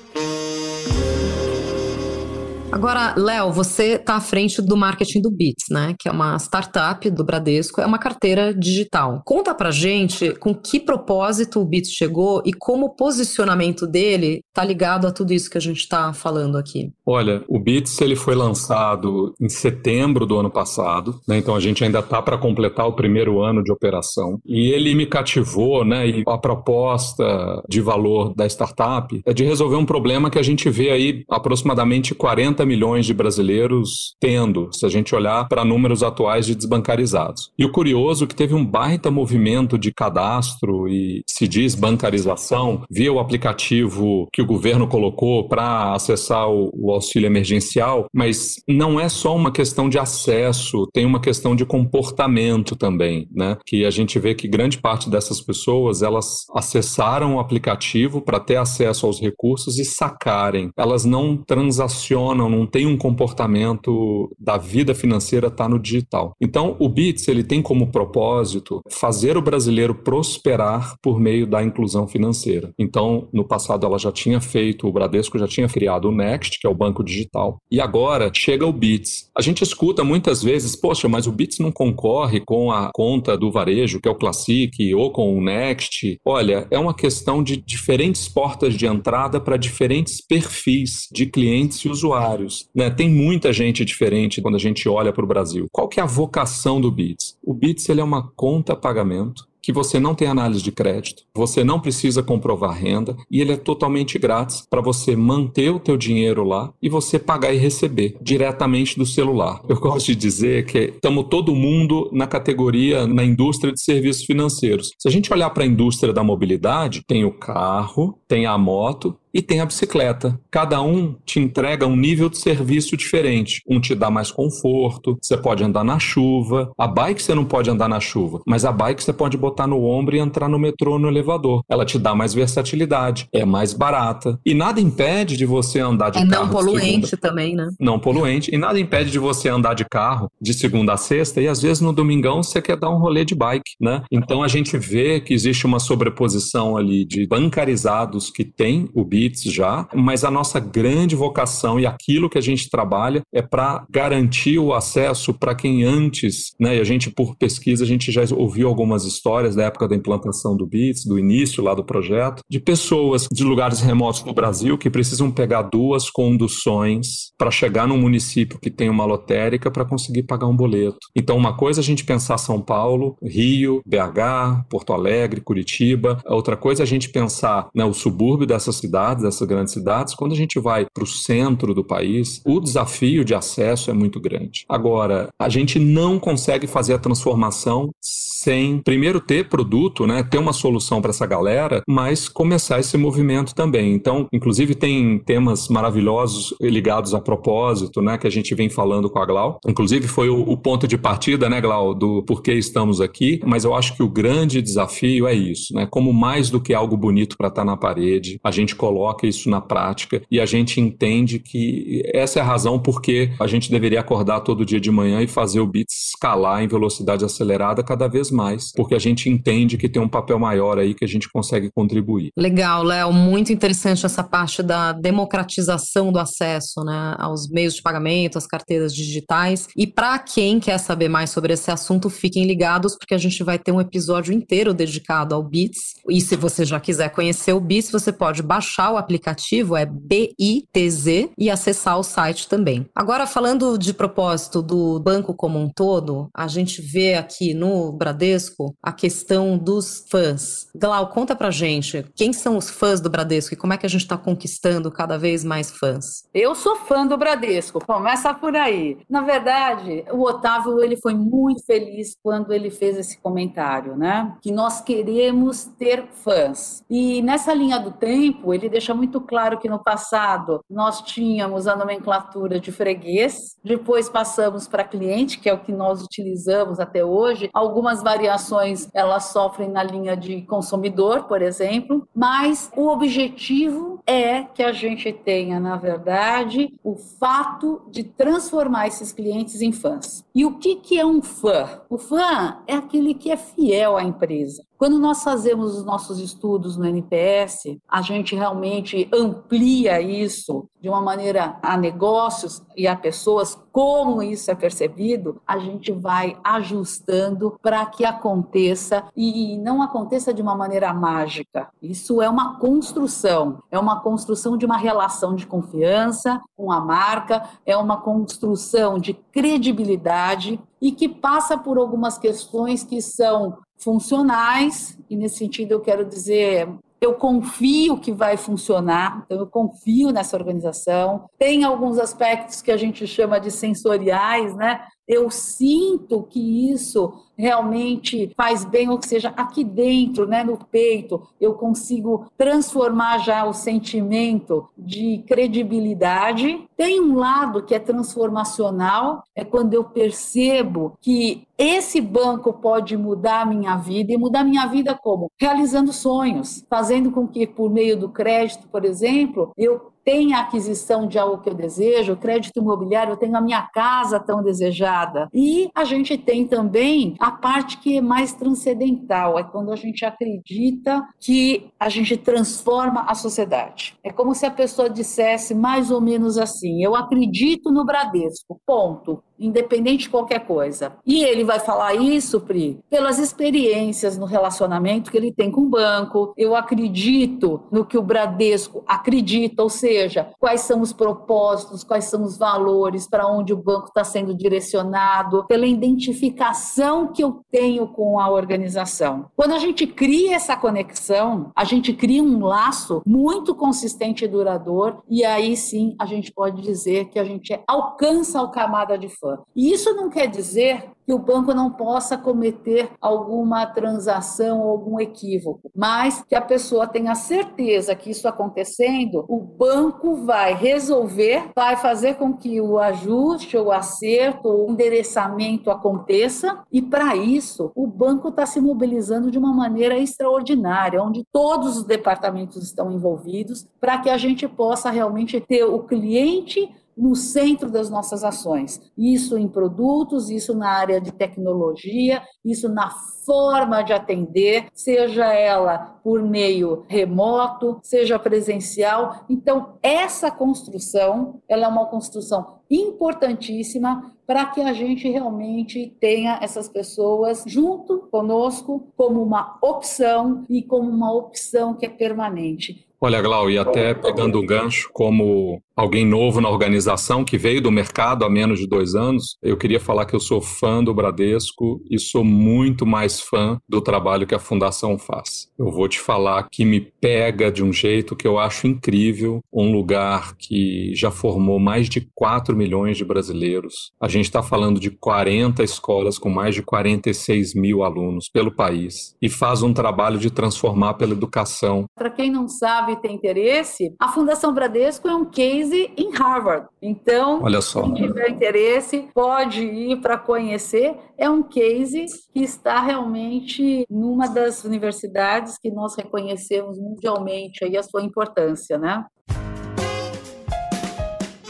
Agora, 2.74 3.14
Léo, 3.16 3.52
você 3.52 3.94
está 3.94 4.16
à 4.16 4.20
frente 4.20 4.60
do 4.60 4.76
marketing 4.76 5.22
do 5.22 5.30
Bits, 5.30 5.66
né? 5.70 5.94
Que 6.00 6.10
é 6.10 6.12
uma 6.12 6.38
startup 6.40 7.08
do 7.12 7.24
Bradesco, 7.24 7.80
é 7.80 7.86
uma 7.86 8.00
carteira 8.00 8.52
digital. 8.52 9.22
Conta 9.24 9.54
pra 9.54 9.70
gente 9.70 10.34
com 10.40 10.56
que 10.56 10.80
propósito 10.80 11.62
o 11.62 11.66
Bits 11.66 11.92
chegou 11.92 12.42
e 12.44 12.52
como 12.52 12.88
o 12.88 12.96
posicionamento 12.96 13.86
dele 13.86 14.42
está 14.48 14.64
ligado 14.64 15.06
a 15.06 15.12
tudo 15.12 15.34
isso 15.34 15.52
que 15.52 15.58
a 15.58 15.62
gente 15.62 15.82
está 15.82 16.14
falando 16.14 16.58
aqui. 16.58 16.92
Olha, 17.06 17.44
o 17.48 17.60
Bits 17.60 18.02
ele 18.02 18.16
foi 18.16 18.34
lançado 18.34 19.36
em 19.40 19.50
setembro 19.50 20.26
do 20.26 20.40
ano 20.40 20.50
passado, 20.50 21.20
né? 21.28 21.38
Então 21.38 21.56
a 21.56 21.60
gente 21.60 21.84
ainda 21.84 22.00
está 22.00 22.24
para 22.24 22.40
completar 22.40 22.88
o 22.88 22.94
primeiro 22.94 23.40
ano 23.44 23.64
de 23.64 23.72
operação. 23.72 24.40
E 24.44 24.72
ele 24.72 24.96
me 24.96 25.06
cativou, 25.06 25.86
né? 25.86 26.08
E 26.08 26.24
a 26.28 26.40
proposta 26.40 27.62
de 27.70 27.82
valor 27.82 28.34
da 28.34 28.48
startup 28.48 29.22
é 29.28 29.32
de 29.32 29.44
resolver 29.44 29.76
um 29.76 29.86
problema 29.86 30.32
que 30.32 30.40
a 30.40 30.44
gente 30.44 30.72
vê 30.72 30.90
aí 30.90 31.24
aproximadamente 31.30 32.16
40 32.16 32.62
milhões 32.65 33.06
de 33.06 33.13
brasileiros 33.13 34.15
tendo, 34.19 34.69
se 34.71 34.86
a 34.86 34.89
gente 34.89 35.13
olhar 35.15 35.47
para 35.47 35.65
números 35.65 36.04
atuais 36.04 36.45
de 36.45 36.56
desbancarizados. 36.56 37.52
E 37.58 37.65
o 37.65 37.71
curioso 37.71 38.26
é 38.26 38.28
que 38.28 38.36
teve 38.36 38.54
um 38.54 38.65
baita 38.65 39.12
movimento 39.12 39.78
de 39.78 39.91
cadastro 39.91 40.88
e 40.88 41.23
se 41.28 41.47
diz 41.47 41.76
bancarização 41.76 42.84
via 42.89 43.12
o 43.12 43.19
aplicativo 43.19 44.28
que 44.32 44.41
o 44.41 44.45
governo 44.45 44.88
colocou 44.88 45.47
para 45.47 45.93
acessar 45.93 46.49
o, 46.49 46.71
o 46.73 46.91
auxílio 46.91 47.28
emergencial, 47.28 48.06
mas 48.13 48.56
não 48.67 48.99
é 48.99 49.10
só 49.10 49.36
uma 49.36 49.52
questão 49.52 49.89
de 49.89 49.99
acesso, 49.99 50.88
tem 50.93 51.06
uma 51.06 51.19
questão 51.19 51.56
de 51.56 51.65
comportamento 51.65 52.76
também, 52.76 53.28
né? 53.32 53.58
Que 53.65 53.86
a 53.86 53.89
gente 53.89 54.17
vê 54.19 54.36
que 54.36 54.47
grande 54.47 54.78
parte 54.78 55.10
dessas 55.10 55.41
pessoas, 55.41 56.02
elas 56.02 56.45
acessaram 56.56 57.36
o 57.36 57.39
aplicativo 57.39 58.21
para 58.21 58.39
ter 58.39 58.58
acesso 58.58 59.06
aos 59.06 59.19
recursos 59.19 59.80
e 59.80 59.86
sacarem. 59.86 60.71
Elas 60.78 61.06
não 61.06 61.38
transacionam 61.38 62.49
não 62.58 62.66
tem 62.66 62.86
um 62.86 62.98
comportamento 62.98 64.32
da 64.39 64.58
vida 64.58 64.94
financeira 64.94 65.50
tá 65.50 65.68
no 65.68 65.80
digital. 65.80 66.34
Então, 66.39 66.76
o 66.80 66.88
Bits 66.88 67.28
ele 67.28 67.44
tem 67.44 67.62
como 67.62 67.92
propósito 67.92 68.82
fazer 68.89 69.38
o 69.38 69.42
brasileiro 69.42 69.96
prosperar 69.96 70.96
por 71.02 71.20
meio 71.20 71.48
da 71.48 71.63
inclusão 71.63 72.08
financeira. 72.08 72.72
Então, 72.78 73.28
no 73.34 73.44
passado 73.44 73.86
ela 73.86 73.98
já 73.98 74.12
tinha 74.12 74.39
feito, 74.39 74.88
o 74.88 74.92
Bradesco 74.92 75.38
já 75.39 75.48
tinha 75.48 75.68
criado 75.68 76.10
o 76.10 76.12
Next, 76.12 76.60
que 76.60 76.68
é 76.68 76.70
o 76.70 76.76
banco 76.76 77.04
digital, 77.04 77.58
e 77.72 77.82
agora 77.82 78.32
chega 78.34 78.66
o 78.66 78.74
Bits. 78.74 79.30
A 79.38 79.42
gente 79.42 79.63
escuta 79.63 80.04
muitas 80.04 80.44
vezes, 80.44 80.76
poxa, 80.76 81.08
mas 81.08 81.28
o 81.28 81.32
Bits 81.32 81.60
não 81.60 81.72
concorre 81.72 82.42
com 82.42 82.72
a 82.72 82.89
conta 82.94 83.38
do 83.38 83.52
varejo, 83.52 84.00
que 84.00 84.08
é 84.08 84.12
o 84.12 84.16
Classic, 84.16 84.94
ou 84.94 85.12
com 85.12 85.38
o 85.38 85.42
Next. 85.42 86.18
Olha, 86.26 86.68
é 86.70 86.78
uma 86.78 86.94
questão 86.94 87.44
de 87.44 87.58
diferentes 87.58 88.28
portas 88.28 88.76
de 88.76 88.86
entrada 88.86 89.39
para 89.39 89.58
diferentes 89.58 90.22
perfis 90.26 91.08
de 91.12 91.26
clientes 91.26 91.80
e 91.80 91.89
usuários 91.89 92.42
usuários. 92.43 92.67
Né? 92.73 92.89
Tem 92.89 93.10
muita 93.10 93.51
gente 93.53 93.86
diferente 93.86 94.41
quando 94.41 94.56
a 94.56 94.60
gente 94.60 94.88
olha 94.88 95.13
para 95.13 95.23
o 95.23 95.27
Brasil. 95.27 95.67
Qual 95.71 95.88
que 95.88 95.99
é 95.99 96.03
a 96.03 96.08
vocação 96.08 96.79
do 96.79 96.91
Bits? 96.91 97.36
O 97.43 97.53
Bits 97.53 97.88
ele 97.89 98.01
é 98.01 98.03
uma 98.03 98.29
conta 98.36 98.75
pagamento 98.75 99.47
que 99.62 99.71
você 99.71 99.97
não 99.97 100.13
tem 100.13 100.27
análise 100.27 100.62
de 100.62 100.73
crédito, 100.73 101.23
você 101.34 101.63
não 101.63 101.79
precisa 101.79 102.21
comprovar 102.21 102.77
renda 102.77 103.15
e 103.32 103.39
ele 103.39 103.53
é 103.53 103.56
totalmente 103.56 104.19
grátis 104.19 104.67
para 104.69 104.82
você 104.82 105.15
manter 105.15 105.69
o 105.69 105.79
teu 105.79 105.95
dinheiro 105.95 106.43
lá 106.43 106.73
e 106.82 106.89
você 106.89 107.17
pagar 107.17 107.53
e 107.53 107.58
receber 107.58 108.17
diretamente 108.21 108.97
do 108.97 109.06
celular. 109.06 109.62
Eu 109.69 109.79
gosto 109.79 110.08
de 110.08 110.17
dizer 110.17 110.65
que 110.65 110.77
estamos 110.79 111.27
todo 111.29 111.56
mundo 111.56 112.10
na 112.12 112.27
categoria 112.27 113.08
na 113.08 113.23
indústria 113.23 113.71
de 113.71 113.82
serviços 113.82 114.25
financeiros. 114.25 114.91
Se 114.99 115.08
a 115.08 115.12
gente 115.12 115.32
olhar 115.32 115.49
para 115.51 115.63
a 115.63 115.67
indústria 115.67 116.12
da 116.12 116.25
mobilidade, 116.25 117.01
tem 117.08 117.23
o 117.23 117.32
carro, 117.32 118.19
tem 118.27 118.45
a 118.45 118.58
moto 118.58 119.17
e 119.34 119.41
tem 119.41 119.60
a 119.60 119.65
bicicleta. 119.65 120.39
Cada 120.52 120.82
um 120.82 121.15
te 121.26 121.39
entrega 121.39 121.88
um 121.88 121.96
nível 121.96 122.30
de 122.30 122.38
serviço 122.38 122.96
diferente. 122.96 123.62
Um 123.67 123.80
te 123.80 123.96
dá 123.96 124.12
mais 124.12 124.32
conforto, 124.32 125.17
você 125.22 125.36
pode 125.36 125.63
andar 125.63 125.84
na 125.84 125.98
chuva. 125.98 126.72
A 126.78 126.88
bike 126.88 127.22
você 127.22 127.34
não 127.34 127.46
pode 127.46 127.69
andar 127.69 127.89
na 127.89 128.00
chuva, 128.00 128.41
mas 128.46 128.63
a 128.63 128.72
bike 128.72 129.04
você 129.04 129.12
pode 129.12 129.38
botar 129.38 129.65
no 129.65 129.84
ombro 129.84 130.15
e 130.15 130.19
entrar 130.19 130.48
no 130.48 130.60
metrô 130.60 131.00
no 131.00 131.08
elevador. 131.08 131.63
Ela 131.67 131.86
te 131.86 131.98
dá 131.98 132.13
mais 132.13 132.34
versatilidade, 132.34 133.28
é 133.34 133.43
mais 133.43 133.74
barata. 133.74 134.39
E 134.46 134.54
nada 134.54 134.80
impede 134.80 135.36
de 135.36 135.46
você 135.46 135.80
andar 135.80 136.12
de 136.12 136.19
é 136.19 136.28
carro. 136.28 136.46
não 136.46 136.52
poluente 136.52 137.17
também, 137.17 137.56
né? 137.56 137.69
Não 137.80 138.00
poluente. 138.00 138.54
E 138.54 138.58
nada 138.58 138.80
impede 138.80 139.10
de 139.10 139.19
você 139.19 139.50
andar 139.50 139.74
de 139.74 139.86
carro 139.86 140.30
de 140.39 140.54
segunda 140.54 140.93
a 140.93 140.98
sexta 140.98 141.41
e 141.41 141.48
às 141.48 141.62
vezes 141.62 141.82
no 141.82 141.93
domingão 141.93 142.43
você 142.43 142.62
quer 142.62 142.78
dar 142.78 142.89
um 142.89 142.98
rolê 142.98 143.26
de 143.26 143.34
bike, 143.34 143.72
né? 143.82 144.04
Então 144.12 144.43
a 144.43 144.48
gente 144.48 144.78
vê 144.78 145.19
que 145.19 145.34
existe 145.34 145.65
uma 145.65 145.80
sobreposição 145.80 146.78
ali 146.78 147.06
de 147.06 147.26
bancarizados 147.26 148.30
que 148.30 148.43
tem 148.43 148.89
o 148.93 149.04
BI 149.04 149.23
bits 149.24 149.44
já, 149.44 149.88
mas 149.94 150.24
a 150.24 150.32
nossa 150.32 150.60
grande 150.60 151.16
vocação 151.16 151.80
e 151.80 151.86
aquilo 151.86 152.30
que 152.30 152.38
a 152.38 152.42
gente 152.42 152.70
trabalha 152.70 153.22
é 153.34 153.42
para 153.42 153.86
garantir 153.90 154.60
o 154.60 154.74
acesso 154.74 155.34
para 155.34 155.56
quem 155.56 155.84
antes, 155.84 156.52
né, 156.60 156.78
e 156.78 156.80
a 156.80 156.84
gente 156.84 157.10
por 157.10 157.36
pesquisa 157.38 157.84
a 157.84 157.88
gente 157.88 158.12
já 158.12 158.24
ouviu 158.36 158.68
algumas 158.68 159.06
histórias 159.06 159.56
da 159.56 159.64
época 159.64 159.88
da 159.88 159.96
implantação 159.96 160.58
do 160.58 160.66
bits, 160.66 161.06
do 161.06 161.18
início 161.18 161.64
lá 161.64 161.74
do 161.74 161.84
projeto, 161.84 162.42
de 162.50 162.60
pessoas 162.60 163.28
de 163.32 163.44
lugares 163.44 163.80
remotos 163.80 164.22
do 164.24 164.34
Brasil 164.34 164.78
que 164.78 164.90
precisam 164.90 165.32
pegar 165.32 165.64
duas 165.64 166.10
conduções 166.10 167.32
para 167.38 167.52
chegar 167.52 167.88
num 167.88 167.98
município 167.98 168.60
que 168.60 168.70
tem 168.70 168.90
uma 168.90 169.06
lotérica 169.06 169.72
para 169.72 169.86
conseguir 169.86 170.24
pagar 170.24 170.48
um 170.48 170.56
boleto. 170.56 170.98
Então 171.16 171.38
uma 171.38 171.56
coisa 171.56 171.80
é 171.80 171.84
a 171.84 171.86
gente 171.86 172.04
pensar 172.04 172.38
São 172.38 172.62
Paulo, 172.62 173.16
Rio, 173.24 173.82
BH, 173.86 174.66
Porto 174.70 174.94
Alegre, 174.94 175.42
Curitiba, 175.42 176.22
outra 176.26 176.58
coisa 176.58 176.82
é 176.82 176.86
a 176.86 176.88
gente 176.88 177.10
pensar 177.10 177.70
né, 177.74 177.86
o 177.86 177.94
subúrbio 177.94 178.48
dessas 178.48 178.76
cidades 178.76 179.12
cidades, 179.13 179.23
dessas 179.23 179.47
grandes 179.47 179.73
cidades, 179.73 180.15
quando 180.15 180.32
a 180.34 180.36
gente 180.36 180.60
vai 180.60 180.86
para 180.93 181.04
o 181.04 181.08
centro 181.08 181.73
do 181.73 181.84
país, 181.84 182.41
o 182.45 182.60
desafio 182.60 183.23
de 183.23 183.34
acesso 183.34 183.91
é 183.91 183.93
muito 183.93 184.19
grande. 184.19 184.65
Agora, 184.67 185.30
a 185.39 185.49
gente 185.49 185.80
não 185.80 186.19
consegue 186.19 186.67
fazer 186.67 186.93
a 186.93 186.99
transformação 186.99 187.89
sem 188.02 188.80
primeiro 188.80 189.21
ter 189.21 189.47
produto, 189.47 190.06
né, 190.06 190.21
ter 190.21 190.38
uma 190.38 190.52
solução 190.52 191.02
para 191.02 191.12
essa 191.12 191.26
galera, 191.26 191.82
mas 191.88 192.28
começar 192.28 192.80
esse 192.80 192.97
movimento 192.97 193.56
também. 193.56 193.93
Então, 193.93 194.28
inclusive 194.34 194.76
tem 194.76 195.19
temas 195.19 195.69
maravilhosos 195.69 196.54
ligados 196.60 197.13
a 197.13 197.21
propósito, 197.21 198.02
né, 198.02 198.17
que 198.17 198.28
a 198.28 198.30
gente 198.30 198.54
vem 198.54 198.69
falando 198.69 199.10
com 199.10 199.19
a 199.19 199.26
Glau. 199.26 199.60
Inclusive 199.65 200.08
foi 200.08 200.30
o, 200.30 200.41
o 200.41 200.58
ponto 200.58 200.88
de 200.88 200.97
partida, 200.97 201.49
né, 201.49 201.62
Glau, 201.62 201.93
do 201.93 202.21
porquê 202.23 202.54
estamos 202.54 202.99
aqui, 202.99 203.39
mas 203.45 203.63
eu 203.63 203.73
acho 203.73 203.95
que 203.95 204.04
o 204.04 204.10
grande 204.10 204.62
desafio 204.62 205.26
é 205.26 205.34
isso, 205.34 205.73
né, 205.73 205.88
como 205.89 206.12
mais 206.12 206.49
do 206.49 206.60
que 206.60 206.73
algo 206.73 206.97
bonito 206.97 207.38
para 207.38 207.47
estar 207.47 207.62
tá 207.62 207.65
na 207.65 207.78
parede, 207.78 208.39
a 208.43 208.52
gente 208.52 208.76
coloca 208.76 209.03
coloca 209.04 209.28
isso 209.28 209.50
na 209.50 209.60
prática 209.60 210.22
e 210.32 210.39
a 210.39 210.46
gente 210.46 210.80
entende 210.80 211.38
que 211.38 212.02
essa 212.13 212.39
é 212.39 212.42
a 212.42 212.46
razão 212.46 212.80
porque 212.80 213.32
a 213.38 213.48
gente 213.48 213.70
deveria 213.70 214.00
acordar 214.00 214.39
todo 214.42 214.66
dia 214.66 214.80
de 214.80 214.89
manhã 214.89 215.22
e 215.22 215.28
fazer 215.28 215.60
o 215.60 215.68
bits 215.68 216.13
escalar 216.13 216.63
em 216.63 216.68
velocidade 216.68 217.26
acelerada 217.26 217.84
cada 217.84 218.08
vez 218.08 218.32
mais, 218.32 218.72
porque 218.74 218.96
a 218.96 219.00
gente 219.00 219.30
entende 219.30 219.78
que 219.78 219.89
tem 219.89 220.02
um 220.02 220.08
papel 220.08 220.39
maior 220.39 220.80
aí 220.80 220.94
que 220.94 221.04
a 221.04 221.08
gente 221.08 221.30
consegue 221.30 221.70
contribuir. 221.70 222.30
Legal, 222.38 222.84
Léo, 222.84 223.12
muito 223.12 223.52
interessante 223.52 224.06
essa 224.06 224.24
parte 224.24 224.63
da 224.63 224.94
democratização 224.94 226.12
do 226.12 226.20
acesso 226.20 226.82
né, 226.86 227.16
aos 227.18 227.50
meios 227.50 227.76
de 227.76 227.82
pagamento, 227.82 228.38
às 228.38 228.48
carteiras 228.48 228.96
digitais. 228.96 229.68
E 229.76 229.86
para 229.86 230.18
quem 230.20 230.60
quer 230.60 230.78
saber 230.78 231.10
mais 231.10 231.30
sobre 231.30 231.54
esse 231.54 231.70
assunto, 231.70 232.10
fiquem 232.10 232.46
ligados, 232.46 232.96
porque 232.96 233.13
a 233.13 233.18
gente 233.18 233.44
vai 233.44 233.60
ter 233.60 233.72
um 233.72 233.82
episódio 233.82 234.34
inteiro 234.34 234.74
dedicado 234.74 235.36
ao 235.36 235.44
Bits. 235.44 235.96
E 236.10 236.22
se 236.22 236.36
você 236.36 236.63
já 236.63 236.80
quiser 236.80 237.10
conhecer 237.10 237.54
o 237.54 237.60
Bits, 237.60 237.92
você 237.92 238.13
pode 238.13 238.42
baixar 238.42 238.92
o 238.93 238.97
aplicativo, 238.97 239.75
é 239.75 239.86
BITZ, 239.86 241.29
e 241.38 241.49
acessar 241.49 241.99
o 241.99 242.03
site 242.03 242.47
também. 242.47 242.86
Agora, 242.95 243.27
falando 243.27 243.77
de 243.77 243.93
propósito 243.93 244.62
do 244.62 244.99
banco 244.99 245.34
como 245.34 245.60
um 245.60 245.69
todo, 245.69 246.29
a 246.34 246.47
gente 246.47 246.82
vê 246.82 247.15
aqui 247.15 247.53
no 247.53 247.91
Bradesco 247.91 248.75
a 248.82 248.91
questão 248.91 249.58
dos 249.58 250.06
fãs. 250.10 250.67
Glau, 250.75 251.10
conta 251.10 251.36
pra 251.36 251.51
gente, 251.51 252.06
quem 252.15 252.32
são 252.34 252.58
os 252.58 252.69
fãs 252.69 252.99
do 252.99 253.10
Bradesco 253.10 253.53
e 253.53 253.58
como 253.58 253.73
é 253.73 253.77
que 253.77 253.86
a 253.86 253.89
gente 253.89 254.01
está 254.01 254.17
conquistando 254.17 254.91
cada 254.91 255.17
vez 255.17 255.43
mais 255.43 255.71
fãs? 255.71 256.23
Eu 256.34 256.56
sou 256.56 256.75
fã 256.75 257.06
do 257.06 257.17
Bradesco, 257.17 257.84
começa 257.86 258.34
por 258.34 258.56
aí. 258.56 258.97
Na 259.10 259.21
verdade, 259.21 260.06
o 260.12 260.21
Otávio 260.21 260.84
ele 260.84 260.97
foi 260.97 261.13
muito 261.13 261.65
feliz 261.65 262.15
quando 262.21 262.53
ele 262.53 262.69
fez 262.69 262.97
esse 262.97 263.17
comentário, 263.19 263.95
né? 263.95 264.36
Que 264.41 264.51
nós 264.51 264.82
queremos 264.82 265.65
ter 265.77 266.08
fãs. 266.23 266.84
E 266.89 267.21
nessa 267.21 267.53
linha 267.53 267.79
do 267.79 267.91
tempo, 267.91 268.53
ele 268.53 268.69
deixa 268.74 268.94
muito 268.94 269.22
claro 269.22 269.60
que 269.60 269.70
no 269.70 269.82
passado 269.82 270.64
nós 270.70 271.02
tínhamos 271.02 271.68
a 271.68 271.76
nomenclatura 271.76 272.60
de 272.60 272.72
freguês, 272.72 273.56
depois 273.64 274.10
passamos 274.10 274.68
para 274.68 274.84
cliente, 274.84 275.40
que 275.40 275.48
é 275.48 275.54
o 275.54 275.60
que 275.60 275.72
nós 275.72 276.04
utilizamos 276.04 276.80
até 276.80 277.06
hoje. 277.06 277.50
Algumas 277.54 278.02
variações 278.02 278.90
elas 278.94 279.26
sofrem 279.26 279.70
na 279.70 279.84
linha 279.84 280.18
de 280.18 280.42
consumidor, 280.42 281.26
por 281.26 281.42
exemplo, 281.42 282.08
mas 282.16 282.72
o 282.76 282.88
objetivo 282.88 284.02
é 284.08 284.44
que 284.44 284.64
a 284.64 284.72
gente 284.72 285.14
tenha, 285.14 285.60
na 285.60 285.78
verdade, 285.78 286.74
o 286.84 286.96
fato 286.96 287.84
de 287.90 288.04
transformar 288.04 288.88
esses 288.88 289.12
clientes 289.12 289.62
em 289.62 289.72
fãs. 289.72 290.26
E 290.34 290.44
o 290.46 290.58
que, 290.58 290.78
que 290.78 291.00
é 291.00 291.06
um 291.06 291.22
fã? 291.22 291.82
O 291.90 291.98
fã 291.98 292.58
é 292.68 292.74
aquele 292.74 293.14
que 293.14 293.32
é 293.32 293.38
fiel 293.38 293.96
à 293.96 294.04
empresa. 294.04 294.64
Quando 294.78 295.00
nós 295.00 295.24
fazemos 295.24 295.78
os 295.78 295.86
nossos 295.86 296.20
estudos 296.20 296.76
no 296.76 296.86
NPS, 296.86 297.78
a 297.88 298.02
gente 298.02 298.36
realmente 298.36 299.08
amplia 299.14 300.02
isso 300.02 300.68
de 300.82 300.90
uma 300.90 301.02
maneira 301.02 301.58
a 301.62 301.78
negócios 301.78 302.62
e 302.76 302.86
a 302.86 302.96
pessoas, 302.96 303.58
como 303.72 304.22
isso 304.22 304.52
é 304.52 304.56
percebido, 304.56 305.42
a 305.48 305.58
gente 305.58 305.94
vai 305.94 306.38
ajustando 306.44 307.58
para 307.62 307.86
que 307.86 308.04
aconteça 308.04 309.06
e 309.16 309.58
não 309.60 309.82
aconteça 309.82 310.34
de 310.34 310.42
uma 310.42 310.56
maneira 310.56 310.94
mágica. 310.94 311.70
Isso 311.82 312.22
é 312.22 312.30
uma 312.30 312.60
construção, 312.60 313.64
é 313.72 313.80
uma 313.80 314.02
construção 314.02 314.58
de 314.58 314.66
uma 314.66 314.76
relação 314.76 315.36
de 315.36 315.48
confiança 315.48 316.42
com 316.58 316.70
a 316.70 316.82
marca, 316.82 317.48
é 317.66 317.78
uma 317.78 318.02
construção 318.02 319.00
de 319.00 319.14
credibilidade 319.14 320.60
e 320.82 320.92
que 320.92 321.08
passa 321.08 321.58
por 321.58 321.78
algumas 321.78 322.18
questões 322.18 322.84
que 322.84 323.02
são 323.02 323.58
funcionais, 323.84 324.98
e 325.10 325.15
nesse 325.15 325.38
sentido 325.38 325.72
eu 325.72 325.82
quero 325.82 326.06
dizer 326.06 326.67
eu 327.04 327.13
confio 327.15 327.98
que 327.98 328.13
vai 328.13 328.38
funcionar, 328.38 329.24
então 329.26 329.38
eu 329.38 329.48
confio 329.48 330.10
nessa 330.12 330.38
organização. 330.38 331.26
Tem 331.38 331.65
alguns 331.65 332.00
aspectos 332.00 332.62
que 332.62 332.72
a 332.72 332.78
gente 332.78 333.06
chama 333.06 333.39
de 333.39 333.52
sensoriais, 333.52 334.56
né? 334.56 334.86
Eu 335.08 335.30
sinto 335.30 336.24
que 336.24 336.72
isso 336.72 337.13
realmente 337.38 338.32
faz 338.38 338.63
bem, 338.63 338.89
ou 338.89 339.02
seja, 339.02 339.34
aqui 339.36 339.63
dentro, 339.63 340.28
né, 340.28 340.44
no 340.44 340.58
peito, 340.58 341.28
eu 341.42 341.54
consigo 341.54 342.28
transformar 342.38 343.18
já 343.20 343.44
o 343.46 343.54
sentimento 343.54 344.70
de 344.78 345.24
credibilidade. 345.28 346.63
Tem 346.78 347.02
um 347.02 347.16
lado 347.16 347.63
que 347.63 347.74
é 347.74 347.80
transformacional, 347.80 349.24
é 349.36 349.44
quando 349.44 349.74
eu 349.74 349.84
percebo 349.84 350.94
que 351.02 351.44
esse 351.58 352.02
banco 352.02 352.54
pode 352.54 352.96
mudar 352.98 353.42
a 353.42 353.46
minha 353.46 353.78
vida 353.78 354.12
e 354.12 354.18
mudar 354.18 354.42
a 354.42 354.46
minha 354.46 354.66
vida 354.68 354.96
como? 354.96 355.32
Realizando 355.39 355.94
sonhos, 355.94 356.63
fazendo 356.70 357.12
com 357.12 357.28
que 357.28 357.48
por 357.48 357.70
meio 357.70 357.98
do 357.98 358.10
crédito, 358.10 358.68
por 358.68 358.86
exemplo, 358.86 359.52
eu 359.58 359.92
tem 360.04 360.34
a 360.34 360.42
aquisição 360.42 361.08
de 361.08 361.18
algo 361.18 361.42
que 361.42 361.50
eu 361.50 361.54
desejo, 361.54 362.16
crédito 362.16 362.60
imobiliário, 362.60 363.13
eu 363.13 363.18
tenho 363.18 363.36
a 363.36 363.42
minha 363.42 363.62
casa 363.62 364.20
tão 364.20 364.44
desejada. 364.44 365.30
E 365.34 365.70
a 365.74 365.84
gente 365.84 366.18
tem 366.18 366.48
também 366.48 367.16
a 367.20 367.32
parte 367.32 367.78
que 367.78 367.98
é 367.98 368.02
mais 368.02 368.34
transcendental, 368.34 369.39
é 369.39 369.44
quando 369.44 369.72
a 369.72 369.76
gente 369.76 370.06
acredita 370.06 371.08
que 371.20 371.70
a 371.80 371.89
gente 371.89 372.18
transforma 372.18 373.06
a 373.08 373.16
sociedade. 373.16 373.96
É 374.04 374.12
como 374.12 374.36
se 374.36 374.46
a 374.46 374.52
pessoa 374.52 374.89
dissesse 374.89 375.54
mais 375.56 375.92
ou 375.92 376.02
menos 376.02 376.38
assim: 376.38 376.84
eu 376.84 376.96
acredito 376.96 377.72
no 377.72 377.86
Bradesco, 377.86 378.60
ponto 378.66 379.24
independente 379.45 380.03
de 380.03 380.10
qualquer 380.10 380.45
coisa. 380.45 380.93
E 381.06 381.23
ele 381.23 381.43
vai 381.43 381.60
falar 381.60 381.93
isso, 381.95 382.41
Pri, 382.41 382.79
pelas 382.89 383.19
experiências 383.19 384.17
no 384.17 384.25
relacionamento 384.25 385.12
que 385.12 385.17
ele 385.17 385.32
tem 385.32 385.51
com 385.51 385.62
o 385.62 385.69
banco. 385.69 386.34
Eu 386.38 386.56
acredito 386.56 387.62
no 387.71 387.86
que 387.86 387.97
o 387.97 388.01
Bradesco 388.01 388.84
acredita, 388.88 389.63
ou 389.63 389.69
seja, 389.69 390.29
quais 390.39 390.62
são 390.62 390.82
os 390.82 390.93
propósitos, 390.93 391.84
quais 391.84 392.06
são 392.06 392.23
os 392.23 392.38
valores, 392.38 393.08
para 393.08 393.27
onde 393.27 393.53
o 393.53 393.58
banco 393.58 393.88
está 393.88 394.03
sendo 394.03 394.34
direcionado, 394.34 395.45
pela 395.45 395.65
identificação 395.65 397.08
que 397.08 397.23
eu 397.23 397.41
tenho 397.51 397.88
com 397.88 398.19
a 398.19 398.29
organização. 398.29 399.25
Quando 399.36 399.53
a 399.53 399.60
gente 399.60 399.86
cria 399.88 400.36
essa 400.36 400.56
conexão, 400.56 401.51
a 401.56 401.63
gente 401.63 401.93
cria 401.93 402.23
um 402.23 402.45
laço 402.45 403.01
muito 403.06 403.56
consistente 403.56 404.25
e 404.25 404.27
duradouro, 404.27 405.03
e 405.10 405.23
aí 405.23 405.56
sim 405.56 405.95
a 405.99 406.06
gente 406.06 406.32
pode 406.32 406.62
dizer 406.62 407.06
que 407.10 407.19
a 407.19 407.23
gente 407.23 407.60
alcança 407.67 408.41
a 408.41 408.47
camada 408.47 408.97
de 408.97 409.10
fã. 409.10 409.33
E 409.56 409.72
isso 409.72 409.93
não 409.93 410.10
quer 410.10 410.28
dizer 410.28 410.93
que 411.06 411.13
o 411.13 411.19
banco 411.19 411.54
não 411.54 411.69
possa 411.69 412.17
cometer 412.17 412.89
alguma 413.02 413.65
transação 413.65 414.62
ou 414.62 414.69
algum 414.69 415.00
equívoco, 415.00 415.69
mas 415.76 416.24
que 416.24 416.36
a 416.36 416.41
pessoa 416.41 416.88
tenha 416.88 417.13
certeza 417.15 417.96
que 417.96 418.10
isso 418.10 418.28
acontecendo, 418.28 419.26
o 419.28 419.39
banco 419.39 420.15
vai 420.26 420.54
resolver, 420.54 421.52
vai 421.56 421.76
fazer 421.76 422.15
com 422.15 422.34
que 422.34 422.62
o 422.62 422.80
ajuste, 422.80 423.58
o 423.58 423.72
acerto, 423.72 424.48
o 424.48 424.72
endereçamento 424.72 425.69
aconteça, 425.69 426.63
e 426.72 426.82
para 426.82 427.15
isso 427.15 427.72
o 427.76 427.86
banco 427.86 428.30
está 428.30 428.46
se 428.46 428.62
mobilizando 428.62 429.30
de 429.30 429.38
uma 429.38 429.54
maneira 429.54 429.98
extraordinária, 429.98 431.04
onde 431.04 431.26
todos 431.32 431.78
os 431.78 431.84
departamentos 431.84 432.63
estão 432.63 432.91
envolvidos, 432.91 433.67
para 433.80 433.98
que 433.98 434.10
a 434.10 434.17
gente 434.17 434.48
possa 434.48 434.89
realmente 434.89 435.39
ter 435.41 435.65
o 435.65 435.80
cliente 435.80 436.69
no 436.97 437.15
centro 437.15 437.69
das 437.69 437.89
nossas 437.89 438.23
ações. 438.23 438.82
Isso 438.97 439.38
em 439.38 439.47
produtos, 439.47 440.29
isso 440.29 440.56
na 440.56 440.69
área 440.69 441.01
de 441.01 441.12
tecnologia, 441.12 442.21
isso 442.43 442.69
na 442.69 442.89
forma 443.25 443.82
de 443.82 443.93
atender, 443.93 444.67
seja 444.73 445.34
ela 445.34 445.99
por 446.03 446.21
meio 446.21 446.86
remoto, 446.88 447.79
seja 447.82 448.19
presencial. 448.19 449.25
Então, 449.29 449.77
essa 449.82 450.29
construção, 450.29 451.41
ela 451.47 451.65
é 451.65 451.67
uma 451.67 451.86
construção 451.86 452.60
importantíssima 452.69 454.13
para 454.25 454.45
que 454.47 454.62
a 454.62 454.73
gente 454.73 455.10
realmente 455.10 455.95
tenha 455.99 456.39
essas 456.41 456.67
pessoas 456.67 457.43
junto 457.45 458.08
conosco 458.12 458.91
como 458.95 459.21
uma 459.21 459.58
opção 459.62 460.43
e 460.49 460.63
como 460.63 460.89
uma 460.89 461.13
opção 461.13 461.73
que 461.73 461.86
é 461.86 461.89
permanente. 461.89 462.88
Olha, 463.06 463.22
Glau, 463.22 463.52
e 463.52 463.58
até 463.58 463.94
pegando 463.94 464.39
um 464.39 464.46
gancho, 464.46 464.89
como 464.94 465.62
alguém 465.76 466.06
novo 466.06 466.39
na 466.39 466.50
organização 466.50 467.26
que 467.26 467.38
veio 467.38 467.62
do 467.62 467.72
mercado 467.72 468.24
há 468.24 468.30
menos 468.30 468.60
de 468.60 468.68
dois 468.68 468.96
anos, 468.96 469.38
eu 469.42 469.58
queria 469.58 469.80
falar 469.80 470.06
que 470.06 470.16
eu 470.16 470.22
sou 470.22 470.39
fã 470.39 470.82
do 470.82 470.94
Bradesco 470.94 471.82
e 471.89 472.00
sou 472.00 472.24
muito 472.24 472.86
mais 472.86 473.20
fã 473.20 473.60
do 473.68 473.82
trabalho 473.82 474.26
que 474.26 474.36
a 474.36 474.39
Fundação 474.39 474.98
faz. 474.98 475.50
Eu 475.60 475.70
vou 475.72 475.89
te 475.89 476.00
falar 476.00 476.48
que 476.50 476.63
me 476.63 476.80
pega 476.80 477.52
de 477.52 477.63
um 477.63 477.74
jeito 477.74 478.16
que 478.16 478.26
eu 478.28 478.39
acho 478.39 478.68
incrível, 478.68 479.42
um 479.52 479.72
lugar 479.72 480.36
que 480.38 480.94
já 480.96 481.12
formou 481.12 481.60
mais 481.60 481.89
de 481.89 482.08
4 482.16 482.56
milhões 482.56 482.98
de 482.98 483.04
brasileiros. 483.04 483.92
A 484.00 484.08
gente 484.08 484.26
está 484.26 484.42
falando 484.42 484.80
de 484.80 484.92
40 484.92 485.62
escolas 485.62 486.18
com 486.18 486.30
mais 486.30 486.56
de 486.56 486.62
46 486.62 487.54
mil 487.54 487.84
alunos 487.84 488.30
pelo 488.30 488.56
país 488.56 489.16
e 489.22 489.28
faz 489.28 489.62
um 489.62 489.74
trabalho 489.74 490.20
de 490.20 490.30
transformar 490.30 490.94
pela 490.94 491.13
educação. 491.13 491.86
Para 491.96 492.10
quem 492.10 492.32
não 492.32 492.48
sabe, 492.48 492.92
e 492.93 493.01
tem 493.01 493.15
interesse, 493.15 493.93
a 493.99 494.08
Fundação 494.08 494.53
Bradesco 494.53 495.08
é 495.08 495.15
um 495.15 495.25
case 495.25 495.91
em 495.97 496.12
Harvard. 496.12 496.67
Então, 496.82 497.41
Olha 497.43 497.62
só. 497.62 497.82
quem 497.82 497.93
tiver 497.93 498.29
interesse 498.29 499.10
pode 499.13 499.63
ir 499.63 499.99
para 500.01 500.17
conhecer. 500.17 500.95
É 501.17 501.29
um 501.29 501.43
case 501.43 502.06
que 502.34 502.41
está 502.41 502.79
realmente 502.79 503.86
numa 503.89 504.27
das 504.27 504.63
universidades 504.63 505.58
que 505.58 505.71
nós 505.71 505.95
reconhecemos 505.95 506.79
mundialmente 506.79 507.63
aí 507.63 507.77
a 507.77 507.84
sua 507.84 508.01
importância, 508.01 508.77
né? 508.77 509.06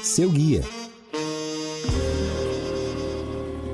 Seu 0.01 0.29
guia. 0.29 0.61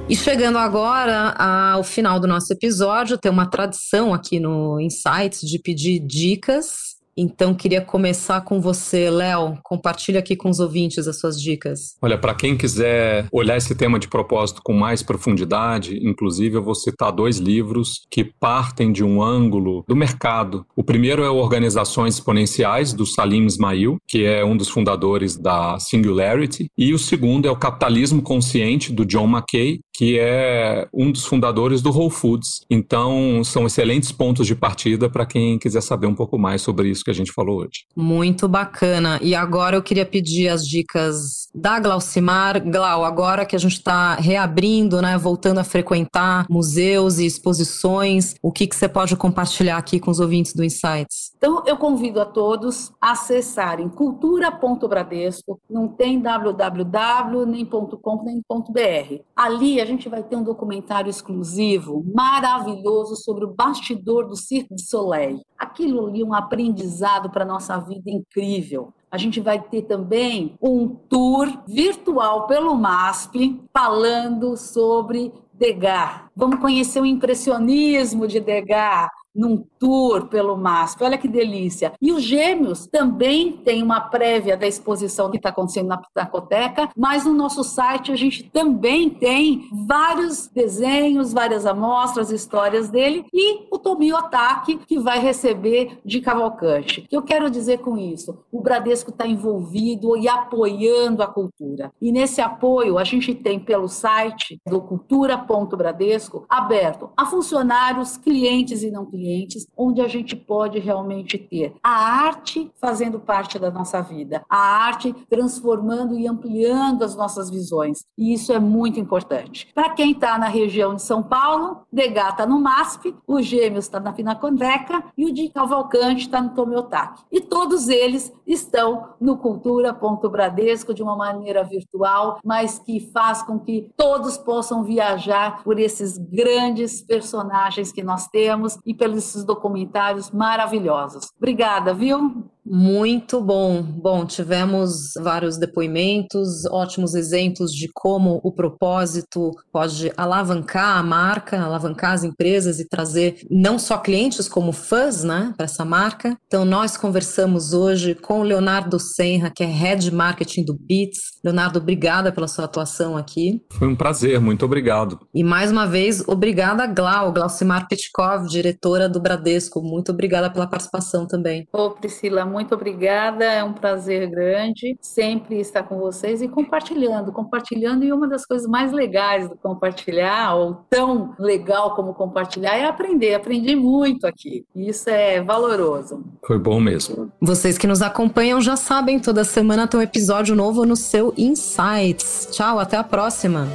E 0.09 0.15
chegando 0.15 0.57
agora 0.57 1.35
ao 1.37 1.83
final 1.83 2.19
do 2.19 2.27
nosso 2.27 2.51
episódio, 2.51 3.15
tem 3.15 3.31
uma 3.31 3.47
tradição 3.47 4.11
aqui 4.11 4.39
no 4.39 4.79
Insights 4.79 5.41
de 5.41 5.59
pedir 5.59 5.99
dicas 5.99 6.88
então, 7.21 7.53
queria 7.53 7.81
começar 7.81 8.41
com 8.41 8.61
você, 8.61 9.09
Léo. 9.09 9.57
Compartilha 9.61 10.19
aqui 10.19 10.37
com 10.37 10.49
os 10.49 10.59
ouvintes 10.59 11.05
as 11.05 11.19
suas 11.19 11.41
dicas. 11.41 11.97
Olha, 12.01 12.17
para 12.17 12.33
quem 12.33 12.55
quiser 12.55 13.27
olhar 13.29 13.57
esse 13.57 13.75
tema 13.75 13.99
de 13.99 14.07
propósito 14.07 14.61
com 14.63 14.73
mais 14.73 15.03
profundidade, 15.03 15.99
inclusive 16.01 16.55
eu 16.55 16.63
vou 16.63 16.73
citar 16.73 17.11
dois 17.11 17.37
livros 17.37 18.05
que 18.09 18.23
partem 18.23 18.91
de 18.91 19.03
um 19.03 19.21
ângulo 19.21 19.83
do 19.85 19.95
mercado. 19.95 20.65
O 20.77 20.83
primeiro 20.83 21.23
é 21.23 21.29
Organizações 21.29 22.13
Exponenciais, 22.13 22.93
do 22.93 23.05
Salim 23.05 23.45
Ismail, 23.45 23.97
que 24.07 24.23
é 24.23 24.45
um 24.45 24.55
dos 24.55 24.69
fundadores 24.69 25.35
da 25.35 25.77
Singularity, 25.77 26.67
e 26.77 26.93
o 26.93 26.99
segundo 26.99 27.47
é 27.47 27.51
o 27.51 27.57
Capitalismo 27.57 28.21
Consciente, 28.21 28.93
do 28.93 29.05
John 29.05 29.27
McKay, 29.27 29.79
que 29.99 30.17
é 30.17 30.87
um 30.93 31.11
dos 31.11 31.25
fundadores 31.25 31.81
do 31.81 31.91
Whole 31.91 32.09
Foods. 32.09 32.61
Então, 32.69 33.43
são 33.43 33.65
excelentes 33.65 34.13
pontos 34.13 34.47
de 34.47 34.55
partida 34.55 35.09
para 35.09 35.25
quem 35.25 35.59
quiser 35.59 35.81
saber 35.81 36.07
um 36.07 36.15
pouco 36.15 36.39
mais 36.39 36.61
sobre 36.61 36.87
isso 36.87 37.03
que 37.03 37.11
a 37.11 37.13
gente 37.13 37.33
falou 37.33 37.63
hoje. 37.63 37.83
Muito 37.97 38.47
bacana. 38.47 39.19
E 39.21 39.35
agora 39.35 39.75
eu 39.75 39.83
queria 39.83 40.05
pedir 40.05 40.47
as 40.47 40.65
dicas 40.65 41.49
da 41.53 41.81
Glaucimar. 41.81 42.63
Glau, 42.63 43.03
agora 43.03 43.45
que 43.45 43.57
a 43.57 43.59
gente 43.59 43.73
está 43.73 44.15
reabrindo, 44.15 45.01
né, 45.01 45.17
voltando 45.17 45.57
a 45.57 45.65
frequentar 45.65 46.45
museus 46.49 47.19
e 47.19 47.25
exposições, 47.25 48.35
o 48.41 48.53
que, 48.53 48.67
que 48.67 48.77
você 48.77 48.87
pode 48.87 49.17
compartilhar 49.17 49.75
aqui 49.75 49.99
com 49.99 50.11
os 50.11 50.21
ouvintes 50.21 50.53
do 50.53 50.63
Insights? 50.63 51.33
Então, 51.37 51.61
eu 51.65 51.75
convido 51.75 52.21
a 52.21 52.25
todos 52.25 52.93
a 53.01 53.11
acessarem 53.11 53.89
cultura.bradesco, 53.89 55.59
não 55.69 55.89
tem 55.89 56.21
www, 56.21 57.45
nem 57.45 57.65
.com, 57.65 58.23
nem 58.23 58.41
.br. 58.47 59.21
Ali 59.35 59.81
a 59.81 59.88
gente 59.89 60.07
vai 60.07 60.23
ter 60.23 60.35
um 60.35 60.43
documentário 60.43 61.09
exclusivo, 61.09 62.05
maravilhoso, 62.13 63.15
sobre 63.15 63.43
o 63.43 63.53
bastidor 63.53 64.27
do 64.27 64.35
Cirque 64.35 64.73
du 64.73 64.81
Soleil. 64.81 65.41
Aquilo 65.57 66.07
ali 66.07 66.21
é 66.21 66.25
um 66.25 66.33
aprendizado 66.33 67.29
para 67.29 67.43
a 67.43 67.47
nossa 67.47 67.77
vida 67.79 68.09
incrível. 68.09 68.93
A 69.11 69.17
gente 69.17 69.39
vai 69.39 69.59
ter 69.59 69.83
também 69.83 70.55
um 70.61 70.87
tour 70.87 71.63
virtual 71.67 72.45
pelo 72.45 72.75
MASP 72.75 73.59
falando 73.73 74.55
sobre 74.55 75.33
Degas. 75.51 76.21
Vamos 76.35 76.59
conhecer 76.59 77.01
o 77.01 77.05
impressionismo 77.05 78.27
de 78.27 78.39
Degas, 78.39 79.09
num 79.39 79.63
tour 79.79 80.27
pelo 80.27 80.57
MASP. 80.57 81.01
Olha 81.01 81.17
que 81.17 81.27
delícia. 81.27 81.93
E 82.01 82.11
os 82.11 82.21
Gêmeos 82.21 82.85
também 82.85 83.53
tem 83.53 83.81
uma 83.81 84.01
prévia 84.01 84.57
da 84.57 84.67
exposição 84.67 85.31
que 85.31 85.37
está 85.37 85.47
acontecendo 85.47 85.87
na 85.87 85.97
Pinacoteca, 85.97 86.89
mas 86.95 87.25
no 87.25 87.33
nosso 87.33 87.63
site 87.63 88.11
a 88.11 88.17
gente 88.17 88.43
também 88.43 89.09
tem 89.09 89.69
vários 89.87 90.47
desenhos, 90.47 91.31
várias 91.31 91.65
amostras, 91.65 92.31
histórias 92.31 92.89
dele 92.89 93.25
e 93.33 93.67
o 93.71 93.79
Tomi 93.79 94.11
Otaki, 94.11 94.79
que 94.85 94.99
vai 94.99 95.19
receber 95.19 95.99
de 96.03 96.19
Cavalcante. 96.19 97.01
O 97.01 97.07
que 97.07 97.15
eu 97.15 97.23
quero 97.23 97.49
dizer 97.49 97.79
com 97.79 97.97
isso? 97.97 98.43
O 98.51 98.61
Bradesco 98.61 99.11
está 99.11 99.25
envolvido 99.25 100.17
e 100.17 100.27
apoiando 100.27 101.23
a 101.23 101.27
cultura. 101.27 101.93
E 102.01 102.11
nesse 102.11 102.41
apoio 102.41 102.97
a 102.97 103.05
gente 103.05 103.33
tem 103.33 103.57
pelo 103.57 103.87
site 103.87 104.59
do 104.67 104.81
cultura.bradesco 104.81 106.45
aberto 106.49 107.09
a 107.15 107.25
funcionários, 107.25 108.17
clientes 108.17 108.83
e 108.83 108.91
não 108.91 109.05
clientes 109.05 109.28
clientes, 109.29 109.67
onde 109.77 110.01
a 110.01 110.07
gente 110.07 110.35
pode 110.35 110.79
realmente 110.79 111.37
ter 111.37 111.75
a 111.83 111.89
arte 111.89 112.71
fazendo 112.81 113.19
parte 113.19 113.59
da 113.59 113.69
nossa 113.69 114.01
vida, 114.01 114.43
a 114.49 114.57
arte 114.57 115.13
transformando 115.29 116.17
e 116.17 116.27
ampliando 116.27 117.03
as 117.03 117.15
nossas 117.15 117.49
visões. 117.49 118.03
E 118.17 118.33
isso 118.33 118.51
é 118.51 118.59
muito 118.59 118.99
importante. 118.99 119.67
Para 119.73 119.91
quem 119.91 120.11
está 120.11 120.37
na 120.37 120.47
região 120.47 120.95
de 120.95 121.01
São 121.01 121.21
Paulo, 121.21 121.81
Degá 121.91 122.29
está 122.29 122.45
no 122.45 122.59
MASP, 122.59 123.15
o 123.27 123.41
Gêmeos 123.41 123.85
está 123.85 123.99
na 123.99 124.13
Pinacoteca 124.13 125.03
e 125.17 125.25
o 125.25 125.33
de 125.33 125.49
Cavalcante 125.49 126.25
está 126.25 126.41
no 126.41 126.51
Tomiotaki. 126.51 127.23
E 127.31 127.41
todos 127.41 127.87
eles 127.87 128.33
estão 128.47 129.09
no 129.21 129.37
cultura.bradesco 129.37 130.93
de 130.93 131.03
uma 131.03 131.15
maneira 131.15 131.63
virtual, 131.63 132.39
mas 132.43 132.79
que 132.79 132.99
faz 133.11 133.43
com 133.43 133.59
que 133.59 133.91
todos 133.95 134.37
possam 134.37 134.83
viajar 134.83 135.63
por 135.63 135.79
esses 135.79 136.17
grandes 136.17 137.01
personagens 137.01 137.91
que 137.91 138.03
nós 138.03 138.27
temos 138.27 138.79
e 138.85 138.93
pelos 139.09 139.17
esses 139.17 139.43
documentários 139.43 140.31
maravilhosos. 140.31 141.31
Obrigada, 141.37 141.93
viu? 141.93 142.45
Muito 142.69 143.41
bom. 143.41 143.81
Bom, 143.81 144.25
tivemos 144.25 145.13
vários 145.19 145.57
depoimentos, 145.57 146.65
ótimos 146.69 147.15
exemplos 147.15 147.71
de 147.71 147.89
como 147.91 148.39
o 148.43 148.51
propósito 148.51 149.51
pode 149.71 150.11
alavancar 150.15 150.97
a 150.97 151.03
marca, 151.03 151.59
alavancar 151.59 152.11
as 152.11 152.23
empresas 152.23 152.79
e 152.79 152.87
trazer 152.87 153.41
não 153.49 153.79
só 153.79 153.97
clientes 153.97 154.47
como 154.47 154.71
fãs, 154.71 155.23
né, 155.23 155.51
para 155.57 155.65
essa 155.65 155.83
marca. 155.83 156.37
Então 156.45 156.63
nós 156.63 156.95
conversamos 156.95 157.73
hoje 157.73 158.13
com 158.13 158.41
o 158.41 158.43
Leonardo 158.43 158.99
Senra, 158.99 159.49
que 159.49 159.63
é 159.63 159.67
Head 159.67 160.13
Marketing 160.13 160.63
do 160.63 160.77
Beats. 160.79 161.39
Leonardo, 161.43 161.79
obrigada 161.79 162.31
pela 162.31 162.47
sua 162.47 162.65
atuação 162.65 163.17
aqui. 163.17 163.63
Foi 163.71 163.87
um 163.87 163.95
prazer, 163.95 164.39
muito 164.39 164.63
obrigado. 164.63 165.19
E 165.33 165.43
mais 165.43 165.71
uma 165.71 165.87
vez, 165.87 166.23
obrigada 166.27 166.83
a 166.83 166.87
Glau, 166.87 167.33
Glaucimar 167.33 167.87
Petkov, 167.87 168.47
diretora 168.47 169.09
do 169.09 169.19
Bradesco. 169.19 169.81
Muito 169.81 170.11
obrigada 170.11 170.51
pela 170.51 170.67
participação 170.67 171.25
também. 171.25 171.67
Ô, 171.73 171.91
Priscila, 171.91 172.45
muito 172.45 172.58
muito 172.59 172.75
obrigada, 172.75 173.45
é 173.45 173.63
um 173.63 173.71
prazer 173.71 174.29
grande 174.29 174.97
sempre 175.01 175.61
estar 175.61 175.83
com 175.83 175.97
vocês 175.97 176.41
e 176.41 176.47
compartilhando, 176.47 177.31
compartilhando. 177.31 178.03
E 178.03 178.11
uma 178.11 178.27
das 178.27 178.45
coisas 178.45 178.67
mais 178.67 178.91
legais 178.91 179.47
do 179.47 179.55
compartilhar, 179.55 180.55
ou 180.55 180.85
tão 180.89 181.33
legal 181.39 181.95
como 181.95 182.13
compartilhar, 182.13 182.75
é 182.75 182.85
aprender. 182.85 183.33
Aprendi 183.33 183.77
muito 183.77 184.27
aqui. 184.27 184.65
Isso 184.75 185.09
é 185.09 185.41
valoroso. 185.41 186.21
Foi 186.45 186.59
bom 186.59 186.81
mesmo. 186.81 187.31
Vocês 187.39 187.77
que 187.77 187.87
nos 187.87 188.01
acompanham 188.01 188.59
já 188.59 188.75
sabem, 188.75 189.21
toda 189.21 189.45
semana 189.45 189.87
tem 189.87 189.97
um 189.97 190.03
episódio 190.03 190.53
novo 190.53 190.85
no 190.85 190.97
seu 190.97 191.33
Insights. 191.37 192.49
Tchau, 192.51 192.77
até 192.77 192.97
a 192.97 193.03
próxima. 193.05 193.69